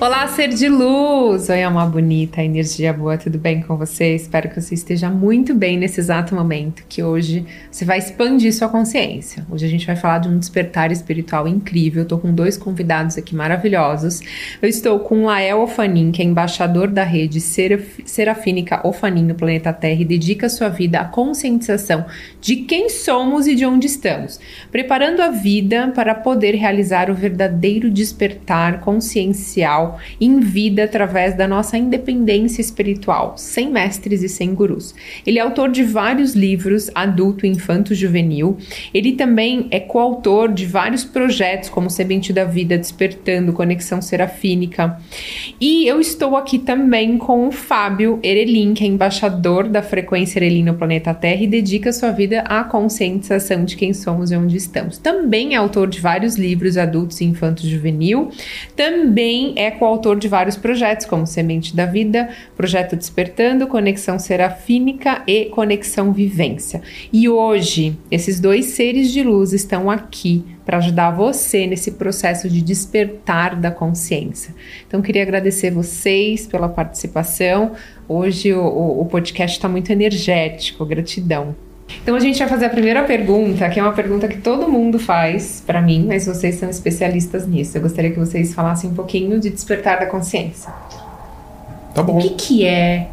Olá, 0.00 0.26
ser 0.28 0.48
de 0.48 0.66
luz! 0.66 1.50
Oi, 1.50 1.62
alma 1.62 1.84
bonita, 1.84 2.42
energia 2.42 2.90
boa, 2.90 3.18
tudo 3.18 3.36
bem 3.36 3.60
com 3.60 3.76
você? 3.76 4.14
Espero 4.14 4.48
que 4.48 4.58
você 4.58 4.72
esteja 4.74 5.10
muito 5.10 5.54
bem 5.54 5.76
nesse 5.76 6.00
exato 6.00 6.34
momento, 6.34 6.84
que 6.88 7.02
hoje 7.02 7.44
você 7.70 7.84
vai 7.84 7.98
expandir 7.98 8.50
sua 8.54 8.70
consciência. 8.70 9.46
Hoje 9.50 9.66
a 9.66 9.68
gente 9.68 9.86
vai 9.86 9.96
falar 9.96 10.20
de 10.20 10.28
um 10.28 10.38
despertar 10.38 10.90
espiritual 10.90 11.46
incrível. 11.46 12.04
Eu 12.04 12.08
tô 12.08 12.16
com 12.16 12.32
dois 12.32 12.56
convidados 12.56 13.18
aqui 13.18 13.36
maravilhosos. 13.36 14.22
Eu 14.62 14.70
estou 14.70 15.00
com 15.00 15.26
Lael 15.26 15.60
Ofanin, 15.60 16.12
que 16.12 16.22
é 16.22 16.24
embaixador 16.24 16.88
da 16.88 17.04
rede 17.04 17.38
Seraf 17.38 18.02
Serafínica 18.06 18.80
Ofanin 18.88 19.24
no 19.24 19.34
planeta 19.34 19.70
Terra 19.70 20.00
e 20.00 20.06
dedica 20.06 20.48
sua 20.48 20.70
vida 20.70 21.00
à 21.00 21.04
conscientização 21.04 22.06
de 22.40 22.56
quem 22.56 22.88
somos 22.88 23.46
e 23.46 23.54
de 23.54 23.66
onde 23.66 23.86
estamos, 23.86 24.40
preparando 24.72 25.20
a 25.20 25.28
vida 25.28 25.92
para 25.94 26.14
poder 26.14 26.54
realizar 26.54 27.10
o 27.10 27.14
verdadeiro 27.14 27.90
despertar 27.90 28.80
consciencial 28.80 29.89
em 30.20 30.40
vida 30.40 30.84
através 30.84 31.36
da 31.36 31.46
nossa 31.46 31.76
independência 31.76 32.60
espiritual, 32.60 33.34
sem 33.36 33.70
mestres 33.70 34.22
e 34.22 34.28
sem 34.28 34.54
gurus. 34.54 34.94
Ele 35.26 35.38
é 35.38 35.42
autor 35.42 35.70
de 35.70 35.82
vários 35.82 36.34
livros, 36.34 36.90
adulto, 36.94 37.46
infanto, 37.46 37.94
juvenil. 37.94 38.56
Ele 38.92 39.12
também 39.12 39.68
é 39.70 39.80
coautor 39.80 40.52
de 40.52 40.66
vários 40.66 41.04
projetos, 41.04 41.68
como 41.68 41.90
Semente 41.90 42.32
da 42.32 42.44
Vida, 42.44 42.76
Despertando, 42.76 43.52
Conexão 43.52 44.00
Serafínica. 44.00 44.98
E 45.60 45.86
eu 45.86 46.00
estou 46.00 46.36
aqui 46.36 46.58
também 46.58 47.18
com 47.18 47.48
o 47.48 47.52
Fábio 47.52 48.18
Erelin, 48.22 48.74
que 48.74 48.84
é 48.84 48.86
embaixador 48.86 49.68
da 49.68 49.82
frequência 49.82 50.38
Erelin 50.38 50.64
no 50.64 50.74
planeta 50.74 51.12
Terra 51.14 51.42
e 51.42 51.46
dedica 51.46 51.92
sua 51.92 52.10
vida 52.10 52.40
à 52.42 52.64
conscientização 52.64 53.64
de 53.64 53.76
quem 53.76 53.92
somos 53.92 54.30
e 54.30 54.36
onde 54.36 54.56
estamos. 54.56 54.98
Também 54.98 55.54
é 55.54 55.56
autor 55.56 55.88
de 55.88 56.00
vários 56.00 56.36
livros 56.36 56.76
adultos 56.76 57.20
e 57.20 57.24
infantos 57.24 57.64
juvenil. 57.64 58.30
Também 58.76 59.54
é 59.56 59.70
coautor 59.80 60.18
de 60.18 60.28
vários 60.28 60.58
projetos, 60.58 61.06
como 61.06 61.26
Semente 61.26 61.74
da 61.74 61.86
Vida, 61.86 62.28
Projeto 62.54 62.94
Despertando, 62.94 63.66
Conexão 63.66 64.18
Serafínica 64.18 65.22
e 65.26 65.46
Conexão 65.46 66.12
Vivência. 66.12 66.82
E 67.10 67.30
hoje, 67.30 67.96
esses 68.10 68.38
dois 68.38 68.66
seres 68.66 69.10
de 69.10 69.22
luz 69.22 69.54
estão 69.54 69.90
aqui 69.90 70.44
para 70.66 70.76
ajudar 70.76 71.12
você 71.12 71.66
nesse 71.66 71.92
processo 71.92 72.46
de 72.46 72.60
despertar 72.60 73.58
da 73.58 73.70
consciência. 73.70 74.54
Então, 74.86 75.00
queria 75.00 75.22
agradecer 75.22 75.70
vocês 75.70 76.46
pela 76.46 76.68
participação. 76.68 77.72
Hoje 78.06 78.52
o, 78.52 79.00
o, 79.00 79.06
podcast 79.06 79.56
está 79.56 79.68
muito 79.68 79.90
energético, 79.90 80.84
gratidão. 80.84 81.56
Então 82.02 82.14
a 82.14 82.20
gente 82.20 82.38
vai 82.38 82.48
fazer 82.48 82.66
a 82.66 82.70
primeira 82.70 83.02
pergunta, 83.04 83.68
que 83.68 83.78
é 83.78 83.82
uma 83.82 83.92
pergunta 83.92 84.28
que 84.28 84.38
todo 84.38 84.68
mundo 84.68 84.98
faz 84.98 85.62
para 85.66 85.80
mim, 85.80 86.04
mas 86.06 86.26
vocês 86.26 86.56
são 86.56 86.68
especialistas 86.70 87.46
nisso. 87.46 87.76
Eu 87.76 87.82
gostaria 87.82 88.10
que 88.10 88.18
vocês 88.18 88.54
falassem 88.54 88.90
um 88.90 88.94
pouquinho 88.94 89.38
de 89.38 89.50
despertar 89.50 89.98
da 89.98 90.06
consciência. 90.06 90.72
Tá 91.94 92.02
bom. 92.02 92.18
O 92.18 92.20
que, 92.20 92.30
que 92.30 92.66
é? 92.66 93.08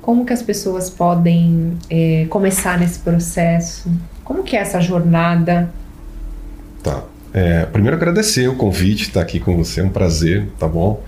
Como 0.00 0.24
que 0.24 0.32
as 0.32 0.42
pessoas 0.42 0.90
podem 0.90 1.78
é, 1.88 2.26
começar 2.28 2.78
nesse 2.78 2.98
processo? 2.98 3.90
Como 4.24 4.42
que 4.42 4.56
é 4.56 4.60
essa 4.60 4.80
jornada? 4.80 5.70
Tá. 6.82 7.04
É, 7.32 7.64
primeiro 7.66 7.96
agradecer 7.96 8.48
o 8.48 8.56
convite, 8.56 9.08
estar 9.08 9.20
aqui 9.20 9.40
com 9.40 9.56
você, 9.56 9.80
é 9.80 9.84
um 9.84 9.88
prazer, 9.88 10.48
tá 10.58 10.68
bom? 10.68 11.02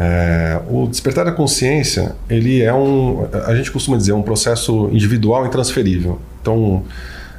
É, 0.00 0.60
o 0.70 0.86
despertar 0.86 1.24
da 1.24 1.32
consciência, 1.32 2.14
ele 2.30 2.62
é 2.62 2.72
um, 2.72 3.26
a 3.46 3.56
gente 3.56 3.72
costuma 3.72 3.96
dizer, 3.96 4.12
é 4.12 4.14
um 4.14 4.22
processo 4.22 4.88
individual 4.92 5.44
e 5.44 5.48
transferível. 5.48 6.20
Então, 6.40 6.84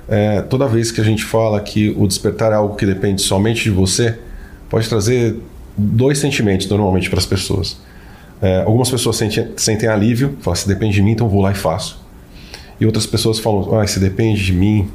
é, 0.10 0.42
toda 0.42 0.68
vez 0.68 0.92
que 0.92 1.00
a 1.00 1.04
gente 1.04 1.24
fala 1.24 1.62
que 1.62 1.96
o 1.98 2.06
despertar 2.06 2.52
é 2.52 2.56
algo 2.56 2.76
que 2.76 2.86
depende 2.86 3.22
somente 3.22 3.64
de 3.64 3.70
você, 3.70 4.20
pode 4.70 4.90
trazer 4.90 5.38
dois 5.78 6.18
sentimentos 6.18 6.68
normalmente 6.68 7.10
para 7.10 7.20
as 7.20 7.26
pessoas. 7.26 7.78
É, 8.42 8.64
algumas 8.64 8.90
pessoas 8.90 9.16
sentem, 9.16 9.54
sentem 9.56 9.88
alívio, 9.88 10.38
falam, 10.42 10.56
se 10.56 10.68
depende 10.68 10.96
de 10.96 11.02
mim, 11.02 11.12
então 11.12 11.30
vou 11.30 11.42
lá 11.42 11.52
e 11.52 11.56
faço. 11.56 12.04
E 12.78 12.86
outras 12.86 13.06
pessoas 13.06 13.40
falam, 13.40 13.80
ah, 13.80 13.88
se 13.88 14.02
depende 14.02 14.44
de 14.44 14.52
mim, 14.52 14.90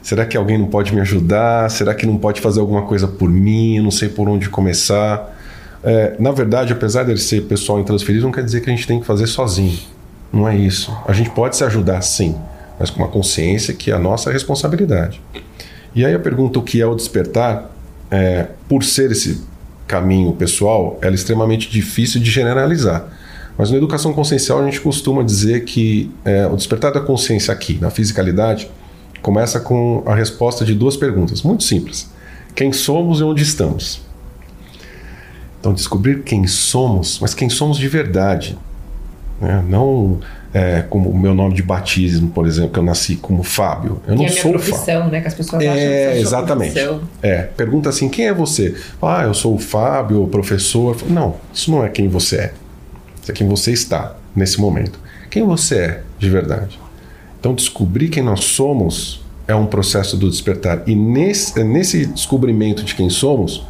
será 0.00 0.24
que 0.24 0.38
alguém 0.38 0.56
não 0.56 0.68
pode 0.68 0.94
me 0.94 1.02
ajudar? 1.02 1.70
Será 1.70 1.94
que 1.94 2.06
não 2.06 2.16
pode 2.16 2.40
fazer 2.40 2.60
alguma 2.60 2.82
coisa 2.82 3.06
por 3.06 3.28
mim? 3.28 3.76
Eu 3.76 3.82
não 3.82 3.90
sei 3.90 4.08
por 4.08 4.26
onde 4.26 4.48
começar. 4.48 5.36
É, 5.82 6.16
na 6.18 6.32
verdade, 6.32 6.72
apesar 6.72 7.04
de 7.04 7.12
ele 7.12 7.20
ser 7.20 7.42
pessoal 7.42 7.78
intransferível, 7.80 8.26
não 8.26 8.32
quer 8.32 8.44
dizer 8.44 8.60
que 8.60 8.70
a 8.70 8.74
gente 8.74 8.86
tem 8.86 9.00
que 9.00 9.06
fazer 9.06 9.26
sozinho. 9.26 9.78
Não 10.32 10.48
é 10.48 10.56
isso. 10.56 10.96
A 11.06 11.12
gente 11.12 11.30
pode 11.30 11.56
se 11.56 11.64
ajudar 11.64 12.02
sim, 12.02 12.34
mas 12.78 12.90
com 12.90 12.98
uma 12.98 13.08
consciência 13.08 13.72
que 13.72 13.90
é 13.90 13.94
a 13.94 13.98
nossa 13.98 14.30
responsabilidade. 14.30 15.20
E 15.94 16.04
aí 16.04 16.14
a 16.14 16.18
pergunta 16.18 16.58
o 16.58 16.62
que 16.62 16.80
é 16.80 16.86
o 16.86 16.94
despertar, 16.94 17.70
é, 18.10 18.48
por 18.68 18.84
ser 18.84 19.10
esse 19.10 19.42
caminho 19.86 20.32
pessoal, 20.32 20.98
ela 21.00 21.12
é 21.12 21.14
extremamente 21.14 21.70
difícil 21.70 22.20
de 22.20 22.30
generalizar. 22.30 23.08
Mas 23.56 23.70
na 23.70 23.76
educação 23.76 24.12
consciencial 24.12 24.60
a 24.60 24.64
gente 24.64 24.80
costuma 24.80 25.22
dizer 25.22 25.64
que 25.64 26.10
é, 26.24 26.46
o 26.46 26.54
despertar 26.54 26.92
da 26.92 27.00
consciência 27.00 27.52
aqui, 27.52 27.78
na 27.80 27.90
fisicalidade, 27.90 28.70
começa 29.22 29.58
com 29.58 30.02
a 30.06 30.14
resposta 30.14 30.64
de 30.64 30.74
duas 30.74 30.96
perguntas, 30.96 31.42
muito 31.42 31.64
simples. 31.64 32.08
Quem 32.54 32.72
somos 32.72 33.20
e 33.20 33.24
onde 33.24 33.42
estamos? 33.42 34.07
Então, 35.60 35.72
descobrir 35.72 36.22
quem 36.22 36.46
somos, 36.46 37.18
mas 37.20 37.34
quem 37.34 37.48
somos 37.48 37.78
de 37.78 37.88
verdade. 37.88 38.56
Né? 39.40 39.64
Não 39.68 40.20
é, 40.52 40.82
como 40.88 41.10
o 41.10 41.18
meu 41.18 41.34
nome 41.34 41.54
de 41.54 41.62
batismo, 41.62 42.28
por 42.30 42.46
exemplo, 42.46 42.70
que 42.70 42.78
eu 42.78 42.82
nasci 42.82 43.16
como 43.16 43.42
Fábio. 43.42 44.00
Eu 44.06 44.16
não 44.16 44.22
e 44.22 44.26
a 44.26 44.30
sou 44.30 44.50
minha 44.50 44.52
profissão, 44.54 44.84
Fábio. 44.84 45.10
né? 45.10 45.20
Que 45.20 45.28
as 45.28 45.34
pessoas 45.34 45.62
é, 45.62 45.66
acham 45.66 45.78
que 45.78 45.84
é 45.84 46.20
exatamente. 46.20 46.78
É, 47.22 47.42
pergunta 47.42 47.88
assim, 47.88 48.08
quem 48.08 48.26
é 48.26 48.32
você? 48.32 48.74
Ah, 49.02 49.24
eu 49.24 49.34
sou 49.34 49.54
o 49.54 49.58
Fábio, 49.58 50.22
o 50.22 50.28
professor. 50.28 50.96
Não, 51.08 51.36
isso 51.52 51.70
não 51.70 51.84
é 51.84 51.88
quem 51.88 52.08
você 52.08 52.36
é. 52.36 52.52
Isso 53.22 53.30
é 53.30 53.34
quem 53.34 53.46
você 53.46 53.72
está 53.72 54.16
nesse 54.34 54.60
momento. 54.60 54.98
Quem 55.30 55.44
você 55.44 55.76
é 55.76 56.02
de 56.18 56.30
verdade. 56.30 56.78
Então, 57.38 57.54
descobrir 57.54 58.08
quem 58.08 58.22
nós 58.22 58.44
somos 58.44 59.22
é 59.46 59.54
um 59.54 59.66
processo 59.66 60.16
do 60.16 60.28
despertar. 60.28 60.82
E 60.86 60.94
nesse, 60.94 61.62
nesse 61.62 62.06
descobrimento 62.06 62.82
de 62.82 62.94
quem 62.94 63.08
somos, 63.08 63.64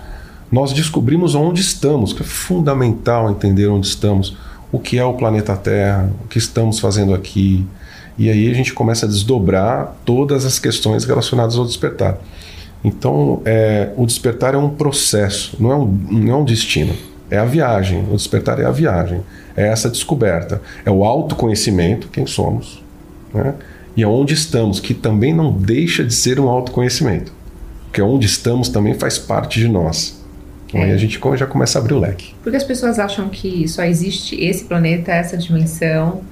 nós 0.51 0.73
descobrimos 0.73 1.35
onde 1.35 1.61
estamos, 1.61 2.13
que 2.13 2.23
é 2.23 2.25
fundamental 2.25 3.31
entender 3.31 3.67
onde 3.67 3.87
estamos, 3.87 4.37
o 4.73 4.79
que 4.79 4.99
é 4.99 5.05
o 5.05 5.15
planeta 5.15 5.57
Terra, 5.57 6.11
o 6.25 6.29
que 6.29 6.39
estamos 6.39 6.79
fazendo 6.79 7.15
aqui. 7.15 7.67
E 8.17 8.31
aí 8.31 8.51
a 8.51 8.55
gente 8.55 8.73
começa 8.73 9.07
a 9.07 9.09
desdobrar 9.09 9.95
todas 10.05 10.45
as 10.45 10.59
questões 10.59 11.05
relacionadas 11.05 11.57
ao 11.57 11.65
despertar. 11.65 12.19
Então, 12.83 13.43
é, 13.45 13.93
o 13.97 14.07
despertar 14.07 14.55
é 14.55 14.59
um 14.59 14.71
processo, 14.71 15.57
não 15.59 15.73
é 15.73 15.77
um, 15.77 15.87
não 16.11 16.33
é 16.33 16.37
um 16.37 16.45
destino. 16.45 16.95
É 17.31 17.39
a 17.39 17.45
viagem. 17.45 18.07
O 18.11 18.17
despertar 18.17 18.59
é 18.59 18.65
a 18.65 18.71
viagem. 18.71 19.21
É 19.57 19.69
essa 19.69 19.91
descoberta. 19.91 20.63
É 20.85 20.91
o 20.91 21.05
autoconhecimento, 21.05 22.09
quem 22.09 22.27
somos, 22.27 22.83
né? 23.35 23.55
e 23.97 24.05
onde 24.05 24.33
estamos, 24.33 24.81
que 24.81 24.95
também 24.95 25.35
não 25.35 25.53
deixa 25.53 26.05
de 26.05 26.15
ser 26.15 26.41
um 26.41 26.49
autoconhecimento. 26.49 27.33
Porque 27.85 28.01
onde 28.01 28.27
estamos 28.27 28.69
também 28.69 28.95
faz 28.95 29.19
parte 29.19 29.61
de 29.61 29.69
nós. 29.69 30.18
É. 30.73 30.85
Aí 30.85 30.93
a 30.93 30.97
gente 30.97 31.19
já 31.37 31.47
começa 31.47 31.79
a 31.79 31.81
abrir 31.81 31.95
o 31.95 31.99
leque. 31.99 32.35
Porque 32.43 32.57
as 32.57 32.65
pessoas 32.65 32.99
acham 32.99 33.29
que 33.29 33.67
só 33.69 33.85
existe 33.85 34.37
esse 34.43 34.65
planeta, 34.65 35.13
essa 35.13 35.37
dimensão, 35.37 36.23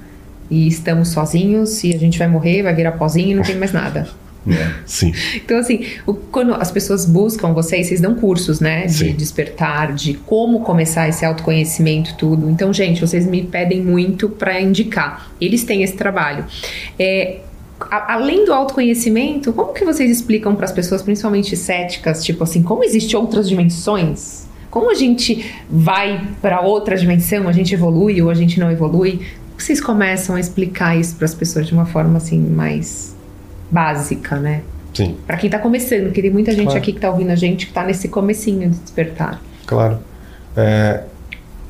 e 0.50 0.66
estamos 0.68 1.08
sozinhos, 1.08 1.82
e 1.84 1.94
a 1.94 1.98
gente 1.98 2.18
vai 2.18 2.28
morrer, 2.28 2.62
vai 2.62 2.74
virar 2.74 2.92
pozinho 2.92 3.32
e 3.32 3.34
não 3.34 3.42
tem 3.42 3.56
mais 3.56 3.72
nada. 3.72 4.06
É, 4.48 4.74
sim. 4.86 5.12
Então, 5.34 5.58
assim, 5.58 5.84
o, 6.06 6.14
quando 6.14 6.54
as 6.54 6.70
pessoas 6.70 7.04
buscam 7.04 7.52
vocês, 7.52 7.88
vocês 7.88 8.00
dão 8.00 8.14
cursos, 8.14 8.60
né? 8.60 8.86
De 8.86 8.92
Sim. 8.92 9.12
despertar, 9.14 9.92
de 9.92 10.14
como 10.14 10.60
começar 10.60 11.08
esse 11.08 11.24
autoconhecimento, 11.24 12.14
tudo. 12.16 12.48
Então, 12.48 12.72
gente, 12.72 13.00
vocês 13.00 13.26
me 13.26 13.42
pedem 13.42 13.82
muito 13.82 14.28
para 14.28 14.60
indicar. 14.60 15.32
Eles 15.40 15.64
têm 15.64 15.82
esse 15.82 15.94
trabalho. 15.94 16.44
É, 16.96 17.40
a- 17.80 18.14
além 18.14 18.44
do 18.44 18.52
autoconhecimento, 18.52 19.52
como 19.52 19.72
que 19.72 19.84
vocês 19.84 20.10
explicam 20.10 20.54
para 20.54 20.64
as 20.64 20.72
pessoas, 20.72 21.02
principalmente 21.02 21.56
céticas, 21.56 22.24
tipo 22.24 22.42
assim, 22.44 22.62
como 22.62 22.82
existem 22.84 23.18
outras 23.18 23.48
dimensões? 23.48 24.46
Como 24.70 24.90
a 24.90 24.94
gente 24.94 25.54
vai 25.70 26.22
para 26.42 26.60
outra 26.60 26.96
dimensão, 26.96 27.48
a 27.48 27.52
gente 27.52 27.72
evolui 27.74 28.20
ou 28.20 28.28
a 28.30 28.34
gente 28.34 28.58
não 28.60 28.70
evolui? 28.70 29.12
Como 29.18 29.60
vocês 29.60 29.80
começam 29.80 30.36
a 30.36 30.40
explicar 30.40 30.96
isso 30.98 31.16
para 31.16 31.24
as 31.24 31.34
pessoas 31.34 31.66
de 31.66 31.72
uma 31.72 31.86
forma 31.86 32.18
assim 32.18 32.38
mais 32.38 33.14
básica, 33.70 34.36
né? 34.36 34.62
Sim, 34.92 35.14
Para 35.26 35.36
quem 35.36 35.50
tá 35.50 35.58
começando, 35.58 36.04
porque 36.04 36.22
tem 36.22 36.30
muita 36.30 36.52
gente 36.52 36.64
Claro. 36.64 36.78
aqui 36.78 36.92
que 36.92 37.00
tá 37.00 37.10
ouvindo 37.10 37.30
a 37.30 37.34
gente 37.36 37.66
que 37.66 37.72
tá 37.72 37.84
nesse 37.84 38.08
comecinho 38.08 38.70
de 38.70 38.78
despertar. 38.78 39.40
claro. 39.66 39.98
É, 40.56 41.02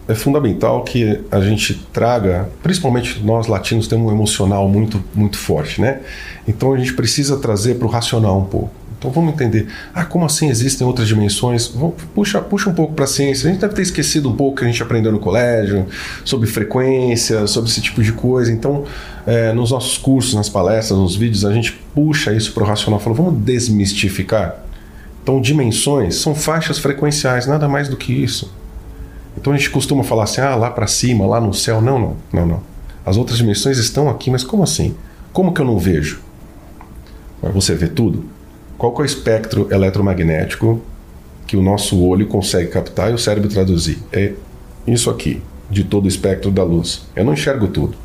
é 0.09 0.15
fundamental 0.15 0.85
que 0.85 1.21
a 1.31 1.41
gente 1.41 1.75
traga, 1.93 2.49
principalmente 2.63 3.21
nós 3.25 3.47
latinos 3.47 3.89
temos 3.89 4.11
um 4.11 4.15
emocional 4.15 4.69
muito, 4.69 5.03
muito 5.15 5.37
forte, 5.37 5.81
né? 5.81 6.01
Então 6.47 6.73
a 6.73 6.79
gente 6.79 6.95
precisa 6.95 7.37
trazer 7.39 7.75
para 7.77 7.87
o 7.87 7.91
racional 7.91 8.39
um 8.39 8.45
pouco. 8.45 8.71
Então 8.99 9.11
vamos 9.11 9.35
entender, 9.35 9.69
ah, 9.95 10.05
como 10.05 10.25
assim 10.25 10.49
existem 10.49 10.87
outras 10.87 11.07
dimensões? 11.07 11.71
Puxa, 12.15 12.41
puxa 12.41 12.71
um 12.71 12.75
pouco 12.75 12.95
para 12.95 13.05
a 13.05 13.09
ciência. 13.09 13.49
A 13.49 13.53
gente 13.53 13.61
deve 13.61 13.75
ter 13.75 13.83
esquecido 13.83 14.31
um 14.31 14.35
pouco 14.35 14.59
que 14.59 14.65
a 14.65 14.67
gente 14.67 14.83
aprendeu 14.83 15.13
no 15.13 15.19
colégio, 15.19 15.87
sobre 16.25 16.49
frequência, 16.49 17.47
sobre 17.47 17.69
esse 17.69 17.81
tipo 17.83 18.03
de 18.03 18.13
coisa. 18.13 18.51
Então, 18.51 18.85
é, 19.27 19.53
nos 19.53 19.71
nossos 19.71 19.99
cursos, 19.99 20.35
nas 20.35 20.49
palestras, 20.49 20.99
nos 20.99 21.15
vídeos, 21.15 21.45
a 21.45 21.53
gente 21.53 21.73
puxa 21.95 22.33
isso 22.33 22.53
para 22.55 22.63
o 22.63 22.67
racional. 22.67 22.99
Fala, 22.99 23.15
vamos 23.15 23.35
desmistificar. 23.43 24.65
Então, 25.23 25.43
dimensões 25.43 26.17
são 26.17 26.35
faixas 26.35 26.79
frequenciais, 26.79 27.47
nada 27.47 27.69
mais 27.69 27.89
do 27.89 27.97
que 27.97 28.13
isso. 28.13 28.51
Então 29.37 29.53
a 29.53 29.57
gente 29.57 29.71
costuma 29.71 30.03
falar 30.03 30.25
assim, 30.25 30.41
ah, 30.41 30.55
lá 30.55 30.71
para 30.71 30.87
cima, 30.87 31.27
lá 31.27 31.41
no 31.41 31.53
céu. 31.53 31.81
Não, 31.81 31.99
não, 31.99 32.17
não, 32.33 32.47
não. 32.47 32.63
As 33.05 33.17
outras 33.17 33.39
dimensões 33.39 33.79
estão 33.79 34.09
aqui, 34.09 34.31
mas 34.31 34.43
como 34.43 34.63
assim? 34.63 34.95
Como 35.33 35.53
que 35.53 35.61
eu 35.61 35.65
não 35.65 35.79
vejo? 35.79 36.21
Você 37.43 37.75
vê 37.75 37.87
tudo? 37.87 38.25
Qual 38.77 38.93
é 38.99 39.03
o 39.03 39.05
espectro 39.05 39.69
eletromagnético 39.71 40.81
que 41.47 41.57
o 41.57 41.63
nosso 41.63 42.03
olho 42.03 42.27
consegue 42.27 42.71
captar 42.71 43.11
e 43.11 43.15
o 43.15 43.19
cérebro 43.19 43.49
traduzir? 43.49 43.99
É 44.13 44.33
isso 44.87 45.09
aqui, 45.11 45.41
de 45.71 45.85
todo 45.85 46.07
o 46.07 46.09
espectro 46.09 46.51
da 46.51 46.65
luz. 46.65 47.07
Eu 47.15 47.25
não 47.25 47.33
enxergo 47.33 47.69
tudo. 47.69 47.97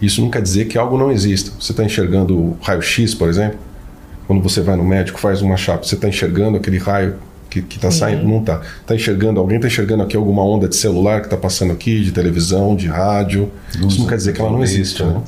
Isso 0.00 0.20
não 0.20 0.30
quer 0.30 0.42
dizer 0.42 0.66
que 0.66 0.78
algo 0.78 0.96
não 0.96 1.10
exista. 1.10 1.52
Você 1.58 1.72
está 1.72 1.84
enxergando 1.84 2.56
raio-x, 2.62 3.14
por 3.14 3.28
exemplo? 3.28 3.58
Quando 4.26 4.42
você 4.42 4.60
vai 4.60 4.76
no 4.76 4.84
médico, 4.84 5.18
faz 5.18 5.40
uma 5.40 5.56
chapa, 5.56 5.84
você 5.84 5.94
está 5.94 6.08
enxergando 6.08 6.56
aquele 6.56 6.78
raio 6.78 7.16
que 7.48 7.60
está 7.60 7.90
saindo? 7.90 8.26
Não 8.26 8.40
está. 8.40 8.60
Está 8.80 8.94
enxergando, 8.94 9.40
alguém 9.40 9.56
está 9.56 9.68
enxergando 9.68 10.02
aqui 10.02 10.16
alguma 10.16 10.44
onda 10.44 10.68
de 10.68 10.76
celular 10.76 11.20
que 11.20 11.26
está 11.26 11.36
passando 11.36 11.72
aqui, 11.72 12.00
de 12.00 12.12
televisão, 12.12 12.76
de 12.76 12.86
rádio. 12.86 13.50
Luz, 13.78 13.94
Isso 13.94 14.02
não 14.02 14.08
quer 14.08 14.16
dizer 14.16 14.32
que 14.32 14.40
ela 14.40 14.50
não 14.50 14.62
existe, 14.62 15.02
né? 15.02 15.20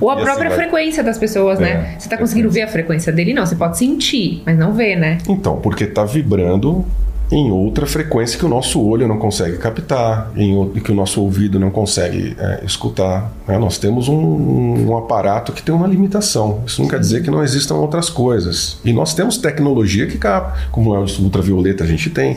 Ou 0.00 0.10
a 0.10 0.16
própria 0.16 0.48
assim 0.48 0.56
frequência 0.56 1.02
das 1.02 1.18
pessoas, 1.18 1.58
né? 1.58 1.70
é, 1.70 1.74
né? 1.74 1.94
Você 1.98 2.06
está 2.06 2.16
conseguindo 2.16 2.50
ver 2.50 2.62
a 2.62 2.68
frequência 2.68 3.12
dele? 3.12 3.32
Não, 3.32 3.44
você 3.46 3.56
pode 3.56 3.78
sentir, 3.78 4.42
mas 4.44 4.58
não 4.58 4.72
ver, 4.72 4.96
né? 4.96 5.18
Então, 5.28 5.56
porque 5.56 5.84
está 5.84 6.04
vibrando 6.04 6.84
em 7.32 7.50
outra 7.50 7.86
frequência 7.86 8.38
que 8.38 8.44
o 8.44 8.48
nosso 8.48 8.78
olho 8.78 9.08
não 9.08 9.18
consegue 9.18 9.56
captar, 9.56 10.30
em 10.36 10.68
que 10.80 10.92
o 10.92 10.94
nosso 10.94 11.22
ouvido 11.22 11.58
não 11.58 11.70
consegue 11.70 12.36
é, 12.38 12.62
escutar. 12.62 13.32
Né? 13.48 13.56
Nós 13.56 13.78
temos 13.78 14.06
um, 14.06 14.14
um, 14.14 14.96
aparato 14.98 15.50
que 15.50 15.62
tem 15.62 15.74
uma 15.74 15.86
limitação. 15.86 16.62
Isso 16.66 16.82
não 16.82 16.88
quer 16.88 17.00
dizer 17.00 17.22
que 17.22 17.30
não 17.30 17.42
existam 17.42 17.76
outras 17.76 18.10
coisas. 18.10 18.78
E 18.84 18.92
nós 18.92 19.14
temos 19.14 19.38
tecnologia 19.38 20.06
que 20.06 20.18
capta, 20.18 20.68
como 20.70 20.94
é 20.94 20.98
o 20.98 21.06
ultravioleta 21.22 21.84
a 21.84 21.86
gente 21.86 22.10
tem, 22.10 22.36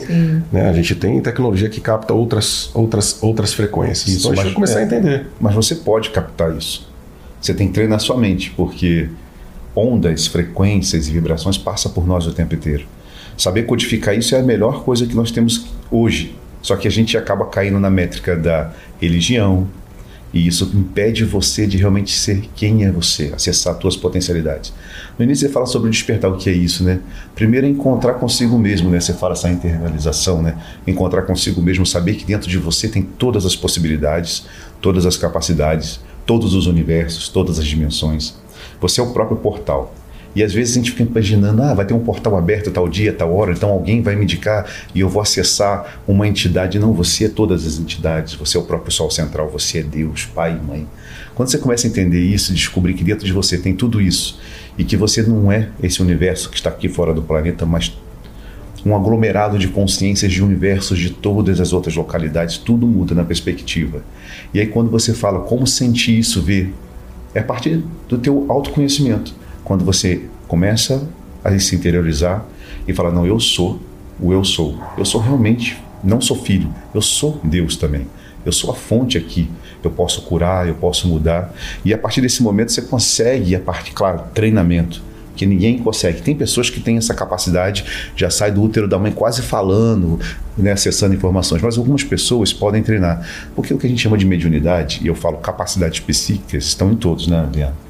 né? 0.50 0.70
a 0.70 0.72
gente 0.72 0.94
tem 0.94 1.20
tecnologia 1.20 1.68
que 1.68 1.80
capta 1.80 2.14
outras, 2.14 2.70
outras, 2.72 3.22
outras 3.22 3.52
frequências. 3.52 4.08
Isso, 4.08 4.18
então 4.20 4.32
a 4.32 4.34
gente 4.36 4.44
vai 4.44 4.54
começar 4.54 4.80
é, 4.80 4.82
a 4.84 4.86
entender. 4.86 5.26
Mas 5.38 5.54
você 5.54 5.74
pode 5.74 6.08
captar 6.08 6.56
isso. 6.56 6.88
Você 7.38 7.52
tem 7.52 7.68
que 7.68 7.74
treinar 7.74 8.00
sua 8.00 8.16
mente, 8.16 8.50
porque 8.56 9.10
ondas, 9.74 10.26
frequências 10.26 11.06
e 11.06 11.12
vibrações 11.12 11.58
passam 11.58 11.92
por 11.92 12.06
nós 12.06 12.26
o 12.26 12.32
tempo 12.32 12.54
inteiro. 12.54 12.86
Saber 13.36 13.64
codificar 13.64 14.16
isso 14.16 14.34
é 14.34 14.40
a 14.40 14.42
melhor 14.42 14.82
coisa 14.82 15.06
que 15.06 15.14
nós 15.14 15.30
temos 15.30 15.66
hoje. 15.90 16.34
Só 16.62 16.76
que 16.76 16.88
a 16.88 16.90
gente 16.90 17.16
acaba 17.16 17.46
caindo 17.46 17.78
na 17.78 17.90
métrica 17.90 18.34
da 18.34 18.72
religião, 19.00 19.68
e 20.36 20.46
isso 20.46 20.70
impede 20.74 21.24
você 21.24 21.66
de 21.66 21.78
realmente 21.78 22.12
ser 22.12 22.42
quem 22.54 22.84
é 22.84 22.90
você, 22.90 23.32
acessar 23.34 23.74
as 23.74 23.80
suas 23.80 23.96
potencialidades. 23.96 24.70
No 25.18 25.24
início 25.24 25.46
você 25.46 25.52
fala 25.52 25.64
sobre 25.64 25.88
despertar, 25.88 26.30
o 26.30 26.36
que 26.36 26.50
é 26.50 26.52
isso, 26.52 26.84
né? 26.84 27.00
Primeiro 27.34 27.66
é 27.66 27.70
encontrar 27.70 28.14
consigo 28.14 28.58
mesmo, 28.58 28.90
né? 28.90 29.00
Você 29.00 29.14
fala 29.14 29.32
essa 29.32 29.48
internalização, 29.48 30.42
né? 30.42 30.58
Encontrar 30.86 31.22
consigo 31.22 31.62
mesmo, 31.62 31.86
saber 31.86 32.16
que 32.16 32.26
dentro 32.26 32.50
de 32.50 32.58
você 32.58 32.86
tem 32.86 33.02
todas 33.02 33.46
as 33.46 33.56
possibilidades, 33.56 34.44
todas 34.82 35.06
as 35.06 35.16
capacidades, 35.16 36.00
todos 36.26 36.52
os 36.52 36.66
universos, 36.66 37.30
todas 37.30 37.58
as 37.58 37.66
dimensões. 37.66 38.34
Você 38.78 39.00
é 39.00 39.04
o 39.04 39.12
próprio 39.12 39.38
portal. 39.38 39.94
E 40.36 40.42
às 40.42 40.52
vezes 40.52 40.74
a 40.74 40.80
gente 40.80 40.90
fica 40.90 41.10
imaginando, 41.10 41.62
ah, 41.62 41.72
vai 41.72 41.86
ter 41.86 41.94
um 41.94 41.98
portal 41.98 42.36
aberto 42.36 42.70
tal 42.70 42.86
dia, 42.86 43.10
tal 43.10 43.34
hora, 43.34 43.52
então 43.52 43.70
alguém 43.70 44.02
vai 44.02 44.14
me 44.14 44.24
indicar 44.24 44.70
e 44.94 45.00
eu 45.00 45.08
vou 45.08 45.22
acessar 45.22 46.02
uma 46.06 46.28
entidade. 46.28 46.78
Não, 46.78 46.92
você 46.92 47.24
é 47.24 47.28
todas 47.30 47.66
as 47.66 47.78
entidades, 47.78 48.34
você 48.34 48.58
é 48.58 48.60
o 48.60 48.62
próprio 48.62 48.92
Sol 48.92 49.10
Central, 49.10 49.48
você 49.48 49.78
é 49.78 49.82
Deus, 49.82 50.26
Pai 50.26 50.60
e 50.60 50.62
Mãe. 50.62 50.86
Quando 51.34 51.48
você 51.48 51.56
começa 51.56 51.86
a 51.86 51.90
entender 51.90 52.20
isso, 52.20 52.52
descobrir 52.52 52.92
que 52.92 53.02
dentro 53.02 53.24
de 53.24 53.32
você 53.32 53.56
tem 53.56 53.74
tudo 53.74 53.98
isso 53.98 54.38
e 54.76 54.84
que 54.84 54.94
você 54.94 55.22
não 55.22 55.50
é 55.50 55.70
esse 55.82 56.02
universo 56.02 56.50
que 56.50 56.56
está 56.56 56.68
aqui 56.68 56.86
fora 56.86 57.14
do 57.14 57.22
planeta, 57.22 57.64
mas 57.64 57.96
um 58.84 58.94
aglomerado 58.94 59.58
de 59.58 59.68
consciências 59.68 60.30
de 60.30 60.44
universos 60.44 60.98
de 60.98 61.08
todas 61.08 61.62
as 61.62 61.72
outras 61.72 61.96
localidades, 61.96 62.58
tudo 62.58 62.86
muda 62.86 63.14
na 63.14 63.24
perspectiva. 63.24 64.02
E 64.52 64.60
aí 64.60 64.66
quando 64.66 64.90
você 64.90 65.14
fala 65.14 65.40
como 65.40 65.66
sentir 65.66 66.18
isso, 66.18 66.42
ver, 66.42 66.74
é 67.34 67.40
a 67.40 67.42
partir 67.42 67.82
do 68.06 68.18
teu 68.18 68.44
autoconhecimento 68.50 69.45
quando 69.66 69.84
você 69.84 70.22
começa 70.46 71.06
a 71.44 71.58
se 71.58 71.74
interiorizar 71.74 72.46
e 72.86 72.94
falar: 72.94 73.10
Não, 73.10 73.26
eu 73.26 73.38
sou 73.40 73.80
o 74.18 74.32
eu 74.32 74.44
sou. 74.44 74.78
Eu 74.96 75.04
sou 75.04 75.20
realmente, 75.20 75.76
não 76.02 76.20
sou 76.20 76.40
filho, 76.40 76.72
eu 76.94 77.02
sou 77.02 77.40
Deus 77.42 77.76
também. 77.76 78.06
Eu 78.44 78.52
sou 78.52 78.70
a 78.70 78.74
fonte 78.74 79.18
aqui. 79.18 79.50
Eu 79.82 79.90
posso 79.90 80.22
curar, 80.22 80.68
eu 80.68 80.74
posso 80.74 81.08
mudar. 81.08 81.52
E 81.84 81.92
a 81.92 81.98
partir 81.98 82.20
desse 82.20 82.42
momento 82.42 82.70
você 82.70 82.82
consegue, 82.82 83.56
a 83.56 83.60
parte, 83.60 83.90
claro, 83.90 84.22
treinamento 84.32 85.02
que 85.34 85.44
ninguém 85.44 85.78
consegue. 85.78 86.22
Tem 86.22 86.34
pessoas 86.34 86.70
que 86.70 86.80
têm 86.80 86.96
essa 86.96 87.12
capacidade, 87.12 87.84
já 88.14 88.30
sai 88.30 88.52
do 88.52 88.62
útero 88.62 88.86
da 88.88 88.98
mãe 88.98 89.12
quase 89.12 89.42
falando, 89.42 90.18
né, 90.56 90.72
acessando 90.72 91.14
informações, 91.14 91.60
mas 91.60 91.76
algumas 91.76 92.04
pessoas 92.04 92.52
podem 92.52 92.82
treinar. 92.82 93.28
Porque 93.54 93.74
o 93.74 93.78
que 93.78 93.86
a 93.86 93.90
gente 93.90 94.00
chama 94.00 94.16
de 94.16 94.24
mediunidade, 94.24 95.00
e 95.02 95.08
eu 95.08 95.14
falo 95.14 95.38
capacidades 95.38 96.00
psíquicas, 96.00 96.64
estão 96.64 96.92
em 96.92 96.96
todos, 96.96 97.26
né, 97.26 97.40
Adriano? 97.40 97.85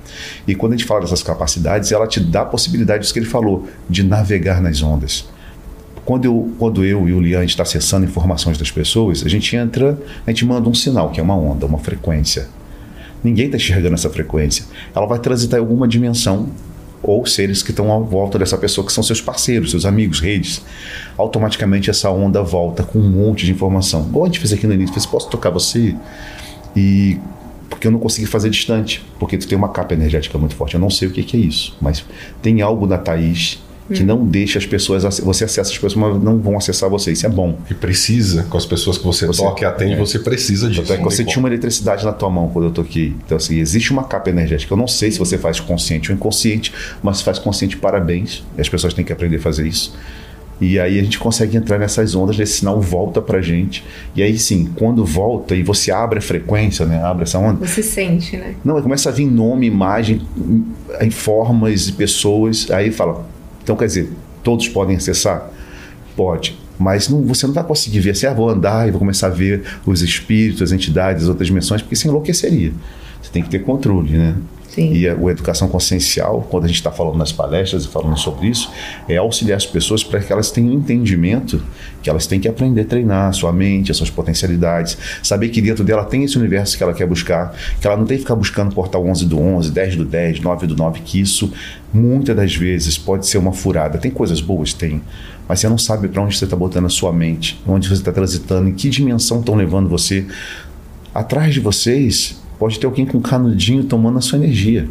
E 0.47 0.55
quando 0.55 0.73
a 0.73 0.77
gente 0.77 0.87
fala 0.87 1.01
dessas 1.01 1.23
capacidades, 1.23 1.93
ela 1.93 2.07
te 2.07 2.21
dá 2.21 2.43
a 2.43 2.45
possibilidade, 2.45 3.05
isso 3.05 3.13
que 3.13 3.19
ele 3.19 3.27
falou, 3.27 3.67
de 3.89 4.03
navegar 4.03 4.61
nas 4.61 4.83
ondas. 4.83 5.29
Quando 6.05 6.25
eu, 6.25 6.55
quando 6.59 6.85
eu 6.85 7.09
e 7.09 7.13
o 7.13 7.21
Lian 7.21 7.45
está 7.45 7.65
acessando 7.65 8.05
informações 8.05 8.57
das 8.57 8.71
pessoas, 8.71 9.25
a 9.25 9.29
gente 9.29 9.57
entra, 9.57 9.99
a 10.25 10.31
gente 10.31 10.45
manda 10.45 10.69
um 10.69 10.75
sinal, 10.75 11.11
que 11.11 11.19
é 11.19 11.23
uma 11.23 11.37
onda, 11.37 11.67
uma 11.67 11.79
frequência. 11.79 12.49
Ninguém 13.25 13.47
está 13.47 13.57
enxergando 13.57 13.95
essa 13.95 14.09
frequência. 14.09 14.65
Ela 14.95 15.07
vai 15.07 15.19
transitar 15.19 15.59
em 15.59 15.63
alguma 15.63 15.89
dimensão 15.89 16.49
ou 17.03 17.25
seres 17.27 17.63
que 17.63 17.71
estão 17.71 17.93
à 17.93 17.99
volta 17.99 18.39
dessa 18.39 18.57
pessoa, 18.57 18.87
que 18.87 18.93
são 18.93 19.03
seus 19.03 19.21
parceiros, 19.21 19.71
seus 19.71 19.85
amigos, 19.85 20.21
redes. 20.21 20.63
Automaticamente 21.17 21.91
essa 21.91 22.11
onda 22.11 22.43
volta 22.43 22.83
com 22.83 22.99
um 22.99 23.11
monte 23.11 23.45
de 23.45 23.53
informação. 23.53 24.07
Igual 24.09 24.25
a 24.25 24.27
gente 24.29 24.39
fez 24.39 24.53
aqui 24.53 24.67
no 24.67 24.75
início, 24.75 24.93
fez, 24.93 25.07
posso 25.07 25.29
tocar 25.29 25.51
você? 25.51 25.95
E 26.75 27.19
porque 27.77 27.87
eu 27.87 27.93
não 27.93 27.99
consegui 27.99 28.27
fazer 28.27 28.49
distante, 28.49 29.05
porque 29.19 29.37
tu 29.37 29.47
tem 29.47 29.57
uma 29.57 29.69
capa 29.69 29.93
energética 29.93 30.39
muito 30.39 30.57
forte. 30.57 30.75
Eu 30.75 30.81
não 30.81 30.89
sei 30.89 31.09
o 31.09 31.11
que, 31.11 31.23
que 31.23 31.37
é 31.37 31.41
isso, 31.41 31.77
mas 31.79 32.03
tem 32.41 32.63
algo 32.63 32.87
na 32.87 32.97
Thaís 32.97 33.59
que 33.93 34.03
hum. 34.03 34.07
não 34.07 34.27
deixa 34.27 34.59
as 34.59 34.67
pessoas 34.67 35.05
você 35.21 35.45
acessa 35.45 35.71
as 35.71 35.79
pessoas 35.79 35.95
mas 35.95 36.21
não 36.21 36.39
vão 36.39 36.57
acessar 36.57 36.89
você. 36.89 37.13
Isso 37.13 37.27
é 37.27 37.29
bom. 37.29 37.59
E 37.71 37.75
precisa 37.75 38.45
com 38.45 38.57
as 38.57 38.65
pessoas 38.65 38.97
que 38.97 39.05
você, 39.05 39.27
você 39.27 39.43
toca 39.43 39.63
e 39.63 39.65
atende 39.67 39.93
é. 39.93 39.97
você 39.97 40.19
precisa 40.19 40.71
disso. 40.71 40.91
É 40.91 40.97
que 40.97 41.05
você 41.05 41.23
tinha 41.23 41.39
uma 41.39 41.49
eletricidade 41.49 42.05
na 42.05 42.13
tua 42.13 42.31
mão 42.31 42.49
quando 42.49 42.65
eu 42.65 42.71
toquei. 42.73 43.15
Então 43.25 43.37
assim 43.37 43.59
existe 43.59 43.93
uma 43.93 44.05
capa 44.05 44.31
energética. 44.31 44.73
Eu 44.73 44.79
não 44.79 44.89
sei 44.89 45.13
se 45.13 45.19
você 45.19 45.37
faz 45.37 45.61
consciente 45.61 46.11
ou 46.11 46.17
inconsciente 46.17 46.73
mas 47.03 47.19
se 47.19 47.25
faz 47.25 47.39
consciente 47.39 47.77
parabéns. 47.77 48.43
E 48.57 48.61
as 48.61 48.69
pessoas 48.69 48.95
têm 48.95 49.05
que 49.05 49.13
aprender 49.13 49.37
a 49.37 49.41
fazer 49.41 49.69
isso 49.69 49.95
e 50.61 50.81
aí 50.81 50.99
a 50.99 51.03
gente 51.03 51.19
consegue 51.19 51.57
entrar 51.57 51.79
nessas 51.79 52.15
ondas, 52.15 52.39
esse 52.39 52.59
sinal 52.61 52.81
volta 52.81 53.21
pra 53.21 53.43
gente. 53.43 53.85
E 54.15 54.23
aí 54.23 54.39
sim, 54.39 54.71
quando 54.75 55.05
volta 55.05 55.55
e 55.55 55.63
você 55.63 55.91
abre 55.91 56.19
a 56.19 56.23
frequência, 56.23 56.87
né? 56.87 57.03
Abre 57.03 57.25
essa 57.25 57.39
onda. 57.39 57.67
Você 57.67 57.83
sente, 57.83 58.37
né? 58.37 58.55
Não, 58.65 58.81
começa 58.81 59.11
a 59.11 59.13
vir 59.13 59.27
nome, 59.27 59.67
imagem, 59.67 60.23
em 61.01 61.11
formas 61.11 61.89
e 61.89 61.93
pessoas. 61.93 62.71
Aí 62.71 62.91
fala, 62.91 63.27
então 63.63 63.77
quer 63.77 63.87
dizer, 63.87 64.11
todos 64.43 64.67
podem 64.69 64.97
acessar? 64.97 65.51
Pode. 66.17 66.57
Mas 66.79 67.09
não, 67.09 67.23
você 67.23 67.47
não 67.47 67.55
vai 67.55 67.65
conseguir 67.65 68.01
ver 68.01 68.11
assim, 68.11 68.27
ah, 68.27 68.33
vou 68.33 68.49
andar 68.49 68.89
e 68.89 68.91
vou 68.91 68.99
começar 68.99 69.27
a 69.27 69.31
ver 69.31 69.63
os 69.85 70.01
espíritos, 70.01 70.63
as 70.63 70.73
entidades, 70.73 71.25
as 71.25 71.29
outras 71.29 71.47
dimensões, 71.47 71.83
porque 71.83 71.97
você 71.97 72.09
enlouqueceria. 72.09 72.73
Você 73.21 73.31
tem 73.31 73.43
que 73.43 73.51
ter 73.51 73.61
controle, 73.61 74.13
né? 74.17 74.37
Sim. 74.77 74.93
E 74.93 75.09
a, 75.09 75.15
a 75.15 75.31
educação 75.31 75.69
consciencial, 75.69 76.47
quando 76.51 76.65
a 76.65 76.67
gente 76.67 76.77
está 76.77 76.93
falando 76.93 77.17
nas 77.17 77.33
palestras 77.33 77.87
e 77.87 77.89
falando 77.89 78.19
sobre 78.19 78.49
isso, 78.49 78.71
é 79.09 79.17
auxiliar 79.17 79.57
as 79.57 79.65
pessoas 79.65 80.05
para 80.05 80.21
que 80.21 80.31
elas 80.31 80.51
tenham 80.51 80.71
entendimento 80.71 81.63
que 82.03 82.11
elas 82.11 82.27
têm 82.27 82.39
que 82.39 82.47
aprender 82.47 82.83
a 82.83 82.85
treinar 82.85 83.29
a 83.31 83.33
sua 83.33 83.53
mente, 83.55 83.91
as 83.91 83.97
suas 83.97 84.11
potencialidades, 84.11 84.99
saber 85.23 85.49
que 85.49 85.63
dentro 85.63 85.83
dela 85.83 86.05
tem 86.05 86.25
esse 86.25 86.37
universo 86.37 86.77
que 86.77 86.83
ela 86.83 86.93
quer 86.93 87.07
buscar, 87.07 87.57
que 87.81 87.87
ela 87.87 87.97
não 87.97 88.05
tem 88.05 88.19
que 88.19 88.23
ficar 88.23 88.35
buscando 88.35 88.75
portal 88.75 89.05
11 89.07 89.25
do 89.25 89.41
11, 89.41 89.71
10 89.71 89.97
do 89.97 90.05
10, 90.05 90.41
9 90.41 90.67
do 90.67 90.77
9, 90.77 91.01
que 91.01 91.19
isso 91.19 91.51
muitas 91.91 92.37
das 92.37 92.55
vezes 92.55 92.99
pode 92.99 93.27
ser 93.27 93.39
uma 93.39 93.53
furada. 93.53 93.97
Tem 93.97 94.11
coisas 94.11 94.43
boas? 94.43 94.75
Tem. 94.75 95.01
Mas 95.49 95.61
você 95.61 95.71
não 95.71 95.79
sabe 95.79 96.07
para 96.07 96.21
onde 96.21 96.37
você 96.37 96.45
está 96.45 96.57
botando 96.57 96.85
a 96.85 96.91
sua 96.91 97.15
mente, 97.15 97.59
onde 97.67 97.89
você 97.89 97.95
está 97.95 98.13
transitando, 98.13 98.69
em 98.69 98.75
que 98.75 98.91
dimensão 98.91 99.41
estão 99.41 99.55
levando 99.55 99.89
você. 99.89 100.27
Atrás 101.15 101.55
de 101.55 101.61
vocês 101.61 102.37
Pode 102.59 102.79
ter 102.79 102.87
alguém 102.87 103.07
com 103.07 103.19
um 103.19 103.23
canudinho 103.23 103.85
tomando 103.85 104.19
a 104.19 104.21
sua 104.21 104.39
energia. 104.39 104.89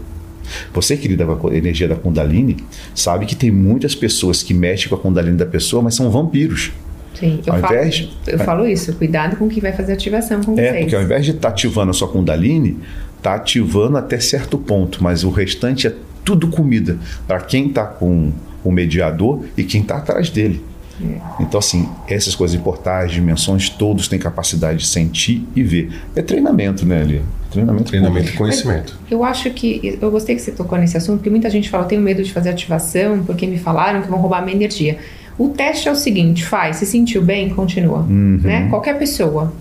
Você 0.73 0.95
que 0.95 1.07
lida 1.07 1.25
com 1.25 1.47
a 1.47 1.55
energia 1.55 1.87
da 1.87 1.95
Kundalini 1.95 2.57
sabe 2.93 3.25
que 3.25 3.35
tem 3.35 3.51
muitas 3.51 3.95
pessoas 3.95 4.43
que 4.43 4.53
mexem 4.53 4.87
com 4.87 4.95
a 4.95 4.97
Kundalini 4.97 5.37
da 5.37 5.45
pessoa, 5.45 5.81
mas 5.81 5.95
são 5.95 6.09
vampiros. 6.11 6.71
Sim, 7.15 7.39
eu, 7.45 7.53
falo, 7.53 7.65
invés, 7.73 8.09
eu 8.27 8.35
é, 8.35 8.43
falo 8.43 8.67
isso. 8.67 8.93
Cuidado 8.93 9.37
com 9.37 9.45
o 9.45 9.49
que 9.49 9.61
vai 9.61 9.71
fazer 9.71 9.93
ativação 9.93 10.41
com 10.43 10.51
é, 10.53 10.55
vocês. 10.55 10.75
É, 10.75 10.79
porque 10.81 10.95
ao 10.95 11.01
invés 11.01 11.25
de 11.25 11.31
estar 11.31 11.41
tá 11.41 11.49
ativando 11.49 11.91
a 11.91 11.93
sua 11.93 12.07
Kundalini, 12.07 12.77
está 13.17 13.35
ativando 13.35 13.97
até 13.97 14.19
certo 14.19 14.57
ponto, 14.57 15.03
mas 15.03 15.23
o 15.23 15.29
restante 15.29 15.87
é 15.87 15.95
tudo 16.23 16.47
comida 16.49 16.97
para 17.27 17.39
quem 17.39 17.67
está 17.67 17.85
com 17.85 18.31
o 18.63 18.71
mediador 18.71 19.45
e 19.55 19.63
quem 19.63 19.81
está 19.81 19.97
atrás 19.97 20.29
dele. 20.29 20.61
É. 21.01 21.17
Então, 21.41 21.59
assim, 21.59 21.89
essas 22.07 22.35
coisas 22.35 22.57
de 22.57 22.63
portais, 22.63 23.11
dimensões, 23.11 23.69
todos 23.69 24.07
têm 24.07 24.17
capacidade 24.17 24.79
de 24.79 24.85
sentir 24.87 25.45
e 25.55 25.61
ver. 25.61 25.91
É 26.15 26.21
treinamento, 26.21 26.85
né, 26.85 27.01
Ali? 27.01 27.21
Treinamento, 27.51 27.85
treinamento 27.85 28.29
e 28.29 28.33
conhecimento. 28.33 28.97
Eu 29.09 29.23
acho 29.23 29.49
que. 29.51 29.97
Eu 30.01 30.11
gostei 30.11 30.35
que 30.35 30.41
você 30.41 30.51
tocou 30.51 30.77
nesse 30.77 30.97
assunto, 30.97 31.17
porque 31.17 31.29
muita 31.29 31.49
gente 31.49 31.69
fala: 31.69 31.83
eu 31.83 31.87
tenho 31.87 32.01
medo 32.01 32.23
de 32.23 32.31
fazer 32.31 32.49
ativação 32.49 33.23
porque 33.25 33.45
me 33.47 33.57
falaram 33.57 34.01
que 34.01 34.09
vão 34.09 34.19
roubar 34.19 34.39
a 34.39 34.41
minha 34.41 34.55
energia. 34.55 34.97
O 35.37 35.49
teste 35.49 35.87
é 35.87 35.91
o 35.91 35.95
seguinte: 35.95 36.45
faz, 36.45 36.77
se 36.77 36.85
sentiu 36.85 37.21
bem, 37.21 37.49
continua. 37.49 37.99
Uhum. 37.99 38.39
Né? 38.43 38.67
Qualquer 38.69 38.97
pessoa. 38.97 39.53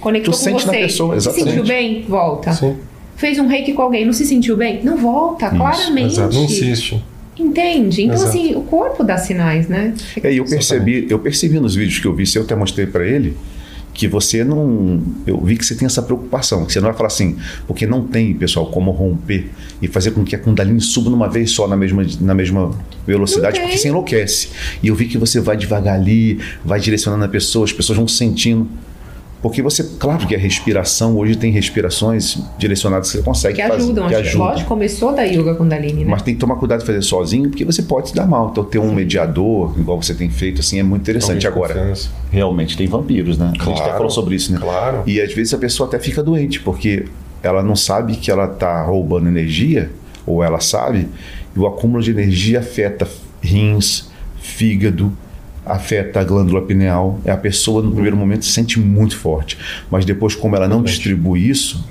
Conectou 0.00 0.32
Tu 0.32 0.38
com 0.38 0.42
sente 0.44 0.62
você. 0.62 0.66
na 0.66 0.72
pessoa, 0.72 1.12
se 1.12 1.28
exatamente. 1.28 1.48
sentiu 1.50 1.64
bem, 1.66 2.04
volta. 2.08 2.52
Sim. 2.52 2.76
Fez 3.16 3.38
um 3.38 3.46
reiki 3.46 3.74
com 3.74 3.82
alguém, 3.82 4.06
não 4.06 4.14
se 4.14 4.24
sentiu 4.24 4.56
bem? 4.56 4.82
Não 4.82 4.96
volta, 4.96 5.46
Isso, 5.46 5.56
claramente. 5.56 6.14
Exato. 6.14 6.34
Não 6.34 6.44
insiste. 6.44 7.04
Entende? 7.40 8.02
Então, 8.02 8.16
Exato. 8.16 8.30
assim, 8.30 8.54
o 8.54 8.62
corpo 8.62 9.02
dá 9.02 9.16
sinais, 9.16 9.66
né? 9.66 9.94
É, 10.22 10.32
e 10.32 10.36
eu 10.36 10.44
percebi, 10.44 11.06
eu 11.08 11.18
percebi 11.18 11.58
nos 11.58 11.74
vídeos 11.74 11.98
que 11.98 12.06
eu 12.06 12.14
vi, 12.14 12.26
se 12.26 12.38
eu 12.38 12.42
até 12.42 12.54
mostrei 12.54 12.86
para 12.86 13.06
ele, 13.06 13.34
que 13.94 14.06
você 14.06 14.44
não. 14.44 15.02
Eu 15.26 15.40
vi 15.40 15.56
que 15.56 15.64
você 15.64 15.74
tem 15.74 15.86
essa 15.86 16.02
preocupação, 16.02 16.64
que 16.64 16.72
você 16.72 16.80
não 16.80 16.88
vai 16.88 16.96
falar 16.96 17.08
assim, 17.08 17.36
porque 17.66 17.86
não 17.86 18.06
tem, 18.06 18.34
pessoal, 18.34 18.66
como 18.66 18.90
romper 18.90 19.50
e 19.80 19.88
fazer 19.88 20.10
com 20.12 20.22
que 20.22 20.36
a 20.36 20.38
Kundalini 20.38 20.80
suba 20.80 21.10
numa 21.10 21.28
vez 21.28 21.50
só 21.50 21.66
na 21.66 21.76
mesma, 21.76 22.04
na 22.20 22.34
mesma 22.34 22.70
velocidade, 23.06 23.58
porque 23.58 23.78
você 23.78 23.88
enlouquece. 23.88 24.50
E 24.82 24.88
eu 24.88 24.94
vi 24.94 25.06
que 25.06 25.18
você 25.18 25.40
vai 25.40 25.56
devagar 25.56 25.94
ali, 25.94 26.38
vai 26.64 26.78
direcionando 26.78 27.24
a 27.24 27.28
pessoa, 27.28 27.64
as 27.64 27.72
pessoas 27.72 27.96
vão 27.98 28.06
sentindo. 28.06 28.68
Porque 29.42 29.62
você, 29.62 29.82
claro 29.98 30.26
que 30.26 30.34
a 30.34 30.38
respiração, 30.38 31.16
hoje 31.16 31.34
tem 31.34 31.50
respirações 31.50 32.38
direcionadas 32.58 33.10
que 33.10 33.16
você 33.16 33.22
consegue 33.22 33.54
Que 33.56 33.62
fazer. 33.62 33.74
ajudam. 33.84 34.06
que 34.08 34.14
acho 34.14 34.22
que, 34.22 34.28
ajudam. 34.28 34.46
lógico, 34.48 34.68
começou 34.68 35.14
da 35.14 35.22
Yoga 35.22 35.54
Kundalini, 35.54 36.04
né? 36.04 36.10
Mas 36.10 36.20
tem 36.20 36.34
que 36.34 36.40
tomar 36.40 36.56
cuidado 36.56 36.80
de 36.80 36.86
fazer 36.86 37.00
sozinho, 37.00 37.48
porque 37.48 37.64
você 37.64 37.82
pode 37.82 38.10
se 38.10 38.14
dar 38.14 38.26
mal. 38.26 38.50
Então, 38.50 38.62
ter 38.64 38.78
um 38.78 38.92
mediador, 38.92 39.74
igual 39.78 40.00
você 40.02 40.12
tem 40.14 40.28
feito, 40.28 40.60
assim, 40.60 40.78
é 40.78 40.82
muito 40.82 41.00
interessante. 41.02 41.38
De 41.40 41.46
Agora, 41.46 41.72
confiança. 41.74 42.10
realmente 42.30 42.76
tem 42.76 42.86
vampiros, 42.86 43.38
né? 43.38 43.46
a 43.46 43.48
gente 43.48 43.62
até 43.62 43.72
Claro. 43.76 43.92
falou 43.94 44.10
sobre 44.10 44.34
isso, 44.34 44.52
né? 44.52 44.58
Claro. 44.60 45.02
E 45.06 45.18
às 45.20 45.32
vezes 45.32 45.54
a 45.54 45.58
pessoa 45.58 45.88
até 45.88 45.98
fica 45.98 46.22
doente, 46.22 46.60
porque 46.60 47.06
ela 47.42 47.62
não 47.62 47.74
sabe 47.74 48.16
que 48.16 48.30
ela 48.30 48.44
está 48.44 48.84
roubando 48.84 49.26
energia, 49.26 49.90
ou 50.26 50.44
ela 50.44 50.60
sabe, 50.60 51.08
e 51.56 51.58
o 51.58 51.66
acúmulo 51.66 52.02
de 52.02 52.10
energia 52.10 52.60
afeta 52.60 53.08
rins, 53.40 54.10
fígado, 54.38 55.10
afeta 55.72 56.20
a 56.20 56.24
glândula 56.24 56.62
pineal. 56.62 57.18
É 57.24 57.30
a 57.30 57.36
pessoa 57.36 57.82
no 57.82 57.90
primeiro 57.92 58.16
momento 58.16 58.44
se 58.44 58.52
sente 58.52 58.78
muito 58.78 59.16
forte, 59.16 59.56
mas 59.90 60.04
depois, 60.04 60.34
como 60.34 60.56
ela 60.56 60.68
não 60.68 60.82
distribui 60.82 61.48
isso, 61.48 61.84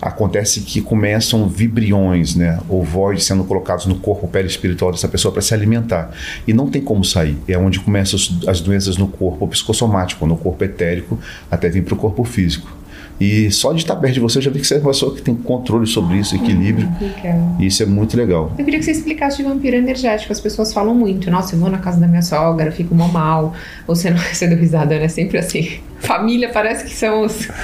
acontece 0.00 0.60
que 0.60 0.80
começam 0.80 1.48
vibriões, 1.48 2.36
né, 2.36 2.60
ou 2.68 2.84
voids 2.84 3.24
sendo 3.24 3.42
colocados 3.42 3.84
no 3.86 3.96
corpo 3.96 4.28
perispiritual 4.28 4.92
dessa 4.92 5.08
pessoa 5.08 5.32
para 5.32 5.42
se 5.42 5.52
alimentar. 5.52 6.12
E 6.46 6.52
não 6.52 6.68
tem 6.70 6.80
como 6.80 7.04
sair. 7.04 7.36
É 7.48 7.58
onde 7.58 7.80
começam 7.80 8.16
as- 8.16 8.48
as 8.48 8.60
doenças 8.60 8.96
no 8.96 9.08
corpo 9.08 9.48
psicossomático, 9.48 10.24
no 10.24 10.36
corpo 10.36 10.62
etérico, 10.62 11.18
até 11.50 11.68
vir 11.68 11.82
para 11.82 11.94
o 11.94 11.96
corpo 11.96 12.22
físico. 12.22 12.77
E 13.20 13.50
só 13.50 13.72
de 13.72 13.80
estar 13.80 13.96
perto 13.96 14.14
de 14.14 14.20
você, 14.20 14.38
eu 14.38 14.42
já 14.42 14.50
vi 14.50 14.60
que 14.60 14.66
você 14.66 14.74
é 14.74 14.78
uma 14.78 14.90
pessoa 14.90 15.14
que 15.14 15.22
tem 15.22 15.34
controle 15.34 15.86
sobre 15.86 16.18
isso, 16.18 16.36
equilíbrio. 16.36 16.88
Legal. 17.00 17.56
E 17.58 17.66
isso 17.66 17.82
é 17.82 17.86
muito 17.86 18.16
legal. 18.16 18.52
Eu 18.56 18.64
queria 18.64 18.78
que 18.78 18.84
você 18.84 18.92
explicasse 18.92 19.38
de 19.38 19.42
vampiro 19.42 19.76
energético. 19.76 20.32
As 20.32 20.40
pessoas 20.40 20.72
falam 20.72 20.94
muito. 20.94 21.28
Nossa, 21.30 21.54
eu 21.54 21.58
vou 21.58 21.68
na 21.68 21.78
casa 21.78 21.98
da 21.98 22.06
minha 22.06 22.22
sogra, 22.22 22.70
fico 22.70 22.94
mó 22.94 23.08
mal. 23.08 23.54
Ou 23.88 23.96
você 23.96 24.10
não 24.10 24.18
você 24.32 24.46
deu 24.46 24.56
risada, 24.56 24.98
né? 24.98 25.08
Sempre 25.08 25.38
assim. 25.38 25.80
Família 25.98 26.48
parece 26.48 26.84
que 26.84 26.94
são 26.94 27.22
os. 27.22 27.48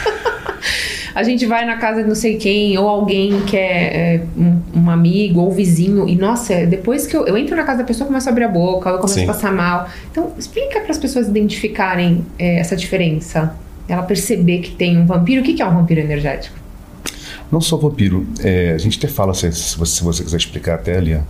A 1.15 1.23
gente 1.23 1.47
vai 1.47 1.65
na 1.65 1.77
casa 1.77 2.03
de 2.03 2.09
não 2.09 2.15
sei 2.17 2.39
quem, 2.39 2.77
ou 2.77 2.89
alguém 2.89 3.41
que 3.43 3.57
é, 3.57 4.17
é, 4.17 4.23
um, 4.37 4.81
um 4.81 4.91
amigo 4.91 5.43
ou 5.43 5.53
vizinho, 5.53 6.09
e 6.09 6.17
nossa, 6.17 6.67
depois 6.67 7.07
que 7.07 7.17
eu, 7.17 7.25
eu 7.25 7.39
entro 7.39 7.55
na 7.55 7.63
casa 7.63 7.79
da 7.79 7.85
pessoa, 7.85 8.05
eu 8.05 8.09
começo 8.09 8.29
a 8.29 8.33
abrir 8.33 8.43
a 8.43 8.49
boca, 8.49 8.91
eu 8.91 8.97
começo 8.97 9.15
Sim. 9.15 9.23
a 9.23 9.27
passar 9.29 9.53
mal. 9.53 9.89
Então, 10.11 10.33
explica 10.37 10.81
para 10.81 10.91
as 10.91 10.99
pessoas 10.99 11.29
identificarem 11.29 12.27
é, 12.37 12.59
essa 12.59 12.75
diferença. 12.75 13.55
Ela 13.89 14.03
perceber 14.03 14.59
que 14.61 14.71
tem 14.71 14.99
um 14.99 15.07
vampiro. 15.07 15.43
O 15.43 15.45
que 15.45 15.61
é 15.61 15.67
um 15.67 15.75
vampiro 15.75 16.01
energético? 16.01 16.57
Não 17.53 17.61
só 17.61 17.77
vampiro, 17.77 18.27
é, 18.43 18.73
a 18.73 18.79
gente 18.79 18.99
até 18.99 19.07
fala, 19.07 19.35
se, 19.35 19.51
se 19.53 19.77
você, 19.79 19.97
se 19.97 20.03
você 20.03 20.25
quiser 20.25 20.37
explicar 20.39 20.75
até 20.77 20.97
ali, 20.97 21.15
ó, 21.15 21.21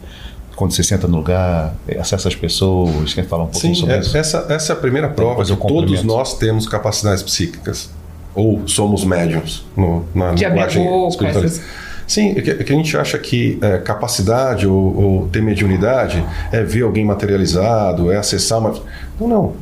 quando 0.56 0.72
você 0.72 0.82
senta 0.82 1.08
no 1.08 1.16
lugar, 1.16 1.74
é, 1.88 1.98
acessa 1.98 2.28
as 2.28 2.34
pessoas, 2.34 3.12
quer 3.12 3.26
falar 3.26 3.44
um 3.44 3.48
pouquinho 3.48 3.74
Sim, 3.74 3.80
sobre 3.80 3.96
é- 3.96 3.98
isso? 3.98 4.16
essa, 4.16 4.46
essa 4.48 4.72
é 4.72 4.74
a 4.74 4.78
primeira 4.78 5.08
prova 5.08 5.44
que 5.44 5.54
todos 5.56 6.02
nós 6.04 6.38
temos 6.38 6.66
capacidades 6.68 7.22
psíquicas. 7.22 7.90
Ou 8.34 8.66
somos 8.66 9.04
médiums 9.04 9.64
no, 9.76 10.04
na 10.14 10.32
De 10.34 10.44
linguagem 10.44 11.08
espiritual. 11.08 11.44
essas- 11.44 11.62
Sim, 12.06 12.34
é 12.36 12.40
que, 12.42 12.50
é 12.50 12.54
que 12.64 12.72
a 12.72 12.76
gente 12.76 12.96
acha 12.96 13.18
que 13.18 13.58
é, 13.62 13.78
capacidade 13.78 14.66
ou, 14.66 14.96
ou 14.96 15.28
ter 15.28 15.40
mediunidade 15.42 16.22
é 16.52 16.62
ver 16.62 16.82
alguém 16.82 17.04
materializado, 17.04 18.10
é 18.12 18.16
acessar 18.16 18.58
uma. 18.58 18.74
Não, 19.20 19.26
não. 19.28 19.52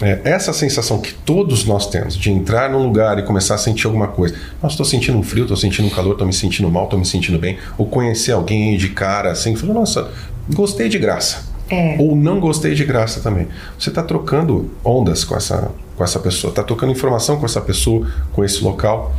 É, 0.00 0.20
essa 0.24 0.52
sensação 0.52 1.00
que 1.00 1.12
todos 1.12 1.64
nós 1.64 1.86
temos 1.88 2.16
de 2.16 2.30
entrar 2.30 2.70
num 2.70 2.82
lugar 2.84 3.18
e 3.18 3.22
começar 3.22 3.56
a 3.56 3.58
sentir 3.58 3.86
alguma 3.86 4.06
coisa. 4.06 4.34
Nossa, 4.62 4.74
estou 4.74 4.86
sentindo 4.86 5.18
um 5.18 5.22
frio, 5.22 5.42
estou 5.42 5.56
sentindo 5.56 5.86
um 5.86 5.90
calor, 5.90 6.12
estou 6.12 6.26
me 6.26 6.32
sentindo 6.32 6.70
mal, 6.70 6.84
estou 6.84 6.98
me 6.98 7.04
sentindo 7.04 7.38
bem. 7.38 7.58
Ou 7.76 7.86
conhecer 7.86 8.32
alguém 8.32 8.76
de 8.76 8.90
cara 8.90 9.32
assim, 9.32 9.56
falar, 9.56 9.74
nossa, 9.74 10.08
gostei 10.54 10.88
de 10.88 10.98
graça 10.98 11.42
É. 11.68 11.96
ou 11.98 12.14
não 12.14 12.38
gostei 12.38 12.74
de 12.74 12.84
graça 12.84 13.20
também. 13.20 13.48
Você 13.78 13.88
está 13.88 14.02
trocando 14.02 14.70
ondas 14.84 15.24
com 15.24 15.36
essa, 15.36 15.70
com 15.96 16.04
essa 16.04 16.20
pessoa, 16.20 16.50
está 16.50 16.62
trocando 16.62 16.92
informação 16.92 17.38
com 17.38 17.44
essa 17.44 17.60
pessoa, 17.60 18.06
com 18.32 18.44
esse 18.44 18.62
local. 18.62 19.12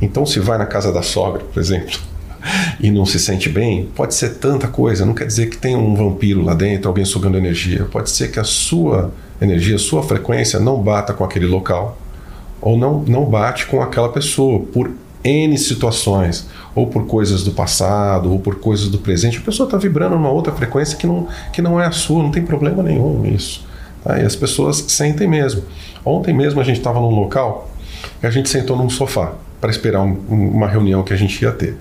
Então, 0.00 0.24
se 0.24 0.40
vai 0.40 0.56
na 0.56 0.66
casa 0.66 0.90
da 0.90 1.02
sogra, 1.02 1.42
por 1.52 1.60
exemplo, 1.60 1.98
e 2.80 2.90
não 2.90 3.04
se 3.06 3.18
sente 3.18 3.48
bem, 3.48 3.88
pode 3.94 4.14
ser 4.14 4.34
tanta 4.34 4.68
coisa. 4.68 5.04
Não 5.06 5.14
quer 5.14 5.26
dizer 5.26 5.48
que 5.50 5.56
tem 5.56 5.76
um 5.76 5.94
vampiro 5.94 6.42
lá 6.42 6.54
dentro, 6.54 6.88
alguém 6.88 7.04
sugando 7.04 7.36
energia. 7.38 7.86
Pode 7.90 8.10
ser 8.10 8.30
que 8.30 8.38
a 8.40 8.44
sua 8.44 9.12
energia, 9.40 9.76
a 9.76 9.78
sua 9.78 10.02
frequência 10.02 10.58
não 10.60 10.80
bata 10.80 11.12
com 11.12 11.24
aquele 11.24 11.46
local, 11.46 11.98
ou 12.60 12.76
não, 12.78 13.02
não 13.06 13.24
bate 13.24 13.66
com 13.66 13.82
aquela 13.82 14.08
pessoa 14.08 14.60
por 14.60 14.90
N 15.22 15.56
situações, 15.56 16.46
ou 16.74 16.86
por 16.86 17.06
coisas 17.06 17.42
do 17.44 17.52
passado, 17.52 18.30
ou 18.30 18.38
por 18.38 18.56
coisas 18.56 18.88
do 18.88 18.98
presente. 18.98 19.38
A 19.38 19.40
pessoa 19.40 19.66
está 19.66 19.78
vibrando 19.78 20.14
numa 20.16 20.30
outra 20.30 20.52
frequência 20.52 20.98
que 20.98 21.06
não, 21.06 21.28
que 21.52 21.62
não 21.62 21.80
é 21.80 21.86
a 21.86 21.90
sua, 21.90 22.22
não 22.22 22.30
tem 22.30 22.42
problema 22.44 22.82
nenhum 22.82 23.20
nisso. 23.20 23.64
tá? 24.02 24.18
E 24.18 24.22
as 24.22 24.36
pessoas 24.36 24.76
sentem 24.88 25.26
mesmo. 25.26 25.62
Ontem 26.04 26.34
mesmo 26.34 26.60
a 26.60 26.64
gente 26.64 26.76
estava 26.78 27.00
num 27.00 27.08
local 27.08 27.70
e 28.22 28.26
a 28.26 28.30
gente 28.30 28.50
sentou 28.50 28.76
num 28.76 28.90
sofá 28.90 29.32
para 29.60 29.70
esperar 29.70 30.02
um- 30.02 30.18
um- 30.28 30.48
uma 30.50 30.68
reunião 30.68 31.02
que 31.02 31.14
a 31.14 31.16
gente 31.16 31.40
ia 31.42 31.52
ter. 31.52 31.74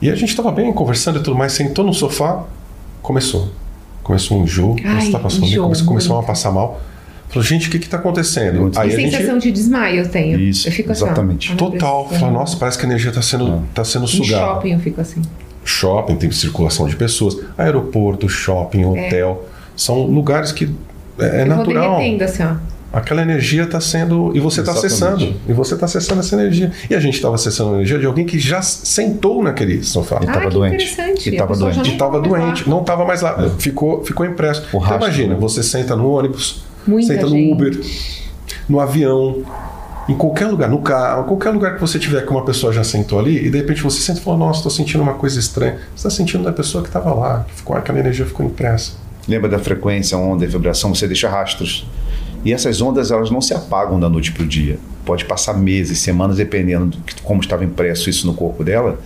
E 0.00 0.10
a 0.10 0.14
gente 0.14 0.30
estava 0.30 0.50
bem 0.50 0.72
conversando 0.72 1.18
e 1.18 1.22
tudo 1.22 1.36
mais, 1.36 1.52
sentou 1.52 1.84
no 1.84 1.94
sofá, 1.94 2.44
começou. 3.02 3.50
Começou 4.02 4.38
um 4.38 4.44
enjoo, 4.44 4.76
Ai, 4.84 5.00
você 5.00 5.06
está 5.06 5.18
passando 5.18 5.44
enjoo, 5.44 5.64
começou, 5.64 5.86
começou 5.86 6.18
a 6.18 6.22
passar 6.22 6.52
mal. 6.52 6.80
Falou, 7.28 7.42
gente, 7.42 7.68
o 7.68 7.70
que 7.70 7.78
está 7.78 7.96
acontecendo? 7.96 8.60
Muito 8.60 8.78
Aí 8.78 8.94
a 8.94 8.96
gente 8.96 9.10
sensação 9.10 9.38
de 9.38 9.50
desmaio 9.50 10.00
eu 10.00 10.08
tenho. 10.08 10.38
Isso, 10.38 10.68
eu 10.68 10.72
fico 10.72 10.92
assim, 10.92 11.02
ó, 11.02 11.06
exatamente. 11.06 11.54
Deus 11.54 11.72
Total. 11.72 12.08
Fala, 12.08 12.30
nossa, 12.30 12.56
parece 12.56 12.78
que 12.78 12.84
a 12.84 12.88
energia 12.88 13.10
está 13.10 13.22
sendo, 13.22 13.64
tá 13.74 13.84
sendo 13.84 14.06
sugada. 14.06 14.54
shopping 14.54 14.72
eu 14.72 14.78
fico 14.78 15.00
assim. 15.00 15.22
Shopping, 15.64 16.16
tem 16.16 16.30
circulação 16.30 16.86
de 16.86 16.94
pessoas. 16.94 17.38
Aeroporto, 17.58 18.28
shopping, 18.28 18.84
hotel. 18.84 19.44
São 19.76 20.02
lugares 20.04 20.52
que 20.52 20.72
é, 21.18 21.24
é 21.24 21.42
eu 21.42 21.46
vou 21.46 21.56
natural. 21.56 21.98
derretendo 21.98 22.24
assim, 22.24 22.42
ó. 22.44 22.54
Aquela 22.92 23.20
energia 23.20 23.64
está 23.64 23.80
sendo. 23.80 24.32
E 24.34 24.40
você 24.40 24.60
está 24.60 24.72
acessando. 24.72 25.34
E 25.48 25.52
você 25.52 25.74
está 25.74 25.86
acessando 25.86 26.20
essa 26.20 26.34
energia. 26.34 26.72
E 26.88 26.94
a 26.94 27.00
gente 27.00 27.14
estava 27.14 27.34
acessando 27.34 27.70
a 27.70 27.74
energia 27.74 27.98
de 27.98 28.06
alguém 28.06 28.24
que 28.24 28.38
já 28.38 28.62
sentou 28.62 29.42
naquele 29.42 29.82
sofá. 29.82 30.18
E 30.22 30.28
ah, 30.28 30.32
tava 30.32 30.46
que 30.46 30.54
doente. 30.54 30.96
E 31.26 31.34
A 31.34 31.38
tava 31.38 31.52
pessoa 31.52 31.70
já 31.72 31.76
doente. 31.76 31.90
E 31.90 31.92
estava 31.92 32.20
doente, 32.20 32.68
não 32.68 32.80
estava 32.80 33.04
mais 33.04 33.22
lá. 33.22 33.50
Ficou, 33.58 34.04
ficou 34.04 34.24
impresso. 34.24 34.62
O 34.72 34.78
Então 34.78 34.96
imagina, 34.96 35.34
né? 35.34 35.40
você 35.40 35.62
senta 35.62 35.94
no 35.94 36.10
ônibus, 36.10 36.64
Muita 36.86 37.08
senta 37.08 37.28
gente. 37.28 37.48
no 37.48 37.52
Uber, 37.52 37.80
no 38.68 38.80
avião, 38.80 39.44
em 40.08 40.14
qualquer 40.14 40.46
lugar, 40.46 40.68
no 40.70 40.80
carro, 40.80 41.24
qualquer 41.24 41.50
lugar 41.50 41.74
que 41.74 41.80
você 41.80 41.98
tiver 41.98 42.24
que 42.24 42.30
uma 42.30 42.44
pessoa 42.44 42.72
já 42.72 42.84
sentou 42.84 43.18
ali, 43.18 43.44
e 43.44 43.50
de 43.50 43.58
repente 43.58 43.82
você 43.82 44.00
sente 44.00 44.20
e 44.20 44.22
fala, 44.22 44.36
nossa, 44.36 44.60
estou 44.60 44.70
sentindo 44.70 45.02
uma 45.02 45.14
coisa 45.14 45.38
estranha. 45.38 45.78
Você 45.94 46.06
está 46.06 46.10
sentindo 46.10 46.44
da 46.44 46.52
pessoa 46.52 46.82
que 46.82 46.88
estava 46.88 47.12
lá, 47.12 47.44
que 47.48 47.54
ficou, 47.54 47.76
aquela 47.76 47.98
energia 47.98 48.24
ficou 48.24 48.46
impressa. 48.46 48.92
Lembra 49.28 49.50
da 49.50 49.58
frequência, 49.58 50.16
onda 50.16 50.44
e 50.44 50.46
vibração? 50.46 50.94
Você 50.94 51.08
deixa 51.08 51.28
rastros. 51.28 51.84
E 52.46 52.52
essas 52.52 52.80
ondas, 52.80 53.10
elas 53.10 53.28
não 53.28 53.40
se 53.40 53.52
apagam 53.52 53.98
da 53.98 54.08
noite 54.08 54.30
para 54.30 54.44
o 54.44 54.46
dia. 54.46 54.78
Pode 55.04 55.24
passar 55.24 55.54
meses, 55.54 55.98
semanas, 55.98 56.36
dependendo 56.36 56.96
de 57.04 57.16
como 57.22 57.40
estava 57.40 57.64
impresso 57.64 58.08
isso 58.08 58.24
no 58.24 58.34
corpo 58.34 58.62
dela. 58.62 59.00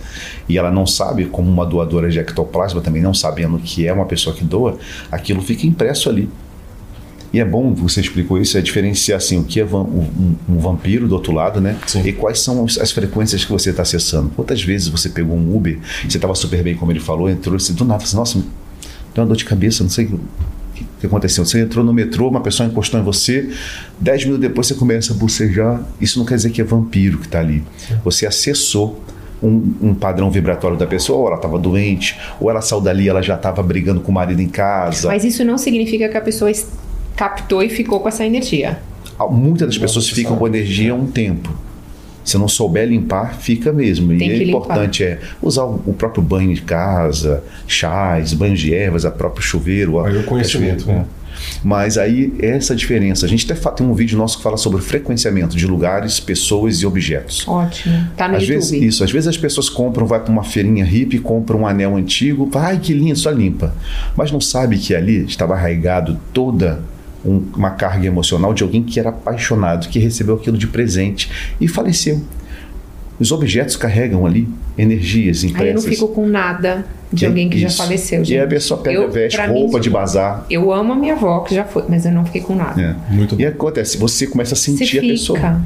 E 0.47 0.59
ela 0.59 0.69
não 0.71 0.85
sabe, 0.85 1.25
como 1.25 1.49
uma 1.49 1.65
doadora 1.65 2.07
de 2.07 2.19
ectoplasma, 2.19 2.81
também 2.81 3.01
não 3.01 3.15
sabendo 3.15 3.57
que 3.57 3.87
é 3.87 3.91
uma 3.91 4.05
pessoa 4.05 4.35
que 4.35 4.43
doa, 4.43 4.77
aquilo 5.11 5.41
fica 5.41 5.65
impresso 5.65 6.07
ali. 6.07 6.29
E 7.33 7.39
é 7.39 7.45
bom, 7.45 7.73
você 7.73 7.99
explicou 8.01 8.37
isso, 8.39 8.57
é 8.57 8.61
diferenciar 8.61 9.17
assim, 9.17 9.39
o 9.39 9.43
que 9.43 9.59
é 9.59 9.65
um, 9.65 10.35
um 10.47 10.59
vampiro 10.59 11.07
do 11.07 11.15
outro 11.15 11.31
lado, 11.33 11.59
né? 11.59 11.77
Sim. 11.87 12.01
E 12.05 12.13
quais 12.13 12.41
são 12.41 12.63
as- 12.65 12.77
as 12.77 12.91
frequências 12.91 13.43
que 13.43 13.51
você 13.51 13.71
está 13.71 13.81
acessando. 13.81 14.29
Quantas 14.35 14.61
vezes 14.61 14.87
você 14.89 15.09
pegou 15.09 15.35
um 15.35 15.55
Uber, 15.55 15.79
você 16.07 16.17
estava 16.17 16.35
super 16.35 16.61
bem, 16.61 16.75
como 16.75 16.91
ele 16.91 16.99
falou, 16.99 17.27
entrou 17.27 17.57
e 17.57 17.73
do 17.73 17.85
nada, 17.85 18.03
assim, 18.03 18.17
nossa, 18.17 18.37
deu 19.15 19.23
uma 19.23 19.25
dor 19.25 19.37
de 19.37 19.45
cabeça, 19.45 19.81
não 19.81 19.89
sei 19.89 20.05
o 20.05 20.19
que, 21.01 21.07
o 21.07 21.09
que 21.09 21.15
aconteceu. 21.15 21.43
Você 21.45 21.59
entrou 21.61 21.83
no 21.83 21.91
metrô, 21.93 22.27
uma 22.29 22.41
pessoa 22.41 22.67
encostou 22.67 22.99
em 22.99 23.03
você, 23.03 23.49
dez 23.99 24.23
minutos 24.23 24.41
depois 24.41 24.67
você 24.67 24.75
começa 24.75 25.13
a 25.13 25.15
bocejar. 25.15 25.81
Isso 25.99 26.17
não 26.19 26.25
quer 26.25 26.35
dizer 26.35 26.51
que 26.51 26.61
é 26.61 26.63
vampiro 26.63 27.17
que 27.17 27.25
está 27.25 27.39
ali. 27.39 27.63
Você 28.03 28.25
acessou 28.25 29.03
um, 29.43 29.73
um 29.81 29.93
padrão 29.95 30.29
vibratório 30.29 30.77
da 30.77 30.85
pessoa, 30.85 31.17
ou 31.19 31.27
ela 31.27 31.35
estava 31.35 31.57
doente, 31.57 32.17
ou 32.39 32.49
ela 32.49 32.61
saiu 32.61 32.79
dali, 32.79 33.09
ela 33.09 33.21
já 33.21 33.35
estava 33.35 33.61
brigando 33.63 33.99
com 34.01 34.11
o 34.11 34.15
marido 34.15 34.41
em 34.41 34.47
casa. 34.47 35.07
Mas 35.07 35.23
isso 35.23 35.43
não 35.43 35.57
significa 35.57 36.07
que 36.07 36.15
a 36.17 36.21
pessoa 36.21 36.49
es- 36.51 36.67
captou 37.15 37.61
e 37.63 37.69
ficou 37.69 37.99
com 37.99 38.07
essa 38.07 38.25
energia. 38.25 38.79
Muitas 39.29 39.67
das 39.67 39.77
pessoas 39.77 40.09
ficam 40.09 40.35
com 40.35 40.47
energia 40.47 40.95
um 40.95 41.05
tempo. 41.05 41.53
Se 42.23 42.37
não 42.37 42.47
souber 42.47 42.87
limpar, 42.87 43.35
fica 43.35 43.73
mesmo. 43.73 44.09
Tem 44.17 44.29
e 44.29 44.37
que 44.37 44.43
é 44.43 44.47
importante 44.47 45.03
é 45.03 45.19
usar 45.41 45.65
o 45.65 45.81
o 45.85 45.93
próprio 45.93 46.23
banho 46.23 46.53
de 46.53 46.61
casa, 46.61 47.43
chás, 47.67 48.33
banhos 48.33 48.59
de 48.59 48.73
ervas, 48.73 49.05
a 49.05 49.11
próprio 49.11 49.43
chuveiro. 49.43 49.99
Aí 50.03 50.17
o 50.17 50.23
conhecimento, 50.23 50.89
é, 50.89 50.93
né? 50.93 51.05
Mas 51.63 51.97
aí 51.97 52.33
essa 52.39 52.75
diferença. 52.75 53.25
A 53.25 53.29
gente 53.29 53.51
até 53.51 53.71
tem 53.71 53.85
um 53.85 53.93
vídeo 53.93 54.17
nosso 54.17 54.37
que 54.37 54.43
fala 54.43 54.57
sobre 54.57 54.81
frequenciamento 54.81 55.55
de 55.55 55.65
lugares, 55.65 56.19
pessoas 56.19 56.77
e 56.77 56.85
objetos. 56.85 57.47
Ótimo. 57.47 58.07
Tá 58.15 58.27
no 58.27 58.35
Às 58.35 58.43
YouTube. 58.43 58.55
vezes, 58.55 58.71
isso, 58.71 59.03
às 59.03 59.11
vezes 59.11 59.27
as 59.27 59.37
pessoas 59.37 59.69
compram, 59.69 60.05
vai 60.05 60.19
para 60.19 60.31
uma 60.31 60.43
feirinha 60.43 60.85
hippie, 60.85 61.19
compram 61.19 61.61
um 61.61 61.67
anel 61.67 61.95
antigo, 61.95 62.49
fala, 62.51 62.67
ai 62.67 62.79
que 62.79 62.93
lindo, 62.93 63.17
só 63.17 63.31
limpa. 63.31 63.73
Mas 64.15 64.31
não 64.31 64.41
sabe 64.41 64.77
que 64.77 64.93
ali 64.93 65.25
estava 65.25 65.53
arraigado 65.53 66.19
toda 66.33 66.81
um- 67.25 67.43
uma 67.55 67.71
carga 67.71 68.05
emocional 68.07 68.53
de 68.53 68.63
alguém 68.63 68.83
que 68.83 68.99
era 68.99 69.09
apaixonado, 69.09 69.87
que 69.89 69.99
recebeu 69.99 70.35
aquilo 70.35 70.57
de 70.57 70.67
presente 70.67 71.29
e 71.59 71.67
faleceu. 71.67 72.21
Os 73.19 73.31
objetos 73.31 73.75
carregam 73.75 74.25
ali 74.25 74.47
energias 74.77 75.43
Aí 75.43 75.49
eu 75.51 75.53
não 75.55 75.61
impressas. 75.65 75.85
fico 75.85 76.07
com 76.07 76.25
nada 76.25 76.83
de 77.13 77.25
É 77.25 77.27
alguém 77.27 77.49
que 77.49 77.59
já 77.59 77.67
isso. 77.67 77.77
faleceu, 77.77 78.21
E 78.21 78.25
gente. 78.25 78.37
aí 78.39 78.43
a 78.45 78.47
pessoa 78.47 78.81
pega, 78.81 78.97
Eu- 78.99 79.11
veste 79.11 79.35
pra 79.37 79.47
mim, 79.47 79.53
roupa 79.59 79.79
de 79.79 79.89
bazar. 79.91 80.45
Eu 80.49 80.71
amo 80.73 80.93
a 80.93 80.95
minha 80.95 81.13
avó, 81.13 81.41
que 81.41 81.53
já 81.53 81.63
foi, 81.63 81.83
mas 81.87 82.05
eu 82.05 82.11
não 82.11 82.25
fiquei 82.25 82.41
com 82.41 82.55
nada. 82.55 82.81
É. 82.81 83.13
Muito 83.13 83.39
E 83.39 83.45
acontece, 83.45 83.97
você 83.97 84.25
começa 84.25 84.55
a 84.55 84.57
Você 84.57 84.75
sentir 84.75 84.97
a 84.97 85.01
pessoa. 85.01 85.61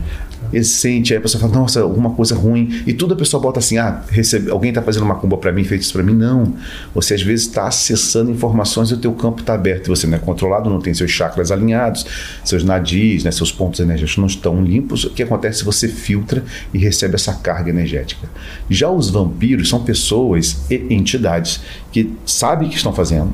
Ele 0.56 0.64
sente, 0.64 1.12
aí 1.14 1.18
a 1.18 1.22
pessoa 1.22 1.42
fala, 1.42 1.54
nossa, 1.54 1.82
alguma 1.82 2.12
coisa 2.12 2.34
ruim. 2.34 2.82
E 2.88 2.94
tudo 2.94 3.14
a 3.14 3.18
pessoa 3.18 3.42
bota 3.44 3.60
assim, 3.60 3.78
ah, 3.78 4.02
recebe, 4.10 4.50
alguém 4.50 4.70
está 4.70 4.82
fazendo 4.82 5.04
uma 5.04 5.16
cumba 5.16 5.36
para 5.36 5.52
mim, 5.52 5.66
fez 5.66 5.82
isso 5.82 5.94
para 5.94 6.02
mim. 6.02 6.14
Não. 6.14 6.54
Você 6.94 7.14
às 7.14 7.22
vezes 7.22 7.48
está 7.48 7.68
acessando 7.68 8.32
informações 8.32 8.90
e 8.90 8.94
o 8.94 8.98
teu 8.98 9.12
campo 9.12 9.42
está 9.42 9.54
aberto. 9.54 9.88
Você 9.90 10.08
não 10.08 10.16
é 10.16 10.20
controlado, 10.20 10.70
não 10.70 10.80
tem 10.80 10.94
seus 10.94 11.12
chakras 11.12 11.52
alinhados, 11.52 12.06
seus 12.46 12.64
nadis, 12.64 13.26
né, 13.26 13.32
seus 13.32 13.52
pontos 13.52 13.82
energéticos 13.82 14.18
não 14.18 14.28
estão 14.28 14.64
limpos. 14.64 15.04
O 15.04 15.10
que 15.10 15.24
acontece? 15.24 15.66
Você 15.66 15.90
filtra 15.90 16.42
e 16.74 16.78
recebe 16.78 17.16
essa 17.16 17.34
carga 17.34 17.70
energética. 17.70 18.30
Já 18.70 18.90
os 18.90 19.10
vampiros 19.10 19.68
são 19.68 19.84
pessoas 19.84 20.66
e 20.72 20.86
entidades 20.90 21.60
que 21.92 22.14
sabem 22.26 22.68
o 22.68 22.72
que 22.72 22.78
estão 22.78 22.94
fazendo, 22.94 23.34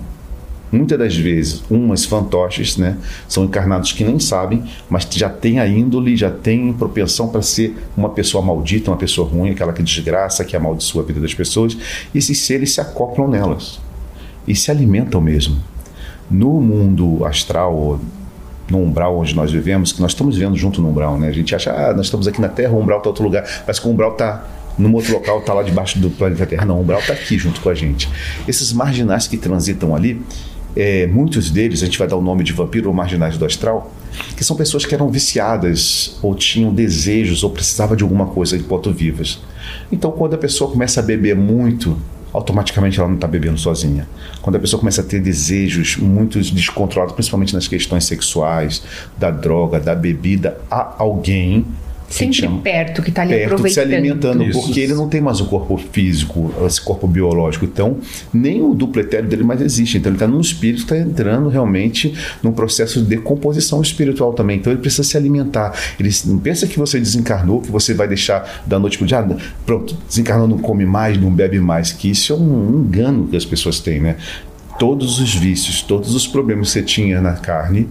Muitas 0.71 0.97
das 0.97 1.15
vezes, 1.15 1.63
umas 1.69 2.05
fantoches, 2.05 2.77
né, 2.77 2.97
são 3.27 3.43
encarnados 3.43 3.91
que 3.91 4.05
nem 4.05 4.19
sabem, 4.19 4.63
mas 4.89 5.05
já 5.11 5.29
tem 5.29 5.59
a 5.59 5.67
índole, 5.67 6.15
já 6.15 6.31
tem 6.31 6.71
propensão 6.71 7.27
para 7.27 7.41
ser 7.41 7.77
uma 7.97 8.09
pessoa 8.09 8.41
maldita, 8.41 8.89
uma 8.89 8.97
pessoa 8.97 9.27
ruim, 9.27 9.49
aquela 9.49 9.73
que 9.73 9.83
desgraça, 9.83 10.45
que 10.45 10.55
amaldiçoa 10.55 11.03
a 11.03 11.05
vida 11.05 11.19
das 11.19 11.33
pessoas. 11.33 11.77
E 12.13 12.17
esses 12.17 12.39
seres 12.39 12.73
se 12.73 12.79
acoplam 12.79 13.27
nelas 13.27 13.81
e 14.47 14.55
se 14.55 14.71
alimentam 14.71 15.19
mesmo. 15.19 15.57
No 16.29 16.61
mundo 16.61 17.25
astral, 17.25 17.99
no 18.69 18.79
umbral 18.79 19.17
onde 19.17 19.35
nós 19.35 19.51
vivemos, 19.51 19.91
que 19.91 20.01
nós 20.01 20.11
estamos 20.11 20.37
vivendo 20.37 20.55
junto 20.55 20.81
no 20.81 20.89
umbral, 20.89 21.19
né? 21.19 21.27
A 21.27 21.33
gente 21.33 21.53
acha, 21.53 21.71
ah, 21.71 21.93
nós 21.93 22.05
estamos 22.05 22.27
aqui 22.27 22.39
na 22.39 22.47
Terra, 22.47 22.71
o 22.71 22.79
umbral 22.79 22.99
está 22.99 23.09
outro 23.09 23.23
lugar, 23.25 23.45
mas 23.67 23.77
que 23.77 23.87
o 23.87 23.91
umbral 23.91 24.13
está 24.13 24.45
num 24.77 24.93
outro 24.93 25.13
local, 25.13 25.39
está 25.39 25.53
lá 25.53 25.63
debaixo 25.63 25.99
do 25.99 26.09
planeta 26.09 26.45
Terra. 26.45 26.65
Não, 26.65 26.77
o 26.77 26.81
umbral 26.81 26.99
está 26.99 27.13
aqui 27.13 27.37
junto 27.37 27.59
com 27.59 27.69
a 27.69 27.75
gente. 27.75 28.09
Esses 28.47 28.71
marginais 28.71 29.27
que 29.27 29.37
transitam 29.37 29.93
ali, 29.93 30.21
é, 30.75 31.07
muitos 31.07 31.49
deles, 31.49 31.81
a 31.81 31.85
gente 31.85 31.97
vai 31.97 32.07
dar 32.07 32.15
o 32.15 32.21
nome 32.21 32.43
de 32.43 32.53
vampiro 32.53 32.87
ou 32.87 32.93
marginais 32.93 33.37
do 33.37 33.45
astral, 33.45 33.93
que 34.35 34.43
são 34.43 34.55
pessoas 34.55 34.85
que 34.85 34.93
eram 34.93 35.09
viciadas 35.09 36.17
ou 36.21 36.35
tinham 36.35 36.73
desejos 36.73 37.43
ou 37.43 37.49
precisavam 37.49 37.95
de 37.95 38.03
alguma 38.03 38.27
coisa 38.27 38.55
enquanto 38.57 38.91
vivas. 38.91 39.39
Então, 39.91 40.11
quando 40.11 40.33
a 40.33 40.37
pessoa 40.37 40.71
começa 40.71 40.99
a 40.99 41.03
beber 41.03 41.35
muito, 41.35 41.97
automaticamente 42.33 42.99
ela 42.99 43.07
não 43.07 43.15
está 43.15 43.27
bebendo 43.27 43.57
sozinha. 43.57 44.07
Quando 44.41 44.55
a 44.55 44.59
pessoa 44.59 44.79
começa 44.79 45.01
a 45.01 45.03
ter 45.03 45.19
desejos 45.19 45.97
muito 45.97 46.39
descontrolados, 46.39 47.13
principalmente 47.13 47.53
nas 47.53 47.67
questões 47.67 48.05
sexuais, 48.05 48.83
da 49.17 49.29
droga, 49.29 49.79
da 49.79 49.95
bebida, 49.95 50.57
há 50.69 50.95
alguém 50.97 51.65
Sempre 52.11 52.35
chama- 52.35 52.61
perto, 52.61 53.01
que 53.01 53.11
tá 53.11 53.21
ali 53.21 53.33
perto 53.33 53.69
se 53.69 53.79
alimentando, 53.79 54.43
Isso. 54.43 54.61
porque 54.61 54.79
ele 54.79 54.93
não 54.93 55.07
tem 55.07 55.21
mais 55.21 55.39
o 55.39 55.45
corpo 55.45 55.77
físico, 55.91 56.53
esse 56.65 56.81
corpo 56.81 57.07
biológico. 57.07 57.65
Então, 57.65 57.97
nem 58.33 58.61
o 58.61 58.73
duplo 58.73 59.01
etéreo 59.01 59.29
dele 59.29 59.43
mais 59.43 59.61
existe. 59.61 59.97
Então, 59.97 60.09
ele 60.09 60.17
está 60.17 60.27
num 60.27 60.41
espírito, 60.41 60.83
está 60.83 60.97
entrando 60.97 61.47
realmente 61.49 62.13
num 62.43 62.51
processo 62.51 63.01
de 63.01 63.07
decomposição 63.07 63.81
espiritual 63.81 64.33
também. 64.33 64.57
Então, 64.57 64.71
ele 64.73 64.81
precisa 64.81 65.03
se 65.03 65.15
alimentar. 65.15 65.73
Ele 65.99 66.09
não 66.25 66.37
pensa 66.37 66.67
que 66.67 66.77
você 66.77 66.99
desencarnou, 66.99 67.61
que 67.61 67.71
você 67.71 67.93
vai 67.93 68.07
deixar 68.07 68.61
da 68.65 68.77
noite 68.77 68.97
para 68.97 69.05
o 69.05 69.07
dia, 69.07 69.19
ah, 69.19 69.35
pronto, 69.65 69.95
desencarnou, 70.07 70.47
não 70.47 70.57
come 70.57 70.85
mais, 70.85 71.19
não 71.19 71.31
bebe 71.31 71.59
mais. 71.59 71.91
Que 71.91 72.11
isso 72.11 72.33
é 72.33 72.35
um 72.35 72.83
engano 72.85 73.27
que 73.27 73.37
as 73.37 73.45
pessoas 73.45 73.79
têm, 73.79 74.01
né? 74.01 74.17
Todos 74.77 75.19
os 75.19 75.33
vícios, 75.33 75.81
todos 75.81 76.15
os 76.15 76.27
problemas 76.27 76.67
que 76.67 76.73
você 76.73 76.81
tinha 76.81 77.21
na 77.21 77.33
carne, 77.33 77.87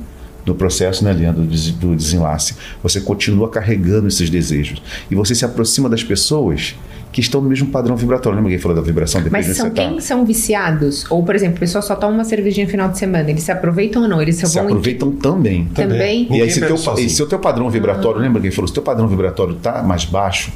no 0.46 0.54
processo, 0.54 1.04
né, 1.04 1.12
Leandro, 1.12 1.42
do 1.42 1.48
des- 1.48 1.70
do 1.70 1.94
desenlace, 1.94 2.54
você 2.82 3.00
continua 3.00 3.48
carregando 3.48 4.08
esses 4.08 4.28
desejos. 4.30 4.82
E 5.10 5.14
você 5.14 5.34
se 5.34 5.44
aproxima 5.44 5.88
das 5.88 6.02
pessoas 6.02 6.74
que 7.12 7.20
estão 7.20 7.40
no 7.40 7.48
mesmo 7.48 7.66
padrão 7.68 7.96
vibratório. 7.96 8.36
Lembra 8.36 8.52
que 8.52 8.58
falou 8.58 8.76
da 8.76 8.82
vibração? 8.82 9.20
Depende 9.20 9.48
Mas 9.48 9.56
são 9.56 9.66
você 9.68 9.74
quem 9.74 10.00
são 10.00 10.24
viciados? 10.24 11.04
Ou, 11.10 11.24
por 11.24 11.34
exemplo, 11.34 11.56
a 11.56 11.58
pessoa 11.60 11.82
só 11.82 11.96
toma 11.96 12.12
uma 12.14 12.24
cervejinha 12.24 12.66
no 12.66 12.70
final 12.70 12.88
de 12.88 12.98
semana. 12.98 13.28
Eles 13.28 13.42
se 13.42 13.50
aproveitam 13.50 14.02
ou 14.02 14.08
não? 14.08 14.22
Eles 14.22 14.38
tá. 14.38 14.46
Se 14.46 14.58
aproveitam 14.60 15.10
também. 15.10 15.64
também. 15.74 16.20
E 16.20 16.30
Ninguém 16.30 16.42
aí, 16.42 16.50
se, 16.52 16.60
bebe 16.60 16.72
teu, 16.80 16.98
e 16.98 17.08
se 17.10 17.20
o 17.20 17.26
teu 17.26 17.40
padrão 17.40 17.68
vibratório, 17.68 18.20
lembra 18.20 18.40
que 18.40 18.46
ele 18.46 18.54
falou, 18.54 18.68
se 18.68 18.72
o 18.72 18.74
teu 18.74 18.82
padrão 18.84 19.08
vibratório 19.08 19.56
está 19.56 19.82
mais 19.82 20.04
baixo, 20.04 20.52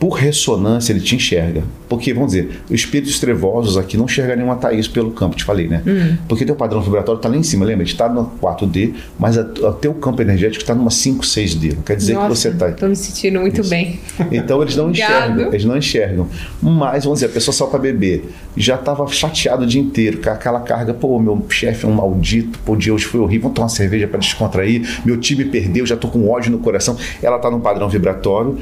por 0.00 0.14
ressonância 0.14 0.94
ele 0.94 1.00
te 1.00 1.14
enxerga. 1.14 1.62
Porque, 1.86 2.14
vamos 2.14 2.32
dizer, 2.32 2.62
os 2.70 2.72
espíritos 2.72 3.20
trevosos 3.20 3.76
aqui 3.76 3.98
não 3.98 4.06
enxergariam 4.06 4.50
a 4.50 4.56
Thaís 4.56 4.88
pelo 4.88 5.10
campo, 5.10 5.36
te 5.36 5.44
falei, 5.44 5.68
né? 5.68 5.82
Hum. 5.86 6.16
Porque 6.26 6.46
teu 6.46 6.56
padrão 6.56 6.80
vibratório 6.80 7.18
está 7.18 7.28
lá 7.28 7.36
em 7.36 7.42
cima, 7.42 7.66
lembra? 7.66 7.82
A 7.82 7.84
gente 7.84 7.94
está 7.94 8.08
no 8.08 8.32
4D, 8.40 8.94
mas 9.18 9.36
o 9.36 9.72
teu 9.74 9.92
campo 9.92 10.22
energético 10.22 10.62
está 10.62 10.74
numa 10.74 10.90
5, 10.90 11.22
6D. 11.22 11.74
Não 11.76 11.82
quer 11.82 11.96
dizer 11.96 12.16
que 12.16 12.28
você 12.28 12.48
está. 12.48 12.72
Tô 12.72 12.88
me 12.88 12.96
sentindo 12.96 13.40
muito 13.40 13.62
bem. 13.68 14.00
Então 14.32 14.62
eles 14.62 14.74
não 14.74 14.88
enxergam, 14.90 15.48
eles 15.48 15.64
não 15.66 15.76
enxergam. 15.76 16.26
Mas, 16.62 17.04
vamos 17.04 17.18
dizer, 17.18 17.26
a 17.26 17.34
pessoa 17.34 17.54
só 17.54 17.66
para 17.66 17.78
beber 17.78 18.24
já 18.56 18.76
estava 18.76 19.06
chateado 19.08 19.64
o 19.64 19.66
dia 19.66 19.82
inteiro, 19.82 20.22
com 20.22 20.30
aquela 20.30 20.60
carga, 20.60 20.94
pô, 20.94 21.18
meu 21.18 21.44
chefe 21.50 21.84
é 21.84 21.88
um 21.88 21.92
maldito, 21.92 22.58
pô, 22.64 22.74
dia 22.74 22.94
hoje 22.94 23.04
foi 23.04 23.20
horrível, 23.20 23.42
vamos 23.42 23.56
tomar 23.56 23.66
uma 23.66 23.76
cerveja 23.76 24.08
para 24.08 24.18
descontrair, 24.18 25.02
meu 25.04 25.18
time 25.18 25.44
perdeu, 25.44 25.84
já 25.84 25.96
tô 25.96 26.08
com 26.08 26.26
ódio 26.30 26.50
no 26.50 26.58
coração. 26.58 26.96
Ela 27.22 27.38
tá 27.38 27.50
num 27.50 27.60
padrão 27.60 27.86
vibratório. 27.86 28.56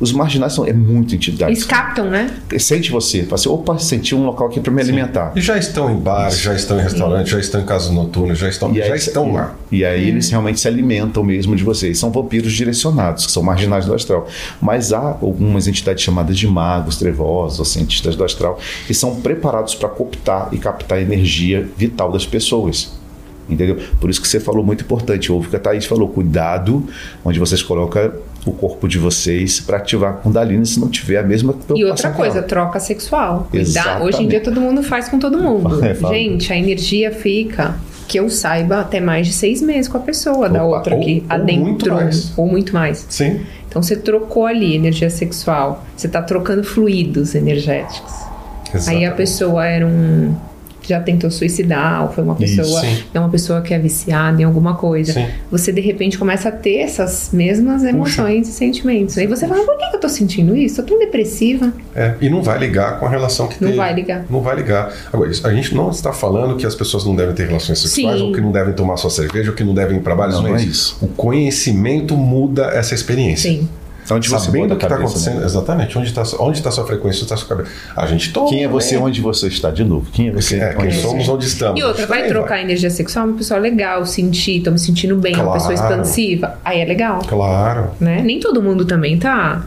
Os 0.00 0.12
marginais 0.12 0.52
são 0.52 0.66
é 0.66 0.72
muito 0.72 1.14
entidade. 1.14 1.52
Eles 1.52 1.64
captam, 1.64 2.10
né? 2.10 2.30
Sente 2.58 2.90
você, 2.90 3.22
fala 3.22 3.34
assim, 3.34 3.48
opa, 3.48 3.78
senti 3.78 4.14
um 4.14 4.24
local 4.26 4.48
aqui 4.48 4.60
para 4.60 4.72
me 4.72 4.80
alimentar. 4.82 5.32
E 5.36 5.40
já 5.40 5.56
estão 5.56 5.90
em 5.90 5.96
bares, 5.96 6.38
já 6.40 6.54
estão 6.54 6.78
em 6.78 6.82
restaurantes, 6.82 7.30
já 7.30 7.38
estão 7.38 7.60
em 7.60 7.64
casas 7.64 7.90
noturnas, 7.90 8.38
já 8.38 8.48
estão, 8.48 8.70
aí- 8.70 8.78
já 8.88 8.96
estão 8.96 9.32
lá. 9.32 9.54
E 9.70 9.84
aí 9.84 10.08
eles 10.08 10.28
realmente 10.30 10.58
se 10.60 10.66
alimentam 10.68 11.22
mesmo 11.22 11.54
de 11.54 11.62
vocês. 11.62 11.98
São 11.98 12.10
vampiros 12.10 12.52
direcionados, 12.52 13.26
que 13.26 13.32
são 13.32 13.42
marginais 13.42 13.86
do 13.86 13.94
astral. 13.94 14.26
Mas 14.60 14.92
há 14.92 15.16
algumas 15.22 15.66
entidades 15.68 16.02
chamadas 16.02 16.36
de 16.36 16.46
magos, 16.46 16.96
trevosos, 16.96 17.58
ou 17.60 17.64
cientistas 17.64 18.16
do 18.16 18.24
astral, 18.24 18.58
que 18.86 18.94
são 18.94 19.16
preparados 19.20 19.74
para 19.74 19.88
cooptar 19.88 20.48
e 20.52 20.58
captar 20.58 20.98
a 20.98 21.00
energia 21.00 21.68
vital 21.76 22.10
das 22.10 22.26
pessoas. 22.26 23.00
Entendeu? 23.48 23.76
Por 24.00 24.08
isso 24.08 24.20
que 24.22 24.28
você 24.28 24.38
falou 24.40 24.64
muito 24.64 24.84
importante. 24.84 25.30
Ouve 25.32 25.48
que 25.48 25.56
a 25.56 25.58
Thaís 25.58 25.84
falou: 25.84 26.08
cuidado 26.08 26.86
onde 27.24 27.38
vocês 27.38 27.62
colocam 27.62 28.12
o 28.46 28.52
corpo 28.52 28.88
de 28.88 28.98
vocês 28.98 29.60
para 29.60 29.76
ativar 29.76 30.10
a 30.10 30.12
Kundalini 30.14 30.64
se 30.66 30.80
não 30.80 30.88
tiver 30.88 31.18
a 31.18 31.22
mesma 31.22 31.54
E 31.74 31.84
outra 31.84 32.10
coisa, 32.10 32.42
troca 32.42 32.80
sexual. 32.80 33.46
Cuidar. 33.50 33.62
Exatamente. 33.62 34.02
Hoje 34.06 34.22
em 34.24 34.28
dia 34.28 34.40
todo 34.40 34.60
mundo 34.60 34.82
faz 34.82 35.08
com 35.08 35.18
todo 35.18 35.38
mundo. 35.38 35.80
É. 35.84 35.94
Gente, 35.94 36.52
a 36.52 36.56
energia 36.56 37.10
fica, 37.10 37.74
que 38.08 38.18
eu 38.18 38.28
saiba, 38.30 38.80
até 38.80 39.00
mais 39.00 39.26
de 39.26 39.32
seis 39.32 39.60
meses 39.62 39.88
com 39.88 39.96
a 39.98 40.00
pessoa 40.00 40.48
da 40.48 40.64
Opa, 40.64 40.76
outra 40.78 40.94
ou- 40.96 41.00
que 41.02 41.24
ou 41.28 41.34
adentrou. 41.36 41.66
muito 41.66 41.90
mais. 41.92 42.32
Ou 42.38 42.46
muito 42.46 42.72
mais. 42.72 43.06
Sim. 43.08 43.40
Então 43.68 43.82
você 43.82 43.96
trocou 43.96 44.46
ali 44.46 44.74
energia 44.76 45.08
sexual. 45.10 45.84
Você 45.96 46.08
tá 46.08 46.20
trocando 46.22 46.62
fluidos 46.64 47.34
energéticos. 47.34 48.12
Aí 48.12 48.76
a 48.76 48.76
exatamente. 48.78 49.14
pessoa 49.16 49.66
era 49.66 49.86
um. 49.86 50.34
Já 50.82 51.00
tentou 51.00 51.30
suicidar, 51.30 52.02
ou 52.04 52.12
foi 52.12 52.24
uma 52.24 52.36
Isso, 52.40 52.56
pessoa. 52.56 52.80
sim. 52.80 52.98
é 53.14 53.18
uma 53.20 53.28
pessoa 53.28 53.60
que 53.60 53.72
é 53.72 53.78
viciada 53.78 54.40
em 54.40 54.44
alguma 54.44 54.74
coisa. 54.74 55.12
Sim. 55.12 55.26
Você 55.50 55.72
de 55.72 55.80
repente 55.80 56.18
começa 56.18 56.48
a 56.48 56.52
ter 56.52 56.78
essas 56.78 57.30
mesmas 57.32 57.84
emoções 57.84 58.48
e 58.48 58.52
sentimentos. 58.52 59.16
Aí 59.18 59.26
você 59.26 59.46
fala, 59.46 59.64
por 59.64 59.76
que 59.78 59.96
eu 59.96 60.00
tô 60.00 60.08
sentindo 60.08 60.56
isso? 60.56 60.80
Eu 60.80 60.84
tô 60.84 60.90
tão 60.94 60.98
depressiva. 60.98 61.72
É, 61.94 62.14
e 62.20 62.28
não 62.28 62.42
vai 62.42 62.58
ligar 62.58 62.98
com 62.98 63.06
a 63.06 63.08
relação 63.08 63.46
que 63.46 63.54
Não 63.60 63.68
teve. 63.68 63.76
vai 63.76 63.94
ligar. 63.94 64.24
Não 64.28 64.40
vai 64.40 64.56
ligar. 64.56 64.92
Agora, 65.12 65.30
isso- 65.30 65.46
a 65.46 65.52
gente 65.54 65.74
não 65.74 65.90
está 65.90 66.12
falando 66.12 66.56
que 66.56 66.66
as 66.66 66.74
pessoas 66.74 67.04
não 67.04 67.14
devem 67.14 67.34
ter 67.34 67.46
relações 67.46 67.78
sexuais, 67.78 68.18
Sim. 68.18 68.26
ou 68.26 68.32
que 68.32 68.40
não 68.40 68.50
devem 68.52 68.74
tomar 68.74 68.96
sua 68.96 69.10
cerveja, 69.10 69.50
ou 69.50 69.56
que 69.56 69.62
não 69.64 69.74
devem 69.74 69.98
ir 69.98 70.00
para 70.00 70.14
bares. 70.14 70.34
Não, 70.34 70.42
Não, 70.42 70.50
não 70.50 70.56
é 70.56 70.62
é 70.62 70.64
isso. 70.64 70.98
O 71.00 71.06
conhecimento 71.08 72.16
muda 72.16 72.66
essa 72.74 72.94
experiência. 72.94 73.50
Sim. 73.50 73.68
Então, 74.04 74.16
onde 74.16 74.28
você 74.28 74.46
Sabendo 74.46 74.74
o 74.74 74.76
que 74.76 74.84
está 74.84 74.96
acontecendo, 74.96 75.38
né? 75.40 75.46
exatamente, 75.46 75.96
onde 75.96 76.08
está 76.08 76.22
onde 76.40 76.60
tá 76.60 76.70
sua 76.72 76.84
frequência, 76.84 77.18
onde 77.22 77.24
está 77.32 77.36
sua 77.36 77.48
cabeça. 77.48 77.70
A 77.96 78.04
gente 78.06 78.32
toma. 78.32 78.48
Quem 78.48 78.64
é 78.64 78.68
você, 78.68 78.96
né? 78.96 79.02
onde 79.02 79.20
você 79.20 79.46
está? 79.46 79.70
De 79.70 79.84
novo, 79.84 80.10
quem 80.12 80.28
é 80.28 80.32
você? 80.32 80.58
É, 80.58 80.74
quem 80.74 80.86
onde 80.86 80.96
somos, 81.00 81.28
onde 81.28 81.46
estamos. 81.46 81.80
E 81.80 81.84
outra, 81.84 82.04
vai 82.06 82.26
trocar 82.26 82.60
energia 82.60 82.90
sexual, 82.90 83.26
uma 83.26 83.36
pessoa 83.36 83.60
legal, 83.60 84.04
sentir, 84.04 84.60
tô 84.62 84.72
me 84.72 84.78
sentindo 84.78 85.14
bem, 85.16 85.34
uma 85.34 85.44
Claro. 85.44 85.58
pessoa 85.58 85.74
expansiva. 85.74 86.58
Aí 86.64 86.80
é 86.80 86.84
legal, 86.84 87.20
Claro. 87.28 87.90
né? 88.00 88.20
Nem 88.22 88.40
todo 88.40 88.60
mundo 88.60 88.84
também 88.84 89.18
tá. 89.18 89.64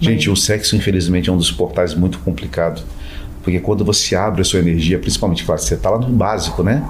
Gente, 0.00 0.28
o 0.28 0.36
sexo, 0.36 0.76
infelizmente, 0.76 1.30
é 1.30 1.32
um 1.32 1.36
dos 1.38 1.50
portais 1.50 1.94
muito 1.94 2.18
complicado. 2.18 2.82
Porque 3.42 3.60
quando 3.60 3.84
você 3.84 4.16
abre 4.16 4.42
a 4.42 4.44
sua 4.44 4.58
energia, 4.58 4.98
principalmente, 4.98 5.44
claro, 5.44 5.60
você 5.60 5.74
está 5.74 5.88
lá 5.90 5.98
no 5.98 6.08
básico, 6.08 6.62
né? 6.64 6.82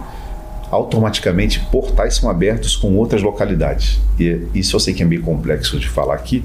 Automaticamente, 0.70 1.60
portais 1.70 2.16
são 2.16 2.28
abertos 2.28 2.74
com 2.76 2.96
outras 2.96 3.22
localidades. 3.22 4.00
E 4.18 4.40
isso 4.54 4.74
eu 4.76 4.80
sei 4.80 4.94
que 4.94 5.02
é 5.02 5.06
meio 5.06 5.22
complexo 5.22 5.78
de 5.78 5.88
falar 5.88 6.14
aqui, 6.14 6.42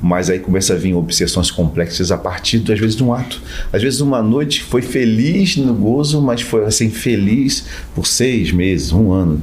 Mas 0.00 0.28
aí 0.28 0.38
começa 0.38 0.74
a 0.74 0.76
vir 0.76 0.94
obsessões 0.94 1.50
complexas 1.50 2.12
a 2.12 2.18
partir, 2.18 2.62
às 2.70 2.78
vezes, 2.78 2.94
de 2.94 3.02
um 3.02 3.14
ato. 3.14 3.40
Às 3.72 3.82
vezes, 3.82 4.00
uma 4.00 4.22
noite 4.22 4.62
foi 4.62 4.82
feliz 4.82 5.56
no 5.56 5.72
gozo, 5.74 6.20
mas 6.20 6.42
foi 6.42 6.66
assim, 6.66 6.90
feliz 6.90 7.64
por 7.94 8.06
seis 8.06 8.52
meses, 8.52 8.92
um 8.92 9.10
ano. 9.10 9.40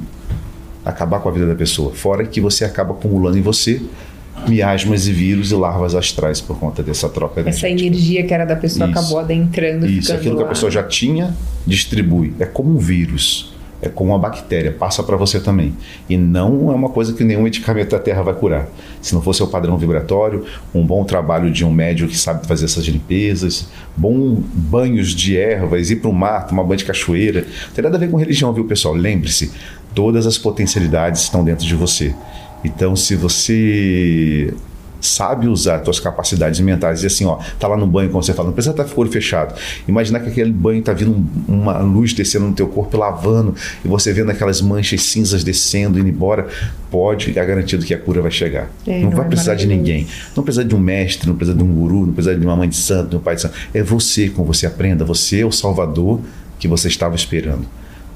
Acabar 0.86 1.20
com 1.20 1.30
a 1.30 1.32
vida 1.32 1.48
da 1.48 1.56
pessoa. 1.56 1.94
Fora 1.94 2.26
que 2.26 2.40
você 2.40 2.64
acaba 2.66 2.94
acumulando 2.94 3.38
em 3.38 3.42
você 3.42 3.82
miasmas 4.48 5.08
e 5.08 5.14
vírus 5.14 5.52
e 5.52 5.56
larvas 5.56 5.96
astrais 5.96 6.42
por 6.42 6.58
conta 6.60 6.84
dessa 6.84 7.08
troca 7.08 7.42
Essa 7.46 7.70
energia 7.70 8.24
que 8.24 8.34
era 8.34 8.46
da 8.46 8.56
pessoa 8.56 8.90
Isso. 8.90 9.00
acabou 9.00 9.20
adentrando. 9.20 9.86
Isso, 9.86 10.14
aquilo 10.14 10.36
que 10.36 10.42
a 10.42 10.46
lá. 10.46 10.50
pessoa 10.50 10.70
já 10.72 10.84
tinha, 10.84 11.34
distribui. 11.66 12.34
É 12.40 12.46
como 12.46 12.72
um 12.72 12.78
vírus, 12.78 13.53
é 13.84 13.90
como 13.90 14.12
uma 14.12 14.20
bactéria, 14.20 14.72
passa 14.72 15.04
para 15.04 15.18
você 15.18 15.40
também. 15.40 15.76
E 16.10 16.18
não 16.18 16.72
é 16.72 16.76
uma 16.76 16.90
coisa 16.90 17.14
que 17.14 17.24
nenhum 17.24 17.44
medicamento 17.44 17.92
da 17.92 18.00
Terra 18.00 18.22
vai 18.22 18.34
curar. 18.34 18.68
Se 19.02 19.14
não 19.14 19.22
fosse 19.22 19.44
o 19.44 19.48
padrão 19.48 19.78
vibratório, 19.78 20.46
um 20.74 20.86
bom 20.86 21.04
trabalho 21.04 21.52
de 21.52 21.66
um 21.66 21.72
médium 21.72 22.08
que 22.08 22.18
sabe 22.18 22.48
fazer 22.48 22.66
essas 22.66 22.86
limpezas, 22.86 23.68
bom 23.96 24.42
banhos 24.54 25.10
de 25.10 25.38
ervas, 25.38 25.92
ir 25.92 25.98
para 25.98 26.10
o 26.10 26.14
mar, 26.14 26.48
tomar 26.48 26.64
banho 26.64 26.78
de 26.78 26.86
cachoeira. 26.86 27.42
Não 27.42 27.74
tem 27.74 27.84
nada 27.84 27.98
a 27.98 28.00
ver 28.00 28.10
com 28.10 28.18
religião, 28.18 28.54
viu, 28.54 28.66
pessoal? 28.66 28.94
Lembre-se, 28.94 29.52
todas 29.94 30.26
as 30.26 30.38
potencialidades 30.38 31.22
estão 31.22 31.44
dentro 31.44 31.66
de 31.66 31.76
você. 31.76 32.16
Então, 32.64 32.96
se 32.96 33.16
você 33.16 34.54
sabe 35.06 35.48
usar 35.48 35.84
suas 35.84 36.00
capacidades 36.00 36.60
mentais 36.60 37.04
e 37.04 37.08
assim, 37.08 37.26
ó, 37.26 37.38
tá 37.60 37.68
lá 37.68 37.76
no 37.78 37.86
banho, 37.86 38.10
como 38.10 38.24
você 38.24 38.34
fala, 38.34 38.48
não 38.48 38.54
precisa 38.54 38.72
estar 38.72 38.86
com 38.86 39.00
o 39.00 39.04
olho 39.04 39.12
fechado. 39.12 39.54
Imaginar 39.88 40.22
que 40.22 40.30
aquele 40.30 40.52
banho 40.52 40.82
tá 40.82 40.94
vindo 40.94 41.12
um- 41.12 41.28
uma 41.48 41.78
luz 41.80 42.14
descendo 42.14 42.46
no 42.46 42.54
teu 42.54 42.68
corpo, 42.68 42.98
lavando, 42.98 43.54
e 43.84 43.88
você 43.88 44.14
vendo 44.14 44.32
aquelas 44.32 44.62
manchas 44.62 45.02
cinzas 45.04 45.44
descendo, 45.44 46.00
indo 46.00 46.08
embora, 46.10 46.48
pode, 46.90 47.38
é 47.38 47.46
garantido 47.46 47.86
que 47.86 47.94
a 47.94 48.00
cura 48.00 48.22
vai 48.22 48.32
chegar. 48.32 48.70
É, 48.88 49.00
não 49.02 49.10
não 49.10 49.18
vai 49.18 49.26
é 49.26 49.30
precisar 49.30 49.56
de 49.56 49.68
ninguém. 49.68 50.08
Não 50.36 50.44
precisa 50.44 50.64
de 50.64 50.76
um 50.76 50.80
mestre, 50.80 51.28
não 51.28 51.36
precisa 51.36 51.58
de 51.58 51.64
um 51.64 51.74
guru, 51.74 52.06
não 52.08 52.14
precisa 52.14 52.36
de 52.36 52.46
uma 52.46 52.56
mãe 52.56 52.70
de 52.70 52.76
santo, 52.78 53.10
de 53.10 53.16
um 53.16 53.20
pai 53.20 53.36
de 53.36 53.42
santo. 53.42 53.56
É 53.74 53.84
você, 53.84 54.30
com 54.30 54.44
você 54.44 54.66
aprenda. 54.66 55.04
Você 55.06 55.42
é 55.42 55.46
o 55.46 55.52
salvador 55.52 56.20
que 56.60 56.68
você 56.68 56.88
estava 56.88 57.16
esperando. 57.16 57.66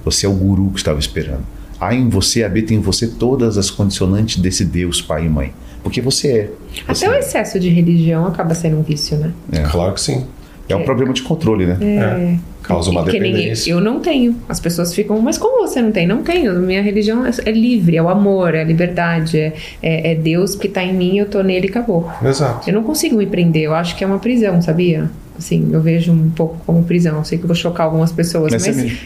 Você 0.06 0.26
é 0.26 0.30
o 0.30 0.34
guru 0.34 0.69
que 0.71 0.78
estava 0.80 1.00
esperando. 1.00 1.41
Há 1.80 1.93
em 1.93 2.10
você, 2.10 2.43
habita 2.43 2.73
em 2.73 2.80
você 2.80 3.08
todas 3.08 3.58
as 3.58 3.69
condicionantes 3.69 4.38
desse 4.38 4.63
Deus, 4.65 5.02
pai 5.02 5.26
e 5.26 5.30
mãe. 5.30 5.54
Porque 5.84 6.02
você 6.02 6.28
é. 6.28 6.50
Você 6.88 7.06
Até 7.06 7.16
o 7.16 7.18
é. 7.18 7.20
excesso 7.20 7.60
de 7.60 7.70
religião 7.70 8.26
acaba 8.26 8.54
sendo 8.54 8.78
um 8.78 8.82
vício, 8.84 9.18
né? 9.18 9.32
É. 9.52 9.62
Claro 9.63 9.94
que 9.94 10.02
sim. 10.02 10.26
É 10.70 10.76
um 10.76 10.84
problema 10.84 11.13
de 11.13 11.22
controle, 11.22 11.66
né? 11.66 11.78
É. 11.82 12.38
Causa 12.62 12.92
uma 12.92 13.06
Que 13.06 13.18
nem 13.18 13.32
dependência. 13.32 13.72
eu 13.72 13.80
não 13.80 14.02
tenho. 14.02 14.36
As 14.50 14.60
pessoas 14.60 14.94
ficam, 14.94 15.22
mas 15.22 15.38
como 15.38 15.66
você 15.66 15.82
não 15.82 15.94
tem? 15.94 16.06
Não 16.06 16.22
tenho. 16.22 16.60
Minha 16.60 16.82
religião 16.82 17.26
é, 17.26 17.32
é 17.46 17.52
livre, 17.52 17.96
é 17.96 18.04
o 18.04 18.10
amor, 18.10 18.54
é 18.54 18.62
a 18.62 18.63
liberdade, 18.66 19.40
é, 19.40 19.54
é, 19.82 20.12
é 20.12 20.16
Deus 20.16 20.56
que 20.56 20.68
tá 20.68 20.84
em 20.84 20.94
mim, 20.94 21.18
eu 21.20 21.26
tô 21.28 21.42
nele 21.42 21.68
e 21.68 21.70
acabou. 21.70 22.12
Exato. 22.22 22.70
Eu 22.70 22.74
não 22.74 22.84
consigo 22.84 23.16
me 23.16 23.26
prender, 23.26 23.63
eu 23.63 23.74
acho 23.74 23.96
que 23.96 24.04
é 24.04 24.08
uma 24.08 24.20
prisão, 24.20 24.62
sabia? 24.62 25.10
Assim, 25.38 25.70
eu 25.72 25.80
vejo 25.80 26.12
um 26.12 26.30
pouco 26.32 26.58
como 26.66 26.84
prisão. 26.84 27.18
Eu 27.18 27.24
sei 27.24 27.38
que 27.38 27.46
eu 27.46 27.48
vou 27.48 27.56
chocar 27.56 27.86
algumas 27.86 28.12
pessoas, 28.12 28.52
Mas 28.52 28.68
mas, 28.68 28.78
é 28.78 28.98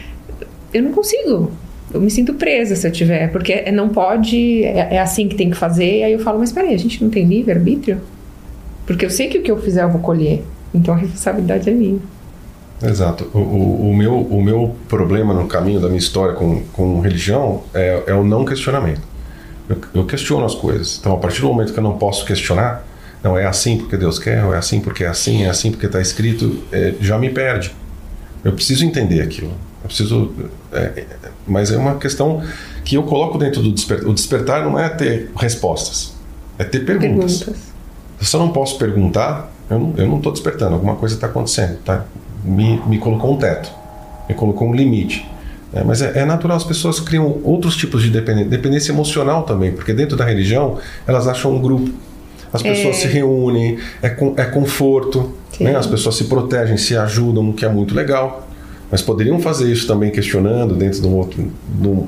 eu 0.74 0.82
não 0.82 0.92
consigo. 0.92 1.52
Eu 1.92 2.00
me 2.00 2.10
sinto 2.10 2.34
presa 2.34 2.74
se 2.74 2.86
eu 2.86 2.92
tiver, 2.92 3.30
porque 3.30 3.70
não 3.70 3.88
pode, 3.88 4.64
é, 4.64 4.94
é 4.94 4.98
assim 4.98 5.28
que 5.28 5.34
tem 5.34 5.50
que 5.50 5.56
fazer. 5.56 5.98
E 5.98 6.04
aí 6.04 6.12
eu 6.12 6.18
falo, 6.18 6.38
mas 6.38 6.52
peraí, 6.52 6.74
a 6.74 6.78
gente 6.78 7.02
não 7.02 7.10
tem 7.10 7.24
livre-arbítrio? 7.24 8.00
Porque 8.86 9.04
eu 9.04 9.10
sei 9.10 9.28
que 9.28 9.38
o 9.38 9.42
que 9.42 9.50
eu 9.50 9.60
fizer 9.60 9.82
eu 9.82 9.90
vou 9.90 10.00
colher. 10.00 10.42
Então 10.74 10.94
a 10.94 10.96
responsabilidade 10.96 11.68
é 11.68 11.72
minha. 11.72 11.98
Exato. 12.82 13.30
O, 13.32 13.38
o, 13.38 13.90
o 13.90 13.96
meu, 13.96 14.14
o 14.14 14.42
meu 14.42 14.74
problema 14.88 15.32
no 15.32 15.46
caminho 15.46 15.80
da 15.80 15.86
minha 15.86 15.98
história 15.98 16.34
com, 16.34 16.62
com 16.72 17.00
religião 17.00 17.62
é, 17.72 18.02
é 18.08 18.14
o 18.14 18.24
não 18.24 18.44
questionamento. 18.44 19.02
Eu, 19.68 19.76
eu 19.94 20.06
questiono 20.06 20.44
as 20.44 20.54
coisas. 20.54 20.98
Então, 20.98 21.12
a 21.12 21.18
partir 21.18 21.40
do 21.40 21.48
momento 21.48 21.72
que 21.72 21.78
eu 21.78 21.84
não 21.84 21.96
posso 21.96 22.24
questionar, 22.24 22.84
não 23.22 23.38
é 23.38 23.46
assim 23.46 23.78
porque 23.78 23.96
Deus 23.96 24.18
quer, 24.18 24.44
ou 24.44 24.52
é 24.52 24.58
assim 24.58 24.80
porque 24.80 25.04
é 25.04 25.06
assim, 25.06 25.44
é 25.44 25.48
assim 25.48 25.70
porque 25.70 25.86
está 25.86 26.00
escrito, 26.00 26.62
é, 26.72 26.94
já 27.00 27.18
me 27.18 27.30
perde. 27.30 27.72
Eu 28.44 28.52
preciso 28.52 28.84
entender 28.84 29.20
aquilo. 29.20 29.52
Eu 29.82 29.88
preciso. 29.88 30.32
é, 30.72 30.78
é, 30.96 31.06
mas 31.46 31.70
é 31.72 31.76
uma 31.76 31.96
questão 31.96 32.42
que 32.84 32.96
eu 32.96 33.02
coloco 33.02 33.36
dentro 33.38 33.60
do 33.62 33.72
despertar. 33.72 34.08
O 34.08 34.14
despertar 34.14 34.64
não 34.64 34.78
é 34.78 34.88
ter 34.88 35.30
respostas, 35.36 36.14
é 36.58 36.64
ter 36.64 36.84
perguntas. 36.84 37.38
Perguntas. 37.42 37.62
Se 38.20 38.36
eu 38.36 38.40
não 38.40 38.50
posso 38.50 38.78
perguntar, 38.78 39.52
eu 39.68 39.78
não, 40.06 40.16
estou 40.18 40.30
despertando, 40.32 40.74
alguma 40.74 40.94
coisa 40.94 41.14
está 41.16 41.26
acontecendo, 41.26 41.78
tá? 41.84 42.04
Me, 42.44 42.80
me 42.86 42.98
colocou 42.98 43.32
um 43.34 43.36
teto, 43.36 43.70
me 44.28 44.34
colocou 44.34 44.68
um 44.68 44.74
limite. 44.74 45.26
né? 45.72 45.82
mas 45.84 46.00
é, 46.02 46.20
é 46.20 46.24
natural, 46.24 46.56
as 46.56 46.62
pessoas 46.64 47.00
criam 47.00 47.40
outros 47.42 47.76
tipos 47.76 48.02
de 48.02 48.10
dependência, 48.10 48.48
dependência 48.50 48.92
emocional 48.92 49.42
também, 49.42 49.72
porque 49.72 49.92
dentro 49.92 50.16
da 50.16 50.24
religião 50.24 50.78
elas 51.06 51.26
acham 51.26 51.52
um 51.56 51.60
grupo. 51.60 51.90
As 52.52 52.62
pessoas 52.62 52.96
se 52.96 53.06
reúnem, 53.08 53.78
é, 54.02 54.10
con- 54.10 54.34
é 54.36 54.44
conforto, 54.44 55.32
né? 55.58 55.74
as 55.74 55.86
pessoas 55.86 56.14
se 56.16 56.24
protegem, 56.24 56.76
se 56.76 56.96
ajudam, 56.96 57.48
o 57.50 57.52
que 57.54 57.64
é 57.64 57.68
muito 57.68 57.94
legal. 57.94 58.46
Mas 58.92 59.00
poderiam 59.00 59.40
fazer 59.40 59.72
isso 59.72 59.86
também 59.86 60.10
questionando 60.10 60.74
dentro 60.74 61.00
de 61.00 61.06
um 61.06 61.16
outro, 61.16 61.50
de 61.80 61.88
um, 61.88 62.06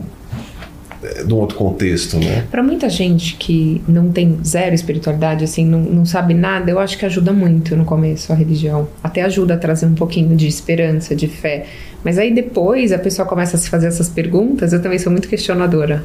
de 1.26 1.32
um 1.32 1.36
outro 1.38 1.56
contexto, 1.56 2.18
né? 2.18 2.44
Pra 2.50 2.62
muita 2.62 2.90
gente 2.90 3.36
que 3.36 3.82
não 3.88 4.12
tem 4.12 4.38
zero 4.44 4.74
espiritualidade, 4.74 5.44
assim, 5.44 5.64
não, 5.64 5.80
não 5.80 6.04
sabe 6.04 6.34
nada, 6.34 6.70
eu 6.70 6.78
acho 6.78 6.98
que 6.98 7.06
ajuda 7.06 7.32
muito 7.32 7.74
no 7.74 7.86
começo 7.86 8.30
a 8.30 8.36
religião. 8.36 8.86
Até 9.02 9.22
ajuda 9.22 9.54
a 9.54 9.56
trazer 9.56 9.86
um 9.86 9.94
pouquinho 9.94 10.36
de 10.36 10.46
esperança, 10.46 11.16
de 11.16 11.26
fé. 11.26 11.64
Mas 12.04 12.18
aí 12.18 12.34
depois 12.34 12.92
a 12.92 12.98
pessoa 12.98 13.26
começa 13.26 13.56
a 13.56 13.58
se 13.58 13.70
fazer 13.70 13.86
essas 13.86 14.10
perguntas, 14.10 14.74
eu 14.74 14.82
também 14.82 14.98
sou 14.98 15.10
muito 15.10 15.26
questionadora. 15.26 16.04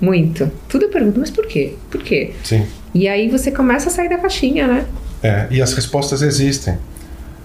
Muito. 0.00 0.48
Tudo 0.68 0.84
eu 0.84 0.88
pergunto, 0.88 1.18
mas 1.18 1.32
por 1.32 1.46
quê? 1.46 1.74
Por 1.90 2.00
quê? 2.00 2.30
Sim. 2.44 2.64
E 2.94 3.08
aí 3.08 3.28
você 3.28 3.50
começa 3.50 3.88
a 3.88 3.92
sair 3.92 4.08
da 4.08 4.18
caixinha, 4.18 4.68
né? 4.68 4.86
É, 5.20 5.48
e 5.50 5.60
as 5.60 5.72
respostas 5.72 6.22
existem. 6.22 6.78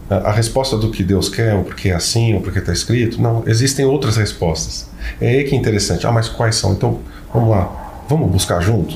A, 0.10 0.32
resposta 0.32 0.78
do 0.78 0.89
que 0.89 1.04
Deus 1.04 1.28
quer, 1.28 1.54
ou 1.54 1.63
porque 1.63 1.89
é 1.89 1.93
assim, 1.93 2.34
ou 2.34 2.41
porque 2.41 2.60
está 2.60 2.72
escrito, 2.72 3.22
não, 3.22 3.43
existem 3.46 3.86
outras 3.86 4.15
respostas. 4.15 4.89
É 5.20 5.28
aí 5.28 5.43
que 5.43 5.54
é 5.54 5.58
interessante. 5.58 6.08
Ah, 6.08 6.12
mas 6.12 6.30
quais 6.30 6.56
são? 6.56 6.72
Então, 6.74 7.00
vamos 7.34 7.50
lá, 7.50 8.04
vamos 8.08 8.32
buscar 8.32 8.62
junto? 8.62 8.96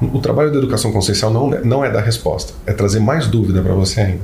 O 0.00 0.20
trabalho 0.20 0.52
da 0.52 0.58
educação 0.58 0.92
consciencial 0.92 1.32
não, 1.32 1.52
é- 1.52 1.64
não 1.64 1.84
é 1.84 1.90
dar 1.90 2.02
resposta, 2.02 2.52
é 2.66 2.72
trazer 2.72 3.00
mais 3.00 3.26
dúvida 3.26 3.62
para 3.62 3.74
você 3.74 4.00
ainda, 4.00 4.22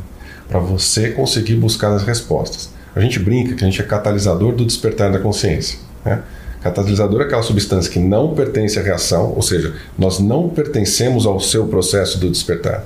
para 0.49 0.61
você 0.61 1.11
conseguir 1.11 1.57
buscar 1.57 1.93
as 1.93 2.05
respostas. 2.05 2.71
A 2.95 3.01
gente 3.01 3.19
brinca 3.19 3.55
que 3.55 3.65
a 3.65 3.67
gente 3.67 3.81
é 3.81 3.85
catalisador 3.85 4.53
do 4.53 4.65
despertar 4.65 5.11
da 5.11 5.19
consciência. 5.19 5.79
Né? 6.05 6.21
Catalisador 6.63 7.23
é 7.23 7.25
aquela 7.25 7.43
substância 7.43 7.91
que 7.91 7.99
não 7.99 8.35
pertence 8.35 8.79
à 8.79 8.83
reação, 8.83 9.33
ou 9.35 9.43
seja, 9.43 9.75
nós 9.99 10.19
não 10.19 10.49
pertencemos 10.49 11.25
ao 11.25 11.41
seu 11.41 11.67
processo 11.67 12.19
do 12.19 12.29
despertar. 12.29 12.85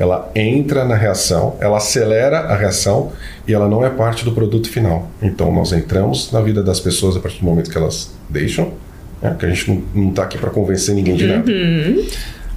Ela 0.00 0.30
entra 0.34 0.82
na 0.86 0.94
reação, 0.94 1.56
ela 1.60 1.76
acelera 1.76 2.38
a 2.38 2.56
reação 2.56 3.12
e 3.46 3.52
ela 3.52 3.68
não 3.68 3.84
é 3.84 3.90
parte 3.90 4.24
do 4.24 4.32
produto 4.32 4.70
final. 4.70 5.10
Então 5.20 5.52
nós 5.52 5.72
entramos 5.72 6.32
na 6.32 6.40
vida 6.40 6.62
das 6.62 6.80
pessoas 6.80 7.18
a 7.18 7.20
partir 7.20 7.40
do 7.40 7.44
momento 7.44 7.70
que 7.70 7.76
elas 7.76 8.10
deixam, 8.26 8.72
né? 9.20 9.36
que 9.38 9.44
a 9.44 9.50
gente 9.50 9.84
não 9.94 10.08
está 10.08 10.22
aqui 10.22 10.38
para 10.38 10.48
convencer 10.48 10.94
ninguém 10.94 11.16
de 11.16 11.26
nada. 11.26 11.52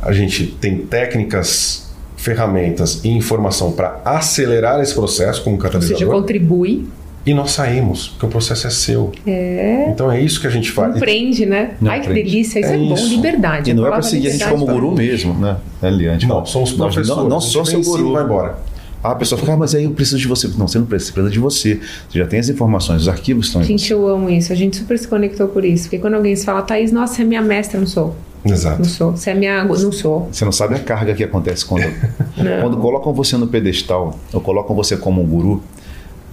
A 0.02 0.14
gente 0.14 0.48
tem 0.48 0.86
técnicas, 0.86 1.94
ferramentas 2.16 3.04
e 3.04 3.10
informação 3.10 3.74
para 3.74 4.00
acelerar 4.06 4.82
esse 4.82 4.94
processo 4.94 5.44
como 5.44 5.58
Ou 5.58 5.62
seja, 5.64 5.74
catalisador 5.74 6.16
contribui, 6.16 6.88
e 7.26 7.34
nós 7.34 7.52
saímos, 7.52 8.10
porque 8.10 8.26
o 8.26 8.30
processo 8.30 8.68
é 8.68 8.70
seu. 8.70 9.12
É. 9.26 9.88
Então 9.90 10.12
é 10.12 10.20
isso 10.20 10.42
que 10.42 10.48
a 10.48 10.50
gente 10.50 10.72
faz. 10.72 10.94
não 10.94 11.00
prende, 11.00 11.46
né? 11.46 11.76
Não 11.80 11.92
Ai, 11.92 12.02
que 12.02 12.08
prende. 12.08 12.24
delícia, 12.24 12.60
isso 12.60 12.70
é, 12.70 12.76
É 12.76 12.78
bom, 12.78 12.94
isso. 12.94 13.10
liberdade. 13.10 13.72
E 13.72 13.74
não 13.74 13.88
é 13.88 13.90
para 13.90 14.02
seguir 14.02 14.28
a 14.28 14.32
gente 14.32 14.46
como 14.46 14.66
pra 14.66 14.74
guru 14.74 14.92
mim. 14.92 14.98
mesmo, 14.98 15.34
né? 15.34 15.58
né 15.82 15.90
Liante? 15.90 16.28
Não, 16.28 16.46
somos 16.46 16.74
professores. 16.74 17.08
Não, 17.08 17.30
não 17.30 17.40
só 17.40 17.64
seu 17.64 17.82
guru. 17.82 18.12
vai 18.12 18.24
embora. 18.24 18.58
Ah, 19.02 19.12
a 19.12 19.16
pessoa 19.16 19.38
fica, 19.38 19.54
ah, 19.54 19.58
mas 19.58 19.76
aí 19.76 19.84
eu 19.84 19.92
preciso 19.92 20.18
de 20.18 20.28
você. 20.28 20.48
Não, 20.58 20.68
você 20.68 20.80
não 20.80 20.86
precisa, 20.86 21.12
você 21.12 21.14
precisa 21.14 21.34
de 21.34 21.40
você. 21.40 21.80
Você 22.10 22.20
já 22.20 22.26
tem 22.26 22.40
as 22.40 22.50
informações, 22.50 23.02
os 23.04 23.10
arquivos 23.10 23.48
estão 23.48 23.62
aí. 23.62 23.68
Gente, 23.68 23.92
eu 23.92 24.08
amo 24.08 24.30
isso. 24.30 24.52
A 24.52 24.56
gente 24.56 24.78
super 24.78 24.98
se 24.98 25.08
conectou 25.08 25.48
por 25.48 25.64
isso. 25.64 25.84
Porque 25.84 26.00
quando 26.00 26.14
alguém 26.16 26.36
se 26.36 26.46
fala, 26.46 26.62
Thaís, 26.62 26.92
nossa, 26.92 27.16
você 27.16 27.22
é 27.22 27.26
minha 27.26 27.42
mestra, 27.42 27.80
não 27.80 27.88
sou. 27.88 28.16
Exato. 28.46 28.80
Não 28.80 28.86
sou. 28.86 29.12
Você 29.12 29.30
é 29.30 29.34
minha 29.34 29.62
água, 29.62 29.78
não 29.78 29.92
sou. 29.92 30.30
Você 30.32 30.44
não 30.44 30.52
sabe 30.52 30.76
a 30.76 30.80
carga 30.80 31.14
que 31.14 31.24
acontece 31.24 31.66
quando, 31.66 31.84
quando 32.62 32.78
colocam 32.78 33.14
você 33.14 33.38
no 33.38 33.48
pedestal 33.48 34.18
ou 34.32 34.42
colocam 34.42 34.76
você 34.76 34.98
como 34.98 35.22
um 35.22 35.26
guru. 35.26 35.64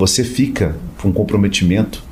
Você 0.01 0.25
fica 0.25 0.75
com 1.03 1.09
um 1.09 1.13
comprometimento 1.13 2.03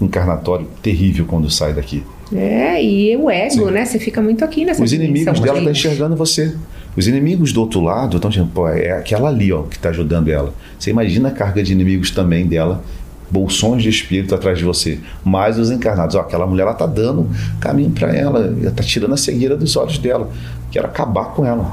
encarnatório 0.00 0.66
terrível 0.82 1.24
quando 1.26 1.48
sai 1.48 1.72
daqui. 1.72 2.02
É, 2.34 2.82
e 2.82 3.16
o 3.16 3.30
ego, 3.30 3.70
né? 3.70 3.84
Você 3.84 4.00
fica 4.00 4.20
muito 4.20 4.44
aqui 4.44 4.64
nessa 4.64 4.82
Os 4.82 4.92
inimigos 4.92 5.38
dela 5.38 5.58
estão 5.58 5.72
gente. 5.72 5.86
enxergando 5.86 6.16
você. 6.16 6.52
Os 6.96 7.06
inimigos 7.06 7.52
do 7.52 7.60
outro 7.60 7.80
lado 7.80 8.16
estão 8.16 8.28
dizendo, 8.30 8.50
pô, 8.52 8.66
é 8.68 8.90
aquela 8.90 9.28
ali 9.28 9.52
ó, 9.52 9.62
que 9.62 9.76
está 9.76 9.90
ajudando 9.90 10.26
ela. 10.28 10.52
Você 10.76 10.90
imagina 10.90 11.28
a 11.28 11.30
carga 11.30 11.62
de 11.62 11.72
inimigos 11.72 12.10
também 12.10 12.48
dela, 12.48 12.82
bolsões 13.30 13.84
de 13.84 13.88
espírito 13.88 14.34
atrás 14.34 14.58
de 14.58 14.64
você. 14.64 14.98
Mas 15.24 15.56
os 15.56 15.70
encarnados, 15.70 16.16
ó, 16.16 16.20
aquela 16.22 16.48
mulher 16.48 16.64
ela 16.64 16.72
está 16.72 16.86
dando 16.86 17.28
caminho 17.60 17.90
para 17.90 18.12
ela, 18.12 18.52
está 18.60 18.82
tirando 18.82 19.14
a 19.14 19.16
cegueira 19.16 19.56
dos 19.56 19.76
olhos 19.76 19.98
dela. 19.98 20.28
Quero 20.72 20.86
acabar 20.86 21.26
com 21.26 21.46
ela. 21.46 21.72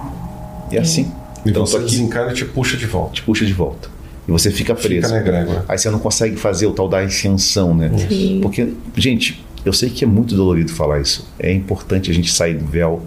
E 0.71 0.77
assim. 0.77 1.11
E 1.43 1.49
Então, 1.49 1.65
você 1.65 1.77
aqui, 1.77 1.85
desencarna 1.85 2.31
e 2.31 2.35
te 2.35 2.45
puxa 2.45 2.77
de 2.77 2.85
volta. 2.85 3.13
te 3.13 3.23
puxa 3.23 3.43
de 3.43 3.53
volta. 3.53 3.96
E 4.27 4.31
você 4.31 4.51
fica 4.51 4.75
preso. 4.75 5.13
Fica. 5.15 5.63
Aí 5.67 5.77
você 5.77 5.89
não 5.89 5.99
consegue 5.99 6.35
fazer 6.35 6.67
o 6.67 6.73
tal 6.73 6.89
da 6.89 6.99
ascensão, 6.99 7.73
né? 7.73 7.89
Sim. 8.09 8.39
Porque, 8.41 8.73
gente, 8.95 9.43
eu 9.63 9.71
sei 9.71 9.89
que 9.89 10.03
é 10.03 10.07
muito 10.07 10.35
dolorido 10.35 10.71
falar 10.71 10.99
isso. 10.99 11.27
É 11.39 11.51
importante 11.51 12.11
a 12.11 12.13
gente 12.13 12.31
sair 12.31 12.55
do 12.55 12.65
véu 12.65 13.01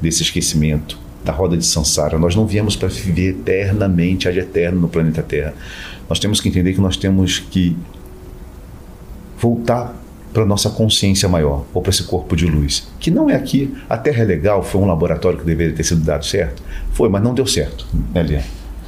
desse 0.00 0.22
esquecimento, 0.22 0.98
da 1.24 1.32
roda 1.32 1.56
de 1.56 1.66
Sansara. 1.66 2.18
Nós 2.18 2.36
não 2.36 2.46
viemos 2.46 2.76
para 2.76 2.88
viver 2.88 3.30
eternamente, 3.30 4.28
ad 4.28 4.38
eterno 4.38 4.80
no 4.80 4.88
planeta 4.88 5.22
Terra. 5.22 5.54
Nós 6.08 6.18
temos 6.18 6.40
que 6.40 6.48
entender 6.48 6.72
que 6.72 6.80
nós 6.80 6.96
temos 6.96 7.38
que 7.38 7.76
voltar 9.38 9.96
para 10.32 10.44
nossa 10.46 10.70
consciência 10.70 11.28
maior, 11.28 11.64
ou 11.74 11.82
para 11.82 11.90
esse 11.90 12.04
corpo 12.04 12.36
de 12.36 12.46
luz, 12.46 12.86
que 13.00 13.10
não 13.10 13.28
é 13.28 13.34
aqui. 13.34 13.74
A 13.88 13.96
Terra 13.96 14.22
é 14.22 14.24
legal, 14.24 14.62
foi 14.62 14.80
um 14.80 14.86
laboratório 14.86 15.38
que 15.38 15.44
deveria 15.44 15.74
ter 15.74 15.82
sido 15.82 16.02
dado 16.02 16.24
certo. 16.24 16.62
Foi, 16.92 17.08
mas 17.08 17.22
não 17.22 17.34
deu 17.34 17.46
certo, 17.46 17.84
né, 18.14 18.22
Lia? 18.22 18.44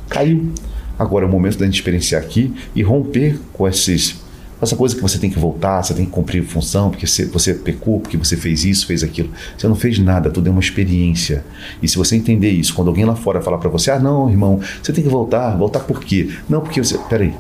Caiu. 0.09 0.53
Agora 0.99 1.25
é 1.25 1.29
o 1.29 1.31
momento 1.31 1.59
da 1.59 1.65
gente 1.65 1.75
experienciar 1.77 2.23
aqui 2.23 2.53
e 2.75 2.83
romper 2.83 3.39
com 3.53 3.67
esses 3.67 4.23
essa 4.63 4.77
coisa 4.77 4.95
que 4.95 5.03
você 5.03 5.19
tem 5.19 5.29
que 5.29 5.39
voltar, 5.41 5.83
você 5.83 5.93
tem 5.93 6.05
que 6.05 6.13
cumprir 6.13 6.45
função, 6.45 6.89
porque 6.89 7.05
você, 7.05 7.25
você 7.27 7.53
pecou, 7.53 7.99
porque 7.99 8.17
você 8.17 8.37
fez 8.37 8.65
isso, 8.65 8.87
fez 8.87 9.03
aquilo. 9.03 9.29
Você 9.59 9.67
não 9.67 9.75
fez 9.75 9.99
nada, 9.99 10.31
tudo 10.31 10.47
é 10.47 10.51
uma 10.53 10.61
experiência. 10.61 11.45
E 11.83 11.89
se 11.89 11.97
você 11.97 12.15
entender 12.15 12.51
isso, 12.51 12.73
quando 12.73 12.87
alguém 12.87 13.05
lá 13.05 13.17
fora 13.17 13.43
falar 13.43 13.59
para 13.59 13.69
você, 13.69 13.91
ah, 13.91 13.99
não, 13.99 14.31
irmão, 14.31 14.61
você 14.81 14.93
tem 14.93 15.03
que 15.03 15.11
voltar, 15.11 15.57
voltar 15.57 15.81
por 15.81 15.99
quê? 15.99 16.31
Não, 16.49 16.61
porque 16.61 16.83
você. 16.83 16.97
Peraí. 17.09 17.35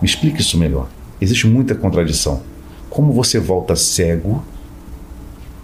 Me 0.00 0.06
explique 0.06 0.40
isso 0.40 0.56
melhor. 0.56 0.88
Existe 1.20 1.48
muita 1.48 1.74
contradição. 1.74 2.42
Como 2.88 3.12
você 3.12 3.40
volta 3.40 3.74
cego 3.74 4.44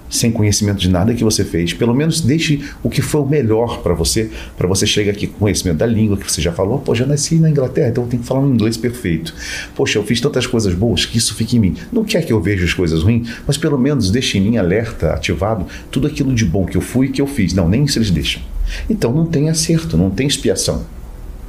sem 0.08 0.30
conhecimento 0.30 0.78
de 0.78 0.88
nada 0.88 1.14
que 1.14 1.24
você 1.24 1.44
fez. 1.44 1.72
Pelo 1.72 1.94
menos 1.94 2.20
deixe 2.20 2.62
o 2.82 2.90
que 2.90 3.02
foi 3.02 3.20
o 3.20 3.26
melhor 3.26 3.82
para 3.82 3.94
você, 3.94 4.30
para 4.56 4.66
você 4.66 4.86
chegar 4.86 5.12
aqui 5.12 5.26
com 5.26 5.38
conhecimento 5.38 5.78
da 5.78 5.86
língua 5.86 6.16
que 6.16 6.30
você 6.30 6.40
já 6.40 6.52
falou. 6.52 6.78
Pô, 6.78 6.94
já 6.94 7.06
nasci 7.06 7.36
na 7.36 7.50
Inglaterra, 7.50 7.88
então 7.88 8.04
eu 8.04 8.10
tenho 8.10 8.22
que 8.22 8.28
falar 8.28 8.40
um 8.40 8.52
inglês 8.52 8.76
perfeito. 8.76 9.34
Poxa, 9.74 9.98
eu 9.98 10.04
fiz 10.04 10.20
tantas 10.20 10.46
coisas 10.46 10.74
boas 10.74 11.04
que 11.04 11.18
isso 11.18 11.34
fique 11.34 11.56
em 11.56 11.60
mim. 11.60 11.74
Não 11.92 12.04
quer 12.04 12.24
que 12.24 12.32
eu 12.32 12.40
veja 12.40 12.64
as 12.64 12.74
coisas 12.74 13.02
ruins, 13.02 13.28
mas 13.46 13.56
pelo 13.56 13.78
menos 13.78 14.10
deixe 14.10 14.38
em 14.38 14.40
mim 14.40 14.56
alerta, 14.56 15.12
ativado, 15.12 15.66
tudo 15.90 16.06
aquilo 16.06 16.34
de 16.34 16.44
bom 16.44 16.64
que 16.64 16.76
eu 16.76 16.80
fui 16.80 17.06
e 17.06 17.10
que 17.10 17.20
eu 17.20 17.26
fiz. 17.26 17.52
Não, 17.52 17.68
nem 17.68 17.84
isso 17.84 17.98
eles 17.98 18.10
deixam. 18.10 18.42
Então 18.88 19.12
não 19.12 19.26
tem 19.26 19.48
acerto, 19.48 19.96
não 19.96 20.10
tem 20.10 20.26
expiação. 20.26 20.84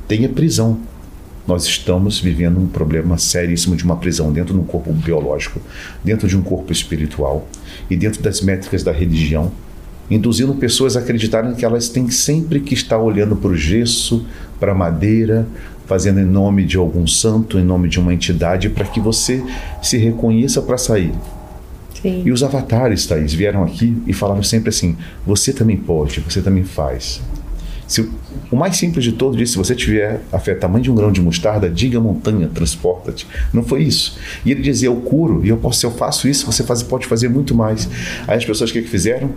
Tenha 0.08 0.30
prisão 0.30 0.80
nós 1.50 1.66
estamos 1.66 2.20
vivendo 2.20 2.60
um 2.60 2.68
problema 2.68 3.18
seríssimo 3.18 3.76
de 3.76 3.84
uma 3.84 3.98
prisão 3.98 4.32
dentro 4.32 4.54
de 4.54 4.60
um 4.60 4.64
corpo 4.64 4.94
biológico, 4.94 5.60
dentro 6.04 6.28
de 6.28 6.38
um 6.38 6.44
corpo 6.44 6.72
espiritual 6.72 7.48
e 7.90 7.98
dentro 7.98 8.22
das 8.22 8.40
métricas 8.40 8.84
da 8.84 8.92
religião, 8.92 9.52
induzindo 10.12 10.54
pessoas 10.54 10.96
a 10.96 11.00
acreditarem 11.00 11.56
que 11.56 11.66
elas 11.66 11.90
têm 11.90 12.10
sempre 12.12 12.60
que 12.60 12.76
estar 12.76 13.00
olhando 13.00 13.36
para 13.36 13.50
o 13.50 13.58
gesso, 13.58 14.24
para 14.60 14.74
a 14.74 14.76
madeira, 14.76 15.48
fazendo 15.88 16.20
em 16.20 16.26
nome 16.26 16.64
de 16.64 16.78
algum 16.78 17.08
santo, 17.08 17.58
em 17.58 17.64
nome 17.64 17.90
de 17.90 18.00
uma 18.00 18.14
entidade, 18.14 18.70
para 18.70 18.86
que 18.86 19.00
você 19.00 19.44
se 19.82 19.98
reconheça 19.98 20.62
para 20.62 20.78
sair. 20.78 21.12
Sim. 22.00 22.22
E 22.26 22.32
os 22.32 22.44
avatares, 22.44 23.08
Thaís, 23.08 23.34
vieram 23.34 23.64
aqui 23.64 23.98
e 24.06 24.14
falaram 24.14 24.44
sempre 24.44 24.70
assim: 24.70 24.96
você 25.26 25.52
também 25.52 25.76
pode, 25.78 26.20
você 26.20 26.42
também 26.42 26.64
faz. 26.64 27.22
Se, 27.90 28.08
o 28.52 28.56
mais 28.56 28.78
simples 28.78 29.04
de 29.04 29.14
todo 29.14 29.36
disse: 29.36 29.54
se 29.54 29.58
você 29.58 29.74
tiver 29.74 30.22
a 30.32 30.38
fé 30.38 30.54
tamanho 30.54 30.84
de 30.84 30.92
um 30.92 30.96
grão 30.96 31.12
de 31.12 31.20
mostarda, 31.20 31.68
diga 31.68 32.00
montanha, 32.00 32.48
transporta-te. 32.48 33.28
Não 33.52 33.64
foi 33.64 33.82
isso. 33.82 34.16
E 34.46 34.52
ele 34.52 34.62
dizia: 34.62 34.90
eu 34.90 34.96
curo, 34.98 35.44
e 35.44 35.50
eu 35.50 35.58
posso, 35.58 35.80
se 35.80 35.86
eu 35.88 35.92
faço 35.92 36.28
isso, 36.28 36.46
você 36.46 36.64
faz, 36.64 36.84
pode 36.84 37.08
fazer 37.08 37.30
muito 37.30 37.56
mais. 37.56 37.90
Aí 38.28 38.38
as 38.38 38.46
pessoas 38.46 38.70
o 38.70 38.74
que, 38.74 38.84
que 38.84 38.88
fizeram? 38.88 39.32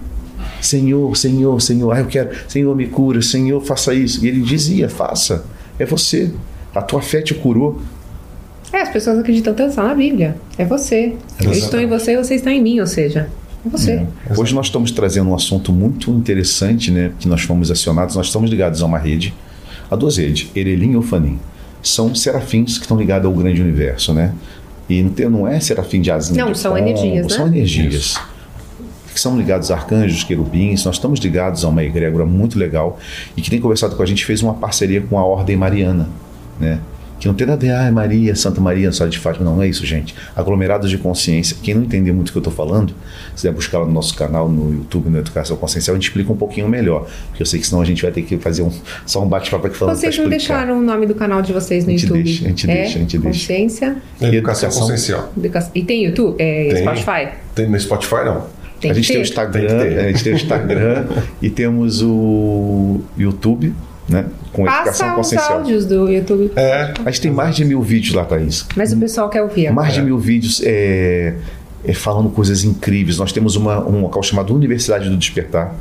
Senhor, 0.61 1.17
Senhor, 1.17 1.61
Senhor, 1.63 1.93
ah, 1.93 2.01
eu 2.01 2.07
quero, 2.07 2.31
Senhor, 2.47 2.77
me 2.77 2.87
cura, 2.87 3.23
Senhor, 3.23 3.59
faça 3.65 3.95
isso. 3.95 4.23
E 4.23 4.29
ele 4.29 4.43
dizia: 4.43 4.87
faça, 4.87 5.47
é 5.79 5.87
você. 5.87 6.31
A 6.75 6.83
tua 6.83 7.01
fé 7.01 7.23
te 7.23 7.33
curou. 7.33 7.81
É, 8.71 8.83
as 8.83 8.91
pessoas 8.91 9.19
acreditam 9.19 9.55
tanto 9.55 9.77
na 9.77 9.95
Bíblia. 9.95 10.37
É 10.59 10.65
você. 10.67 11.15
Eu 11.43 11.53
estou 11.53 11.81
em 11.81 11.87
você 11.87 12.13
e 12.13 12.17
você 12.17 12.35
está 12.35 12.51
em 12.51 12.63
mim, 12.63 12.81
ou 12.81 12.87
seja, 12.87 13.31
você. 13.71 13.93
É. 13.93 14.07
Hoje 14.37 14.55
nós 14.55 14.67
estamos 14.67 14.91
trazendo 14.91 15.31
um 15.31 15.35
assunto 15.35 15.73
muito 15.73 16.11
interessante, 16.11 16.91
né? 16.91 17.13
Que 17.19 17.29
nós 17.29 17.43
fomos 17.43 17.71
acionados, 17.71 18.17
nós 18.17 18.27
estamos 18.27 18.51
ligados 18.51 18.83
a 18.83 18.87
uma 18.87 18.99
rede, 18.99 19.35
a 19.91 19.97
duas 19.97 20.17
redes, 20.17 20.51
Erelim 20.55 20.93
e 20.93 20.97
Ufanim. 20.97 21.39
São 21.83 22.15
serafins 22.15 22.79
que 22.79 22.85
estão 22.85 22.97
ligados 22.97 23.27
ao 23.27 23.33
grande 23.33 23.61
universo, 23.61 24.13
né? 24.13 24.35
E 24.89 25.03
não 25.03 25.47
é 25.47 25.61
serafim 25.61 26.01
de 26.01 26.11
asinha. 26.11 26.45
Não, 26.45 26.53
de 26.53 26.59
são 26.59 26.75
pombo, 26.75 26.87
energias, 26.87 27.27
né? 27.27 27.37
São 27.37 27.47
energias. 27.47 27.95
Isso. 27.95 28.21
Que 29.13 29.21
são 29.21 29.37
ligados 29.37 29.71
a 29.71 29.75
arcanjos, 29.75 30.25
querubins, 30.25 30.85
nós 30.85 30.97
estamos 30.97 31.21
ligados 31.21 31.65
a 31.65 31.69
uma 31.69 31.85
egrégora 31.85 32.25
muito 32.25 32.59
legal 32.59 32.99
e 33.37 33.43
que 33.43 33.51
tem 33.51 33.61
conversado 33.61 33.95
com 33.95 34.03
a 34.03 34.07
gente, 34.07 34.25
fez 34.25 34.43
uma 34.43 34.55
parceria 34.55 35.03
com 35.03 35.19
a 35.19 35.25
Ordem 35.25 35.57
Mariana, 35.57 36.09
né? 36.59 36.81
Que 37.23 37.29
não 37.29 37.35
tem 37.37 37.47
nada 37.47 37.65
a 37.65 37.69
ver, 37.69 37.73
ah, 37.73 37.93
Maria, 37.93 38.35
Santa 38.35 38.61
Maria, 38.61 38.91
Sala 38.91 39.09
de 39.09 39.17
Fátima. 39.17 39.45
Não, 39.45 39.55
não 39.55 39.63
é 39.63 39.69
isso, 39.69 39.87
gente. 39.87 40.13
Aglomerados 40.35 40.91
de 40.91 40.99
consciência. 40.99 41.57
Quem 41.63 41.73
não 41.73 41.85
entender 41.85 42.11
muito 42.11 42.31
o 42.31 42.33
que 42.33 42.39
eu 42.39 42.41
estou 42.41 42.53
falando, 42.53 42.93
se 43.37 43.45
der 43.45 43.53
buscar 43.53 43.79
lá 43.79 43.87
no 43.87 43.93
nosso 43.93 44.17
canal, 44.17 44.49
no 44.49 44.75
YouTube, 44.75 45.09
no 45.09 45.19
Educação 45.21 45.57
Consciencial, 45.57 45.95
a 45.95 46.01
gente 46.01 46.09
explica 46.09 46.33
um 46.33 46.37
pouquinho 46.37 46.69
melhor. 46.69 47.09
Porque 47.29 47.41
eu 47.41 47.47
sei 47.47 47.61
que 47.61 47.67
senão 47.69 47.81
a 47.81 47.85
gente 47.85 48.03
vai 48.03 48.11
ter 48.11 48.23
que 48.23 48.37
fazer 48.39 48.63
um, 48.63 48.73
só 49.07 49.23
um 49.23 49.29
bate-papo 49.29 49.69
aqui 49.69 49.77
falando 49.77 49.95
Vocês 49.95 50.19
não 50.19 50.29
deixaram 50.29 50.81
o 50.81 50.83
nome 50.83 51.07
do 51.07 51.15
canal 51.15 51.41
de 51.43 51.53
vocês 51.53 51.85
no 51.85 51.91
a 51.91 51.93
gente 51.93 52.03
YouTube? 52.07 52.25
Deixa, 52.25 52.45
a 52.45 52.49
gente 52.49 52.69
é? 52.69 52.75
deixa, 52.75 52.97
a 52.97 53.01
gente 53.01 53.19
deixa. 53.19 53.39
Consciência. 53.39 53.87
Educação, 54.21 54.29
Educação 54.29 54.71
Consciencial. 54.73 55.33
E 55.77 55.85
tem 55.85 56.05
YouTube? 56.05 56.43
É, 56.43 56.75
tem. 56.75 56.83
Spotify? 56.83 57.29
Tem 57.55 57.71
no 57.71 57.79
Spotify, 57.79 58.25
não. 58.25 58.47
Tem 58.81 58.91
a 58.91 58.95
gente 58.95 59.07
ter. 59.07 59.13
tem 59.13 59.23
o 59.23 59.25
Instagram, 59.25 59.81
a 59.81 60.09
gente 60.09 60.25
tem 60.25 60.33
o 60.33 60.37
Instagram 60.37 61.07
e 61.41 61.49
temos 61.49 62.03
o 62.03 63.01
YouTube 63.17 63.73
né? 64.09 64.27
Com 64.53 64.65
Passa 64.65 64.81
educação 64.81 65.15
consciencial. 65.15 65.59
áudios 65.59 65.87
do 65.87 66.09
YouTube. 66.11 66.53
É. 66.57 66.93
A 67.05 67.11
gente 67.11 67.23
tem 67.23 67.31
mais 67.31 67.57
de 67.57 67.65
mil 67.65 67.81
vídeos 67.81 68.15
lá, 68.15 68.25
Thaís. 68.25 68.67
Mas 68.77 68.93
o 68.93 68.99
pessoal 68.99 69.29
quer 69.31 69.43
ouvir. 69.43 69.69
Agora. 69.69 69.83
Mais 69.83 69.95
de 69.95 70.03
mil 70.03 70.19
vídeos 70.19 70.61
é, 70.63 71.35
é, 71.85 71.93
falando 71.95 72.29
coisas 72.29 72.63
incríveis. 72.63 73.17
Nós 73.17 73.33
temos 73.33 73.57
uma, 73.57 73.81
um 73.87 74.03
local 74.03 74.23
chamado 74.23 74.55
Universidade 74.55 75.09
do 75.09 75.17
Despertar, 75.17 75.75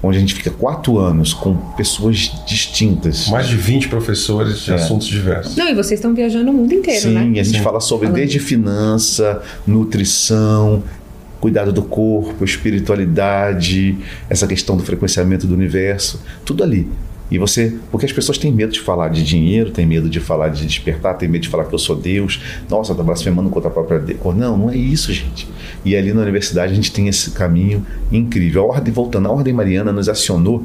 onde 0.00 0.18
a 0.18 0.20
gente 0.20 0.34
fica 0.34 0.50
quatro 0.50 0.98
anos 0.98 1.34
com 1.34 1.56
pessoas 1.72 2.32
distintas. 2.46 3.28
Mais 3.28 3.48
de 3.48 3.56
20 3.56 3.88
professores 3.88 4.60
de 4.60 4.70
é. 4.70 4.74
assuntos 4.74 5.08
diversos. 5.08 5.56
Não, 5.56 5.68
e 5.68 5.74
vocês 5.74 5.98
estão 5.98 6.14
viajando 6.14 6.50
o 6.50 6.54
mundo 6.54 6.72
inteiro, 6.72 7.00
Sim, 7.00 7.12
né? 7.12 7.22
Sim, 7.22 7.40
a 7.40 7.42
gente 7.42 7.58
Sim. 7.58 7.64
fala 7.64 7.80
sobre 7.80 8.06
Falando. 8.06 8.20
desde 8.20 8.38
finança, 8.38 9.42
nutrição, 9.66 10.84
cuidado 11.40 11.72
do 11.72 11.82
corpo, 11.82 12.44
espiritualidade, 12.44 13.98
essa 14.30 14.46
questão 14.46 14.76
do 14.76 14.84
frequenciamento 14.84 15.46
do 15.46 15.54
universo, 15.54 16.22
tudo 16.44 16.62
ali. 16.62 16.88
E 17.30 17.38
você, 17.38 17.76
porque 17.90 18.06
as 18.06 18.12
pessoas 18.12 18.38
têm 18.38 18.52
medo 18.52 18.72
de 18.72 18.80
falar 18.80 19.08
de 19.08 19.24
dinheiro, 19.24 19.70
têm 19.70 19.84
medo 19.84 20.08
de 20.08 20.20
falar 20.20 20.48
de 20.48 20.64
despertar, 20.64 21.14
têm 21.14 21.28
medo 21.28 21.42
de 21.42 21.48
falar 21.48 21.64
que 21.64 21.74
eu 21.74 21.78
sou 21.78 21.96
Deus. 21.96 22.40
Nossa, 22.68 22.94
tá 22.94 23.02
blasfemando 23.02 23.50
contra 23.50 23.68
a 23.68 23.72
própria 23.72 23.98
Deus. 23.98 24.20
Não, 24.36 24.56
não 24.56 24.70
é 24.70 24.76
isso, 24.76 25.12
gente. 25.12 25.48
E 25.84 25.96
ali 25.96 26.12
na 26.12 26.22
universidade 26.22 26.72
a 26.72 26.76
gente 26.76 26.92
tem 26.92 27.08
esse 27.08 27.32
caminho 27.32 27.84
incrível. 28.12 28.62
A 28.62 28.66
ordem, 28.66 28.92
voltando, 28.92 29.26
a 29.28 29.32
ordem 29.32 29.52
mariana 29.52 29.92
nos 29.92 30.08
acionou 30.08 30.64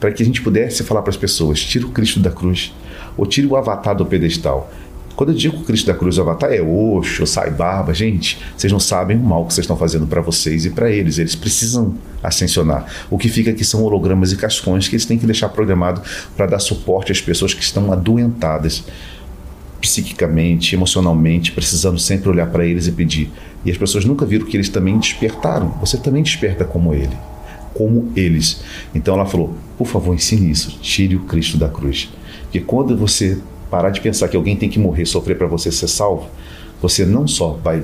para 0.00 0.10
que 0.12 0.22
a 0.22 0.26
gente 0.26 0.42
pudesse 0.42 0.82
falar 0.82 1.02
para 1.02 1.10
as 1.10 1.16
pessoas: 1.16 1.62
tira 1.62 1.86
o 1.86 1.90
Cristo 1.90 2.20
da 2.20 2.30
cruz, 2.30 2.74
ou 3.16 3.24
tire 3.24 3.46
o 3.46 3.56
avatar 3.56 3.94
do 3.94 4.04
pedestal. 4.04 4.70
Quando 5.16 5.30
eu 5.30 5.34
digo 5.34 5.56
que 5.56 5.62
o 5.62 5.64
Cristo 5.64 5.86
da 5.86 5.94
Cruz 5.94 6.18
Avatar 6.18 6.52
é 6.52 6.60
Oxo, 6.60 7.26
Sai 7.26 7.50
Barba, 7.50 7.94
gente, 7.94 8.38
vocês 8.54 8.70
não 8.70 8.78
sabem 8.78 9.16
o 9.16 9.20
mal 9.20 9.46
que 9.46 9.54
vocês 9.54 9.64
estão 9.64 9.76
fazendo 9.76 10.06
para 10.06 10.20
vocês 10.20 10.66
e 10.66 10.70
para 10.70 10.90
eles. 10.90 11.18
Eles 11.18 11.34
precisam 11.34 11.94
ascensionar. 12.22 12.84
O 13.08 13.16
que 13.16 13.30
fica 13.30 13.50
aqui 13.50 13.64
são 13.64 13.82
hologramas 13.82 14.30
e 14.30 14.36
cascões 14.36 14.88
que 14.88 14.94
eles 14.94 15.06
têm 15.06 15.16
que 15.16 15.24
deixar 15.24 15.48
programado 15.48 16.02
para 16.36 16.44
dar 16.44 16.58
suporte 16.58 17.10
às 17.10 17.20
pessoas 17.20 17.54
que 17.54 17.62
estão 17.62 17.90
adoentadas 17.90 18.84
psiquicamente, 19.80 20.74
emocionalmente, 20.74 21.52
precisando 21.52 21.98
sempre 21.98 22.28
olhar 22.28 22.48
para 22.48 22.66
eles 22.66 22.86
e 22.86 22.92
pedir. 22.92 23.32
E 23.64 23.70
as 23.70 23.78
pessoas 23.78 24.04
nunca 24.04 24.26
viram 24.26 24.44
que 24.44 24.54
eles 24.54 24.68
também 24.68 24.98
despertaram. 24.98 25.70
Você 25.80 25.96
também 25.96 26.22
desperta 26.22 26.64
como 26.64 26.92
ele, 26.92 27.16
como 27.72 28.12
eles. 28.14 28.60
Então 28.94 29.14
ela 29.14 29.24
falou: 29.24 29.56
por 29.78 29.86
favor, 29.86 30.14
ensine 30.14 30.50
isso. 30.50 30.78
Tire 30.82 31.16
o 31.16 31.20
Cristo 31.20 31.56
da 31.56 31.68
cruz. 31.68 32.10
Porque 32.42 32.60
quando 32.60 32.94
você 32.96 33.38
parar 33.70 33.90
de 33.90 34.00
pensar 34.00 34.28
que 34.28 34.36
alguém 34.36 34.56
tem 34.56 34.68
que 34.68 34.78
morrer, 34.78 35.06
sofrer 35.06 35.36
para 35.36 35.46
você 35.46 35.70
ser 35.72 35.88
salvo, 35.88 36.28
você 36.80 37.04
não 37.04 37.26
só 37.26 37.58
vai 37.62 37.82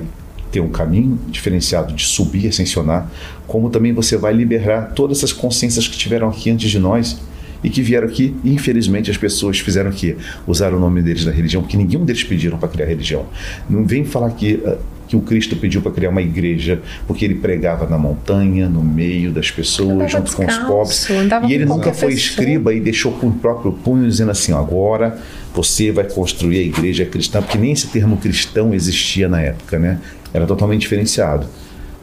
ter 0.51 0.59
um 0.59 0.69
caminho 0.69 1.19
diferenciado 1.29 1.93
de 1.93 2.05
subir, 2.05 2.47
ascensionar, 2.47 3.09
como 3.47 3.69
também 3.69 3.91
você 3.91 4.15
vai 4.15 4.33
liberar 4.33 4.93
todas 4.93 5.17
essas 5.17 5.33
consciências 5.33 5.87
que 5.87 5.97
tiveram 5.97 6.29
aqui 6.29 6.51
antes 6.51 6.69
de 6.69 6.77
nós 6.77 7.19
e 7.63 7.69
que 7.69 7.81
vieram 7.81 8.07
aqui, 8.07 8.35
e 8.43 8.53
infelizmente 8.53 9.09
as 9.09 9.17
pessoas 9.17 9.57
fizeram 9.59 9.89
aqui, 9.89 10.15
usaram 10.45 10.77
o 10.77 10.79
nome 10.79 11.01
deles 11.01 11.25
da 11.25 11.31
religião, 11.31 11.61
porque 11.63 11.77
nenhum 11.77 12.05
deles 12.05 12.23
pediram 12.23 12.57
para 12.57 12.67
criar 12.67 12.85
religião. 12.85 13.25
Não 13.69 13.85
vem 13.85 14.03
falar 14.03 14.29
que 14.31 14.55
uh, 14.55 14.77
que 15.13 15.17
o 15.17 15.21
Cristo 15.21 15.55
pediu 15.55 15.81
para 15.81 15.91
criar 15.91 16.09
uma 16.09 16.21
igreja, 16.21 16.81
porque 17.05 17.23
ele 17.23 17.35
pregava 17.35 17.87
na 17.87 17.97
montanha, 17.97 18.67
no 18.67 18.83
meio 18.83 19.31
das 19.31 19.51
pessoas, 19.51 20.11
junto 20.11 20.23
descalço, 20.23 20.35
com 20.35 20.45
os 20.45 20.57
pobres. 20.57 21.07
E 21.47 21.53
ele 21.53 21.65
nunca 21.65 21.93
foi 21.93 22.13
escriba 22.13 22.73
e 22.73 22.79
deixou 22.79 23.11
com 23.11 23.27
o 23.27 23.31
próprio 23.31 23.71
punho 23.71 24.07
dizendo 24.07 24.31
assim: 24.31 24.53
agora 24.53 25.19
você 25.53 25.91
vai 25.91 26.05
construir 26.05 26.57
a 26.57 26.61
igreja 26.61 27.05
cristã, 27.05 27.41
porque 27.41 27.57
nem 27.57 27.71
esse 27.71 27.87
termo 27.87 28.17
cristão 28.17 28.73
existia 28.73 29.29
na 29.29 29.39
época, 29.39 29.77
né? 29.77 29.99
Era 30.33 30.47
totalmente 30.47 30.81
diferenciado. 30.81 31.45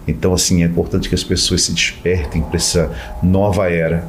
Então, 0.06 0.32
assim, 0.32 0.62
é 0.62 0.66
importante 0.66 1.08
que 1.08 1.14
as 1.14 1.24
pessoas 1.24 1.62
se 1.62 1.72
despertem 1.72 2.42
para 2.42 2.56
essa 2.56 2.90
nova 3.22 3.68
era 3.68 4.04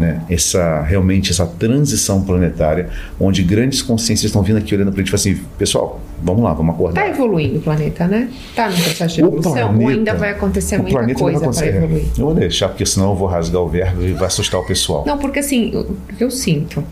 né, 0.00 0.22
essa 0.28 0.82
realmente 0.82 1.30
essa 1.30 1.46
transição 1.46 2.22
planetária, 2.22 2.88
onde 3.20 3.42
grandes 3.42 3.82
consciências 3.82 4.24
estão 4.24 4.42
vindo 4.42 4.56
aqui 4.56 4.74
olhando 4.74 4.90
para 4.90 5.02
a 5.02 5.04
gente 5.04 5.12
e 5.12 5.14
assim, 5.14 5.40
pessoal, 5.58 6.00
vamos 6.22 6.42
lá, 6.42 6.52
vamos 6.54 6.74
acordar. 6.74 7.06
Está 7.06 7.14
evoluindo 7.14 7.58
o 7.58 7.62
planeta, 7.62 8.08
né? 8.08 8.28
Está 8.48 8.68
no 8.68 8.76
processo 8.76 9.14
de 9.14 9.20
evolução 9.20 9.52
planeta, 9.52 9.82
ou 9.82 9.88
ainda 9.88 10.14
vai 10.14 10.30
acontecer 10.30 10.78
muita 10.78 11.14
coisa 11.14 11.50
para 11.50 11.66
evoluir? 11.66 12.04
Eu 12.18 12.24
vou 12.24 12.34
deixar, 12.34 12.68
porque 12.68 12.86
senão 12.86 13.10
eu 13.10 13.16
vou 13.16 13.28
rasgar 13.28 13.62
o 13.62 13.68
verbo 13.68 14.02
e 14.02 14.12
vai 14.12 14.26
assustar 14.26 14.60
o 14.60 14.64
pessoal. 14.64 15.04
Não, 15.06 15.18
porque 15.18 15.38
assim, 15.38 15.70
o 15.76 16.14
que 16.16 16.24
eu 16.24 16.30
sinto 16.30 16.82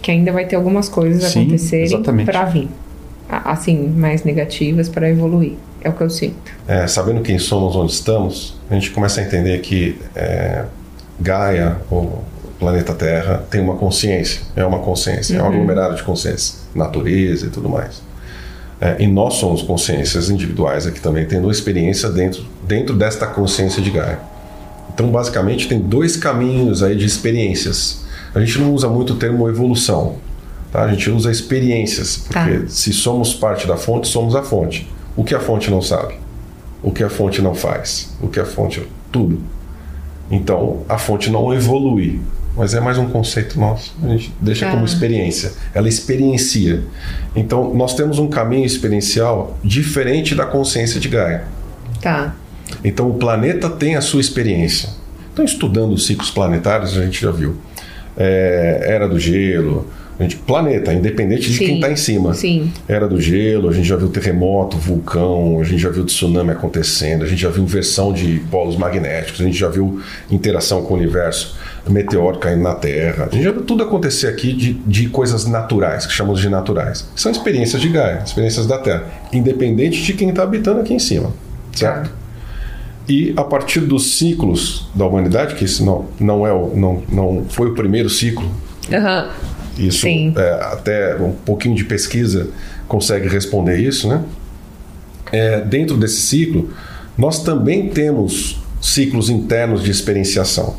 que 0.00 0.10
ainda 0.10 0.30
vai 0.30 0.46
ter 0.46 0.56
algumas 0.56 0.88
coisas 0.88 1.24
Sim, 1.24 1.42
acontecerem 1.42 2.24
para 2.24 2.44
vir, 2.44 2.68
assim, 3.28 3.88
mais 3.88 4.22
negativas 4.22 4.88
para 4.88 5.10
evoluir. 5.10 5.54
É 5.82 5.88
o 5.88 5.92
que 5.92 6.02
eu 6.02 6.10
sinto. 6.10 6.52
É, 6.66 6.86
sabendo 6.86 7.22
quem 7.22 7.38
somos, 7.38 7.76
onde 7.76 7.92
estamos, 7.92 8.56
a 8.70 8.74
gente 8.74 8.90
começa 8.90 9.20
a 9.20 9.24
entender 9.24 9.60
que 9.60 9.98
é, 10.14 10.64
Gaia, 11.20 11.78
ou 11.90 12.24
planeta 12.58 12.94
Terra 12.94 13.44
tem 13.50 13.60
uma 13.60 13.76
consciência, 13.76 14.40
é 14.54 14.64
uma 14.64 14.78
consciência, 14.78 15.34
uhum. 15.34 15.40
é 15.40 15.42
um 15.42 15.46
uhum. 15.46 15.54
aglomerado 15.54 15.96
de 15.96 16.02
consciência, 16.02 16.54
natureza 16.74 17.46
e 17.46 17.50
tudo 17.50 17.68
mais. 17.68 18.02
É, 18.80 18.96
e 18.98 19.06
nós 19.06 19.34
somos 19.34 19.62
consciências 19.62 20.28
individuais 20.28 20.86
aqui 20.86 21.00
também, 21.00 21.24
tendo 21.24 21.50
experiência 21.50 22.10
dentro, 22.10 22.44
dentro 22.66 22.94
desta 22.94 23.26
consciência 23.26 23.82
de 23.82 23.90
Gaia. 23.90 24.18
Então, 24.92 25.10
basicamente, 25.10 25.68
tem 25.68 25.78
dois 25.78 26.16
caminhos 26.16 26.82
aí 26.82 26.96
de 26.96 27.04
experiências. 27.04 28.04
A 28.34 28.40
gente 28.40 28.58
não 28.58 28.72
usa 28.72 28.88
muito 28.88 29.14
o 29.14 29.16
termo 29.16 29.48
evolução, 29.48 30.16
tá? 30.70 30.82
a 30.82 30.88
gente 30.88 31.10
usa 31.10 31.30
experiências, 31.30 32.18
porque 32.18 32.58
tá. 32.58 32.68
se 32.68 32.92
somos 32.92 33.34
parte 33.34 33.66
da 33.66 33.76
fonte, 33.76 34.08
somos 34.08 34.34
a 34.34 34.42
fonte. 34.42 34.88
O 35.16 35.24
que 35.24 35.34
a 35.34 35.40
fonte 35.40 35.70
não 35.70 35.80
sabe? 35.80 36.14
O 36.82 36.90
que 36.90 37.02
a 37.02 37.08
fonte 37.08 37.40
não 37.40 37.54
faz? 37.54 38.14
O 38.20 38.28
que 38.28 38.38
a 38.38 38.44
fonte. 38.44 38.86
Tudo. 39.10 39.40
Então, 40.30 40.82
a 40.88 40.98
fonte 40.98 41.30
não 41.30 41.54
evolui, 41.54 42.20
mas 42.56 42.74
é 42.74 42.80
mais 42.80 42.96
um 42.96 43.06
conceito 43.06 43.60
nosso. 43.60 43.94
A 44.02 44.08
gente 44.08 44.32
deixa 44.40 44.66
ah. 44.66 44.70
como 44.70 44.84
experiência. 44.84 45.52
Ela 45.74 45.88
experiencia. 45.88 46.82
Então, 47.34 47.74
nós 47.74 47.94
temos 47.94 48.18
um 48.18 48.28
caminho 48.28 48.64
experiencial 48.64 49.58
diferente 49.62 50.34
da 50.34 50.46
consciência 50.46 50.98
de 50.98 51.08
Gaia. 51.08 51.44
Tá. 52.00 52.34
Então, 52.82 53.10
o 53.10 53.14
planeta 53.14 53.68
tem 53.68 53.94
a 53.94 54.00
sua 54.00 54.20
experiência. 54.20 54.88
Então, 55.32 55.44
estudando 55.44 55.92
os 55.92 56.06
ciclos 56.06 56.30
planetários, 56.30 56.96
a 56.96 57.04
gente 57.04 57.20
já 57.20 57.30
viu. 57.30 57.56
É, 58.16 58.86
era 58.88 59.06
do 59.06 59.18
gelo, 59.18 59.86
a 60.18 60.22
gente, 60.22 60.36
planeta, 60.36 60.94
independente 60.94 61.50
de 61.50 61.58
sim, 61.58 61.66
quem 61.66 61.74
está 61.74 61.90
em 61.90 61.96
cima. 61.96 62.32
Sim. 62.32 62.72
Era 62.88 63.06
do 63.06 63.20
gelo, 63.20 63.68
a 63.68 63.72
gente 63.72 63.86
já 63.86 63.96
viu 63.96 64.08
terremoto, 64.08 64.78
vulcão, 64.78 65.60
a 65.60 65.64
gente 65.64 65.78
já 65.78 65.90
viu 65.90 66.04
tsunami 66.04 66.52
acontecendo, 66.52 67.22
a 67.22 67.28
gente 67.28 67.42
já 67.42 67.50
viu 67.50 67.62
inversão 67.62 68.14
de 68.14 68.40
polos 68.50 68.76
magnéticos, 68.76 69.42
a 69.42 69.44
gente 69.44 69.58
já 69.58 69.68
viu 69.68 70.00
interação 70.30 70.82
com 70.82 70.94
o 70.94 70.96
universo, 70.96 71.58
meteoro 71.88 72.38
caindo 72.38 72.62
na 72.62 72.74
Terra. 72.74 73.28
A 73.30 73.34
gente 73.34 73.44
já 73.44 73.52
viu 73.52 73.62
tudo 73.62 73.82
acontecer 73.82 74.28
aqui 74.28 74.52
de, 74.52 74.74
de 74.74 75.08
coisas 75.08 75.46
naturais, 75.46 76.06
que 76.06 76.12
chamamos 76.12 76.40
de 76.40 76.48
naturais. 76.48 77.08
São 77.14 77.30
experiências 77.30 77.80
de 77.80 77.88
Gaia, 77.88 78.22
experiências 78.24 78.66
da 78.66 78.78
Terra, 78.78 79.04
independente 79.32 80.02
de 80.02 80.12
quem 80.12 80.30
está 80.30 80.42
habitando 80.42 80.80
aqui 80.80 80.94
em 80.94 80.98
cima. 80.98 81.32
Certo? 81.72 82.10
E 83.08 83.32
a 83.36 83.44
partir 83.44 83.80
dos 83.80 84.16
ciclos 84.16 84.88
da 84.94 85.06
humanidade, 85.06 85.54
que 85.54 85.64
isso 85.64 85.84
não, 85.84 86.06
não, 86.18 86.46
é 86.46 86.52
o, 86.52 86.74
não, 86.74 87.02
não 87.08 87.44
foi 87.48 87.68
o 87.68 87.74
primeiro 87.74 88.10
ciclo. 88.10 88.50
Uhum 88.90 89.56
isso 89.78 90.06
é, 90.06 90.52
até 90.72 91.16
um 91.16 91.32
pouquinho 91.32 91.74
de 91.74 91.84
pesquisa 91.84 92.48
consegue 92.88 93.28
responder 93.28 93.78
isso, 93.78 94.08
né? 94.08 94.22
É, 95.32 95.60
dentro 95.60 95.96
desse 95.96 96.20
ciclo, 96.20 96.70
nós 97.18 97.42
também 97.42 97.88
temos 97.88 98.60
ciclos 98.80 99.28
internos 99.28 99.82
de 99.82 99.90
experienciação. 99.90 100.76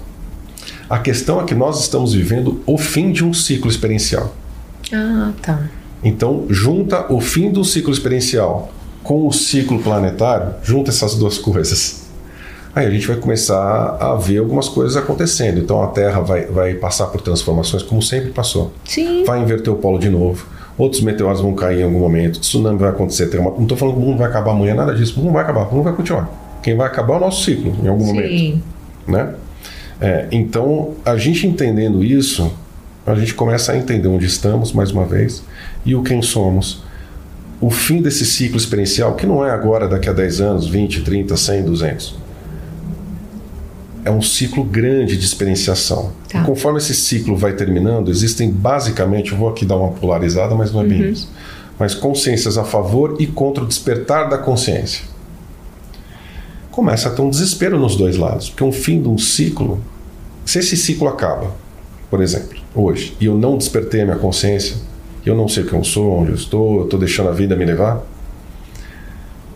A 0.90 1.00
questão 1.00 1.42
é 1.42 1.44
que 1.44 1.56
nós 1.56 1.82
estamos 1.82 2.14
vivendo 2.14 2.62
o 2.66 2.78
fim 2.78 3.12
de 3.12 3.24
um 3.24 3.34
ciclo 3.34 3.70
experiencial. 3.70 4.34
Ah, 4.94 5.32
tá. 5.42 5.70
Então, 6.04 6.46
junta 6.50 7.12
o 7.12 7.20
fim 7.20 7.52
do 7.52 7.64
ciclo 7.64 7.92
experiencial 7.92 8.72
com 9.04 9.28
o 9.28 9.32
ciclo 9.32 9.80
planetário, 9.80 10.54
junta 10.64 10.90
essas 10.90 11.16
duas 11.16 11.38
coisas 11.38 12.08
aí 12.80 12.88
a 12.88 12.90
gente 12.90 13.08
vai 13.08 13.18
começar 13.18 13.98
a 14.00 14.16
ver 14.16 14.38
algumas 14.38 14.70
coisas 14.70 14.96
acontecendo. 14.96 15.60
Então 15.60 15.82
a 15.82 15.88
Terra 15.88 16.20
vai, 16.22 16.46
vai 16.46 16.74
passar 16.76 17.08
por 17.08 17.22
transformações 17.22 17.84
como 17.84 18.02
sempre 18.02 18.32
passou. 18.32 18.72
Sim. 18.86 19.24
Vai 19.26 19.42
inverter 19.42 19.74
o 19.74 19.78
polo 19.78 19.98
de 19.98 20.10
novo. 20.10 20.46
Outros 20.78 21.02
meteoros 21.02 21.42
vão 21.42 21.56
cair 21.56 21.80
em 21.80 21.84
algum 21.84 22.00
momento. 22.00 22.40
Tsunami 22.40 22.78
vai 22.78 22.90
acontecer. 22.90 23.36
Uma... 23.40 23.52
Não 23.52 23.64
estou 23.64 23.78
falando 23.78 23.96
que 23.96 24.02
o 24.02 24.06
mundo 24.06 24.18
vai 24.20 24.28
acabar 24.28 24.52
amanhã, 24.52 24.76
nada 24.76 24.94
disso. 24.94 25.20
O 25.20 25.24
mundo 25.24 25.34
vai 25.34 25.42
acabar, 25.42 25.68
o 25.68 25.74
mundo 25.74 25.84
vai 25.84 25.94
continuar. 25.94 26.30
Quem 26.62 26.76
vai 26.76 26.86
acabar 26.86 27.16
é 27.16 27.18
o 27.18 27.20
nosso 27.22 27.44
ciclo, 27.44 27.76
em 27.84 27.88
algum 27.88 28.06
Sim. 28.06 28.14
momento. 28.14 28.64
Né? 29.08 29.34
É, 30.00 30.28
então, 30.32 30.96
a 31.04 31.18
gente 31.18 31.48
entendendo 31.48 32.04
isso, 32.04 32.52
a 33.06 33.16
gente 33.16 33.34
começa 33.34 33.72
a 33.72 33.78
entender 33.78 34.08
onde 34.08 34.26
estamos, 34.26 34.72
mais 34.74 34.92
uma 34.92 35.06
vez, 35.06 35.44
e 35.86 35.96
o 35.96 36.04
quem 36.04 36.22
somos. 36.22 36.84
O 37.60 37.72
fim 37.72 38.02
desse 38.02 38.26
ciclo 38.26 38.58
experiencial, 38.58 39.16
que 39.16 39.26
não 39.26 39.44
é 39.44 39.50
agora, 39.50 39.88
daqui 39.88 40.08
a 40.08 40.14
10 40.14 40.42
anos, 40.42 40.68
20, 40.68 41.02
30, 41.02 41.36
100, 41.36 41.64
200 41.64 42.28
é 44.08 44.12
um 44.12 44.22
ciclo 44.22 44.64
grande 44.64 45.18
de 45.18 45.26
experienciação. 45.26 46.14
Tá. 46.30 46.42
Conforme 46.46 46.80
esse 46.80 46.94
ciclo 46.94 47.36
vai 47.36 47.52
terminando, 47.54 48.10
existem 48.10 48.50
basicamente, 48.50 49.34
eu 49.34 49.38
vou 49.38 49.50
aqui 49.50 49.66
dar 49.66 49.76
uma 49.76 49.92
polarizada, 49.92 50.56
mas 50.56 50.72
não 50.72 50.82
é 50.82 50.86
bem 50.86 51.04
uhum. 51.04 51.10
isso, 51.10 51.30
mas 51.78 51.94
consciências 51.94 52.58
a 52.58 52.64
favor 52.64 53.18
e 53.20 53.28
contra 53.28 53.66
o 53.66 53.68
despertar 53.68 54.30
da 54.30 54.38
consciência. 54.38 55.04
Começa 56.78 57.10
a 57.10 57.12
ter 57.12 57.24
um 57.24 57.30
desespero 57.32 57.80
nos 57.80 57.96
dois 57.96 58.18
lados, 58.18 58.52
porque 58.52 58.64
um 58.64 58.72
fim 58.72 59.02
de 59.02 59.08
um 59.08 59.18
ciclo, 59.18 59.82
se 60.46 60.60
esse 60.60 60.78
ciclo 60.78 61.08
acaba, 61.08 61.48
por 62.08 62.22
exemplo, 62.22 62.56
hoje, 62.76 63.18
e 63.20 63.26
eu 63.26 63.36
não 63.36 63.58
despertei 63.58 64.02
a 64.02 64.06
minha 64.06 64.18
consciência, 64.18 64.78
eu 65.26 65.36
não 65.36 65.48
sei 65.48 65.64
quem 65.64 65.76
eu 65.76 65.84
sou, 65.84 66.20
onde 66.20 66.30
eu 66.30 66.36
estou, 66.36 66.78
eu 66.78 66.84
estou 66.84 67.00
deixando 67.00 67.30
a 67.30 67.32
vida 67.32 67.56
me 67.56 67.66
levar, 67.66 68.04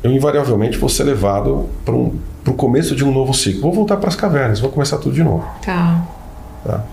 eu 0.01 0.11
invariavelmente 0.11 0.79
vou 0.79 0.89
ser 0.89 1.03
levado 1.03 1.69
para 1.85 1.93
um, 1.93 2.17
o 2.43 2.53
começo 2.53 2.95
de 2.95 3.05
um 3.05 3.13
novo 3.13 3.35
ciclo. 3.35 3.61
Vou 3.61 3.71
voltar 3.71 3.97
para 3.97 4.09
as 4.09 4.15
cavernas, 4.15 4.59
vou 4.59 4.71
começar 4.71 4.97
tudo 4.97 5.13
de 5.13 5.23
novo. 5.23 5.45
Tá. 5.63 6.03
tá? 6.65 6.83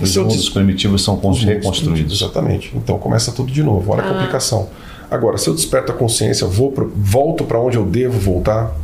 Os 0.00 0.16
mundos 0.16 0.48
primitivos 0.48 1.04
são 1.04 1.16
reconstruídos. 1.16 2.22
Exatamente. 2.22 2.72
Então 2.74 2.98
começa 2.98 3.30
tudo 3.30 3.52
de 3.52 3.62
novo. 3.62 3.92
Olha 3.92 4.04
ah. 4.04 4.08
a 4.08 4.12
complicação. 4.14 4.70
Agora, 5.10 5.36
se 5.36 5.50
eu 5.50 5.54
desperto 5.54 5.92
a 5.92 5.94
consciência, 5.94 6.46
vou 6.46 6.72
pro, 6.72 6.90
volto 6.96 7.44
para 7.44 7.60
onde 7.60 7.76
eu 7.76 7.84
devo 7.84 8.18
voltar, 8.18 8.74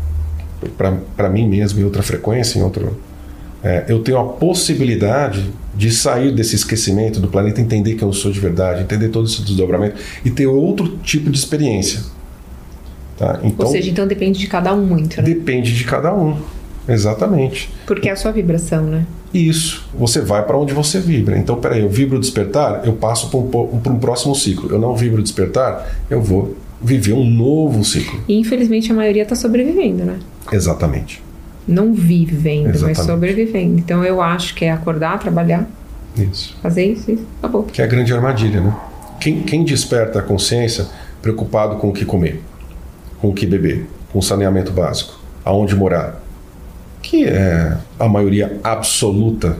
para 1.17 1.29
mim 1.29 1.49
mesmo, 1.49 1.81
em 1.81 1.85
outra 1.85 2.03
frequência, 2.03 2.59
em 2.59 2.63
outro. 2.63 2.97
É, 3.63 3.85
eu 3.89 4.01
tenho 4.01 4.19
a 4.19 4.25
possibilidade 4.25 5.51
de 5.75 5.91
sair 5.91 6.33
desse 6.33 6.55
esquecimento 6.55 7.19
do 7.19 7.29
planeta, 7.29 7.61
entender 7.61 7.95
quem 7.95 8.07
eu 8.07 8.13
sou 8.13 8.31
de 8.31 8.39
verdade, 8.39 8.83
entender 8.83 9.09
todo 9.09 9.27
esse 9.27 9.43
desdobramento 9.43 9.97
e 10.25 10.31
ter 10.31 10.47
outro 10.47 10.99
tipo 10.99 11.31
de 11.31 11.39
experiência. 11.39 12.01
Tá? 13.17 13.41
Então, 13.43 13.67
Ou 13.67 13.73
seja, 13.73 13.91
então 13.91 14.07
depende 14.07 14.39
de 14.39 14.47
cada 14.47 14.75
um 14.75 14.85
muito, 14.85 15.17
né? 15.17 15.23
Depende 15.23 15.75
de 15.75 15.85
cada 15.85 16.15
um, 16.15 16.37
exatamente. 16.89 17.71
Porque 17.87 18.09
é 18.09 18.13
a 18.13 18.17
sua 18.17 18.33
vibração, 18.33 18.83
né? 18.83 19.07
Isso. 19.33 19.89
Você 19.95 20.21
vai 20.21 20.45
para 20.45 20.57
onde 20.57 20.73
você 20.73 21.01
vibra. 21.01 21.37
Então, 21.37 21.57
peraí, 21.57 21.81
eu 21.81 21.89
vibro 21.89 22.21
despertar, 22.21 22.87
eu 22.87 22.93
passo 22.93 23.29
para 23.29 23.39
um, 23.39 23.81
um, 23.95 23.99
próximo 23.99 24.35
ciclo. 24.35 24.71
Eu 24.71 24.79
não 24.79 24.95
vibro 24.95 25.23
despertar, 25.23 25.91
eu 26.09 26.23
vou 26.23 26.57
viver 26.81 27.15
um 27.15 27.25
novo 27.25 27.85
ciclo. 27.85 28.23
E 28.29 28.39
infelizmente 28.39 28.93
a 28.93 28.95
maioria 28.95 29.23
está 29.25 29.35
sobrevivendo, 29.35 30.05
né? 30.05 30.19
Exatamente. 30.53 31.23
Não 31.67 31.95
vivendo, 31.95 32.69
Exatamente. 32.69 32.99
mas 32.99 33.07
sobrevivendo. 33.07 33.79
Então 33.79 34.05
eu 34.05 34.21
acho 34.21 34.55
que 34.55 34.65
é 34.65 34.71
acordar, 34.71 35.19
trabalhar. 35.19 35.67
Isso. 36.17 36.57
Fazer 36.63 36.85
isso, 36.85 37.11
isso 37.11 37.27
acabou. 37.39 37.65
Que 37.65 37.81
é 37.81 37.85
a 37.85 37.89
grande 37.89 38.13
armadilha, 38.13 38.61
né? 38.61 38.75
Quem, 39.21 39.43
quem 39.43 39.65
desperta 39.65 40.19
a 40.19 40.23
consciência 40.23 40.87
preocupado 41.23 41.77
com 41.77 41.89
o 41.89 41.93
que 41.93 42.05
comer? 42.05 42.43
com 43.25 43.31
o 43.31 43.35
que 43.35 43.47
beber, 43.47 43.87
com 44.13 44.21
saneamento 44.21 44.71
básico, 44.71 45.19
aonde 45.43 45.75
morar, 45.75 46.23
que 47.01 47.25
é 47.25 47.75
a 47.99 48.07
maioria 48.07 48.61
absoluta 48.63 49.57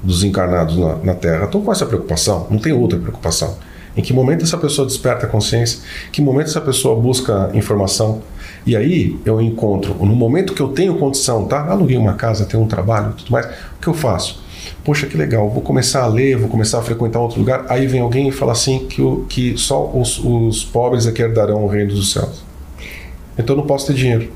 dos 0.00 0.22
encarnados 0.22 0.76
na, 0.76 0.94
na 0.98 1.14
Terra 1.14 1.46
estão 1.46 1.60
com 1.60 1.72
essa 1.72 1.84
preocupação, 1.84 2.46
não 2.48 2.60
tem 2.60 2.72
outra 2.72 2.96
preocupação. 2.96 3.56
Em 3.96 4.02
que 4.02 4.12
momento 4.12 4.44
essa 4.44 4.56
pessoa 4.56 4.86
desperta 4.86 5.26
a 5.26 5.28
consciência? 5.28 5.80
Em 6.06 6.12
que 6.12 6.22
momento 6.22 6.46
essa 6.46 6.60
pessoa 6.60 6.94
busca 7.00 7.50
informação? 7.54 8.22
E 8.68 8.76
aí 8.76 9.18
eu 9.24 9.40
encontro, 9.40 9.94
no 9.94 10.14
momento 10.14 10.52
que 10.52 10.60
eu 10.60 10.68
tenho 10.68 10.94
condição, 10.96 11.46
tá? 11.46 11.70
Aluguei 11.70 11.96
uma 11.96 12.12
casa, 12.12 12.44
tenho 12.44 12.62
um 12.62 12.66
trabalho, 12.66 13.14
tudo 13.14 13.30
mais, 13.30 13.46
o 13.46 13.80
que 13.80 13.88
eu 13.88 13.94
faço? 13.94 14.44
Poxa, 14.84 15.06
que 15.06 15.16
legal, 15.16 15.48
vou 15.48 15.62
começar 15.62 16.02
a 16.02 16.06
ler, 16.06 16.36
vou 16.36 16.50
começar 16.50 16.78
a 16.78 16.82
frequentar 16.82 17.18
outro 17.18 17.38
lugar. 17.38 17.64
Aí 17.70 17.86
vem 17.86 18.02
alguém 18.02 18.28
e 18.28 18.30
fala 18.30 18.52
assim 18.52 18.80
que, 18.80 19.00
o, 19.00 19.24
que 19.26 19.56
só 19.56 19.90
os, 19.90 20.22
os 20.22 20.64
pobres 20.64 21.06
é 21.06 21.12
que 21.12 21.22
herdarão 21.22 21.64
o 21.64 21.66
reino 21.66 21.94
dos 21.94 22.12
céus. 22.12 22.44
Então 23.38 23.56
eu 23.56 23.60
não 23.60 23.66
posso 23.66 23.86
ter 23.86 23.94
dinheiro. 23.94 24.30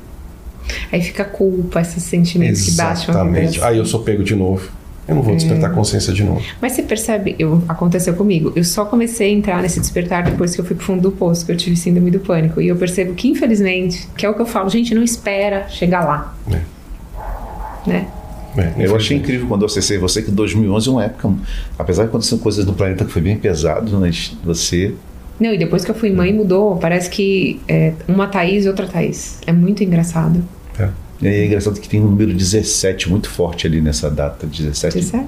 Aí 0.91 0.99
fica 0.99 1.21
a 1.21 1.27
culpa, 1.27 1.81
esses 1.81 2.01
sentimentos 2.01 2.67
Exatamente. 2.67 3.05
que 3.05 3.11
baixam. 3.11 3.27
Exatamente. 3.27 3.63
Aí 3.63 3.77
eu 3.77 3.85
sou 3.85 3.99
pego 3.99 4.23
de 4.23 4.35
novo. 4.35 4.67
Eu 5.07 5.15
não 5.15 5.21
vou 5.21 5.35
despertar 5.35 5.71
é. 5.71 5.73
consciência 5.73 6.13
de 6.13 6.23
novo. 6.23 6.41
Mas 6.61 6.73
você 6.73 6.83
percebe, 6.83 7.35
eu, 7.37 7.61
aconteceu 7.67 8.13
comigo. 8.13 8.53
Eu 8.55 8.63
só 8.63 8.85
comecei 8.85 9.27
a 9.27 9.31
entrar 9.31 9.61
nesse 9.61 9.79
despertar 9.79 10.23
depois 10.23 10.55
que 10.55 10.61
eu 10.61 10.65
fui 10.65 10.75
pro 10.75 10.85
fundo 10.85 11.01
do 11.01 11.11
poço, 11.11 11.45
que 11.45 11.51
eu 11.51 11.57
tive 11.57 11.75
síndrome 11.75 12.09
do 12.09 12.19
pânico. 12.19 12.61
E 12.61 12.69
eu 12.69 12.75
percebo 12.75 13.13
que, 13.13 13.27
infelizmente, 13.27 14.07
que 14.15 14.25
é 14.25 14.29
o 14.29 14.33
que 14.33 14.41
eu 14.41 14.45
falo, 14.45 14.69
gente, 14.69 14.95
não 14.95 15.03
espera 15.03 15.67
chegar 15.67 16.05
lá. 16.05 16.35
É. 16.49 17.89
Né? 17.89 18.07
É, 18.55 18.85
eu 18.85 18.95
achei 18.95 19.17
incrível 19.17 19.47
quando 19.47 19.63
eu 19.63 19.65
acessei 19.65 19.97
você 19.97 20.21
que 20.21 20.29
2011 20.29 20.87
é 20.87 20.91
uma 20.91 21.03
época, 21.05 21.33
apesar 21.77 22.03
de 22.03 22.09
acontecer 22.09 22.37
coisas 22.37 22.65
no 22.65 22.73
planeta 22.73 23.03
que 23.03 23.11
foi 23.11 23.21
bem 23.21 23.35
pesado, 23.35 23.99
mas 23.99 24.37
você 24.43 24.93
não, 25.39 25.53
e 25.53 25.57
depois 25.57 25.83
que 25.83 25.91
eu 25.91 25.95
fui 25.95 26.11
mãe 26.11 26.31
mudou. 26.31 26.77
Parece 26.77 27.09
que 27.09 27.59
é 27.67 27.93
uma 28.07 28.27
Thaís 28.27 28.65
e 28.65 28.67
outra 28.67 28.87
Thaís. 28.87 29.39
É 29.45 29.51
muito 29.51 29.83
engraçado. 29.83 30.43
É. 30.79 30.89
É 31.21 31.45
engraçado 31.45 31.79
que 31.79 31.87
tem 31.87 32.01
um 32.01 32.09
número 32.09 32.33
17 32.33 33.09
muito 33.09 33.29
forte 33.29 33.67
ali 33.67 33.81
nessa 33.81 34.09
data. 34.09 34.45
17. 34.47 34.95
17? 34.95 35.27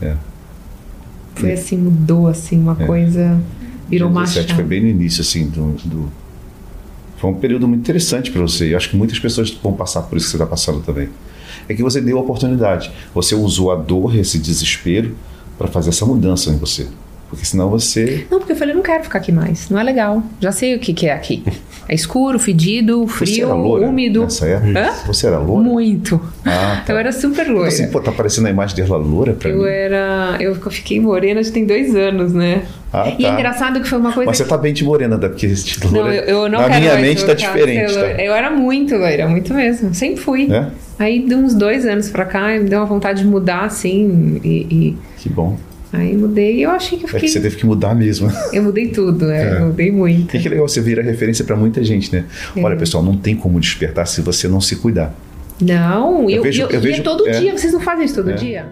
É. 0.00 0.16
Foi 1.34 1.52
assim, 1.52 1.76
mudou 1.76 2.28
assim, 2.28 2.58
uma 2.58 2.76
é. 2.78 2.86
coisa. 2.86 3.40
Virou 3.88 4.10
17 4.10 4.54
foi 4.54 4.64
bem 4.64 4.80
no 4.82 4.88
início, 4.88 5.20
assim, 5.20 5.46
do, 5.48 5.72
do... 5.84 6.12
Foi 7.18 7.30
um 7.30 7.34
período 7.34 7.68
muito 7.68 7.80
interessante 7.80 8.30
para 8.30 8.40
você. 8.40 8.70
E 8.70 8.74
acho 8.74 8.90
que 8.90 8.96
muitas 8.96 9.18
pessoas 9.18 9.50
vão 9.50 9.72
passar 9.72 10.02
por 10.02 10.16
isso 10.16 10.26
que 10.26 10.30
você 10.32 10.36
está 10.36 10.46
passando 10.46 10.80
também. 10.80 11.08
É 11.68 11.74
que 11.74 11.82
você 11.82 12.00
deu 12.00 12.18
a 12.18 12.20
oportunidade. 12.20 12.90
Você 13.14 13.34
usou 13.34 13.72
a 13.72 13.76
dor, 13.76 14.16
esse 14.16 14.38
desespero, 14.38 15.14
para 15.58 15.68
fazer 15.68 15.90
essa 15.90 16.04
mudança 16.04 16.50
em 16.50 16.56
você. 16.56 16.86
Porque 17.28 17.44
senão 17.44 17.68
você. 17.68 18.26
Não, 18.30 18.38
porque 18.38 18.52
eu 18.52 18.56
falei, 18.56 18.74
não 18.74 18.82
quero 18.82 19.02
ficar 19.04 19.18
aqui 19.18 19.32
mais. 19.32 19.68
Não 19.68 19.78
é 19.78 19.82
legal. 19.82 20.22
Já 20.40 20.52
sei 20.52 20.76
o 20.76 20.78
que, 20.78 20.92
que 20.92 21.06
é 21.06 21.12
aqui. 21.12 21.42
É 21.88 21.94
escuro, 21.94 22.38
fedido, 22.38 23.06
frio, 23.06 23.46
você 23.48 23.84
úmido. 23.84 24.22
Nessa? 24.22 24.46
Hã? 24.46 24.90
Você 25.06 25.26
era 25.26 25.38
loura? 25.38 25.64
Muito. 25.64 26.20
Ah, 26.44 26.82
tá. 26.86 26.92
Eu 26.94 26.98
era 26.98 27.12
super 27.12 27.46
loura. 27.48 27.68
Assim, 27.68 27.88
pô, 27.88 28.00
tá 28.00 28.10
parecendo 28.10 28.46
a 28.46 28.50
imagem 28.50 28.76
dela 28.76 28.96
loura 28.96 29.34
pra 29.34 29.50
eu 29.50 29.56
mim. 29.56 29.62
Eu 29.62 29.68
era. 29.68 30.36
Eu 30.40 30.54
fiquei 30.70 31.00
morena 31.00 31.42
já 31.42 31.52
tem 31.52 31.66
dois 31.66 31.94
anos, 31.94 32.32
né? 32.32 32.62
Ah, 32.92 33.12
e 33.18 33.26
é 33.26 33.30
engraçado 33.30 33.80
que 33.80 33.88
foi 33.88 33.98
uma 33.98 34.12
coisa. 34.12 34.30
Mas 34.30 34.36
você 34.38 34.44
tá 34.44 34.56
bem 34.56 34.72
de 34.72 34.84
morena, 34.84 35.16
né? 35.16 35.28
Porque 35.28 35.46
esse 35.46 35.84
loura, 35.84 36.02
não, 36.02 36.12
eu, 36.12 36.22
eu 36.22 36.48
não 36.48 36.60
na 36.60 36.80
minha 36.80 36.96
mente 36.96 37.24
tá 37.24 37.34
diferente. 37.34 37.92
Tá? 37.92 38.22
Eu 38.22 38.32
era 38.32 38.50
muito 38.50 38.96
loira, 38.96 39.28
muito 39.28 39.52
mesmo. 39.52 39.92
Sempre 39.94 40.20
fui. 40.20 40.52
É? 40.52 40.68
Aí, 40.98 41.26
de 41.26 41.34
uns 41.34 41.54
dois 41.54 41.84
anos 41.84 42.08
pra 42.08 42.24
cá, 42.24 42.48
me 42.48 42.68
deu 42.68 42.78
uma 42.78 42.86
vontade 42.86 43.22
de 43.22 43.26
mudar, 43.26 43.64
assim. 43.64 44.40
E, 44.44 44.48
e... 44.48 44.96
Que 45.18 45.28
bom. 45.28 45.56
Aí 45.94 46.16
mudei 46.16 46.56
e 46.56 46.62
eu 46.62 46.70
achei 46.70 46.98
que 46.98 47.04
eu 47.04 47.08
fiquei... 47.08 47.20
É 47.20 47.26
que 47.26 47.32
você 47.32 47.40
teve 47.40 47.56
que 47.56 47.64
mudar 47.64 47.94
mesmo. 47.94 48.28
Eu 48.52 48.64
mudei 48.64 48.88
tudo, 48.88 49.30
é, 49.30 49.42
é. 49.42 49.56
eu 49.60 49.66
mudei 49.66 49.92
muito. 49.92 50.36
E 50.36 50.40
que 50.40 50.48
legal, 50.48 50.66
você 50.66 50.80
vira 50.80 51.02
referência 51.02 51.44
para 51.44 51.54
muita 51.54 51.84
gente, 51.84 52.12
né? 52.12 52.24
É. 52.56 52.60
Olha, 52.60 52.76
pessoal, 52.76 53.02
não 53.02 53.16
tem 53.16 53.36
como 53.36 53.60
despertar 53.60 54.06
se 54.06 54.20
você 54.20 54.48
não 54.48 54.60
se 54.60 54.76
cuidar. 54.76 55.14
Não, 55.60 56.22
eu, 56.22 56.38
eu, 56.38 56.42
vejo, 56.42 56.62
eu, 56.62 56.70
eu 56.70 56.80
vejo, 56.80 56.96
e 56.96 57.00
é 57.00 57.02
todo 57.02 57.30
dia, 57.30 57.56
vocês 57.56 57.72
não 57.72 57.80
fazem 57.80 58.04
isso 58.06 58.16
todo 58.16 58.30
é. 58.30 58.34
dia? 58.34 58.66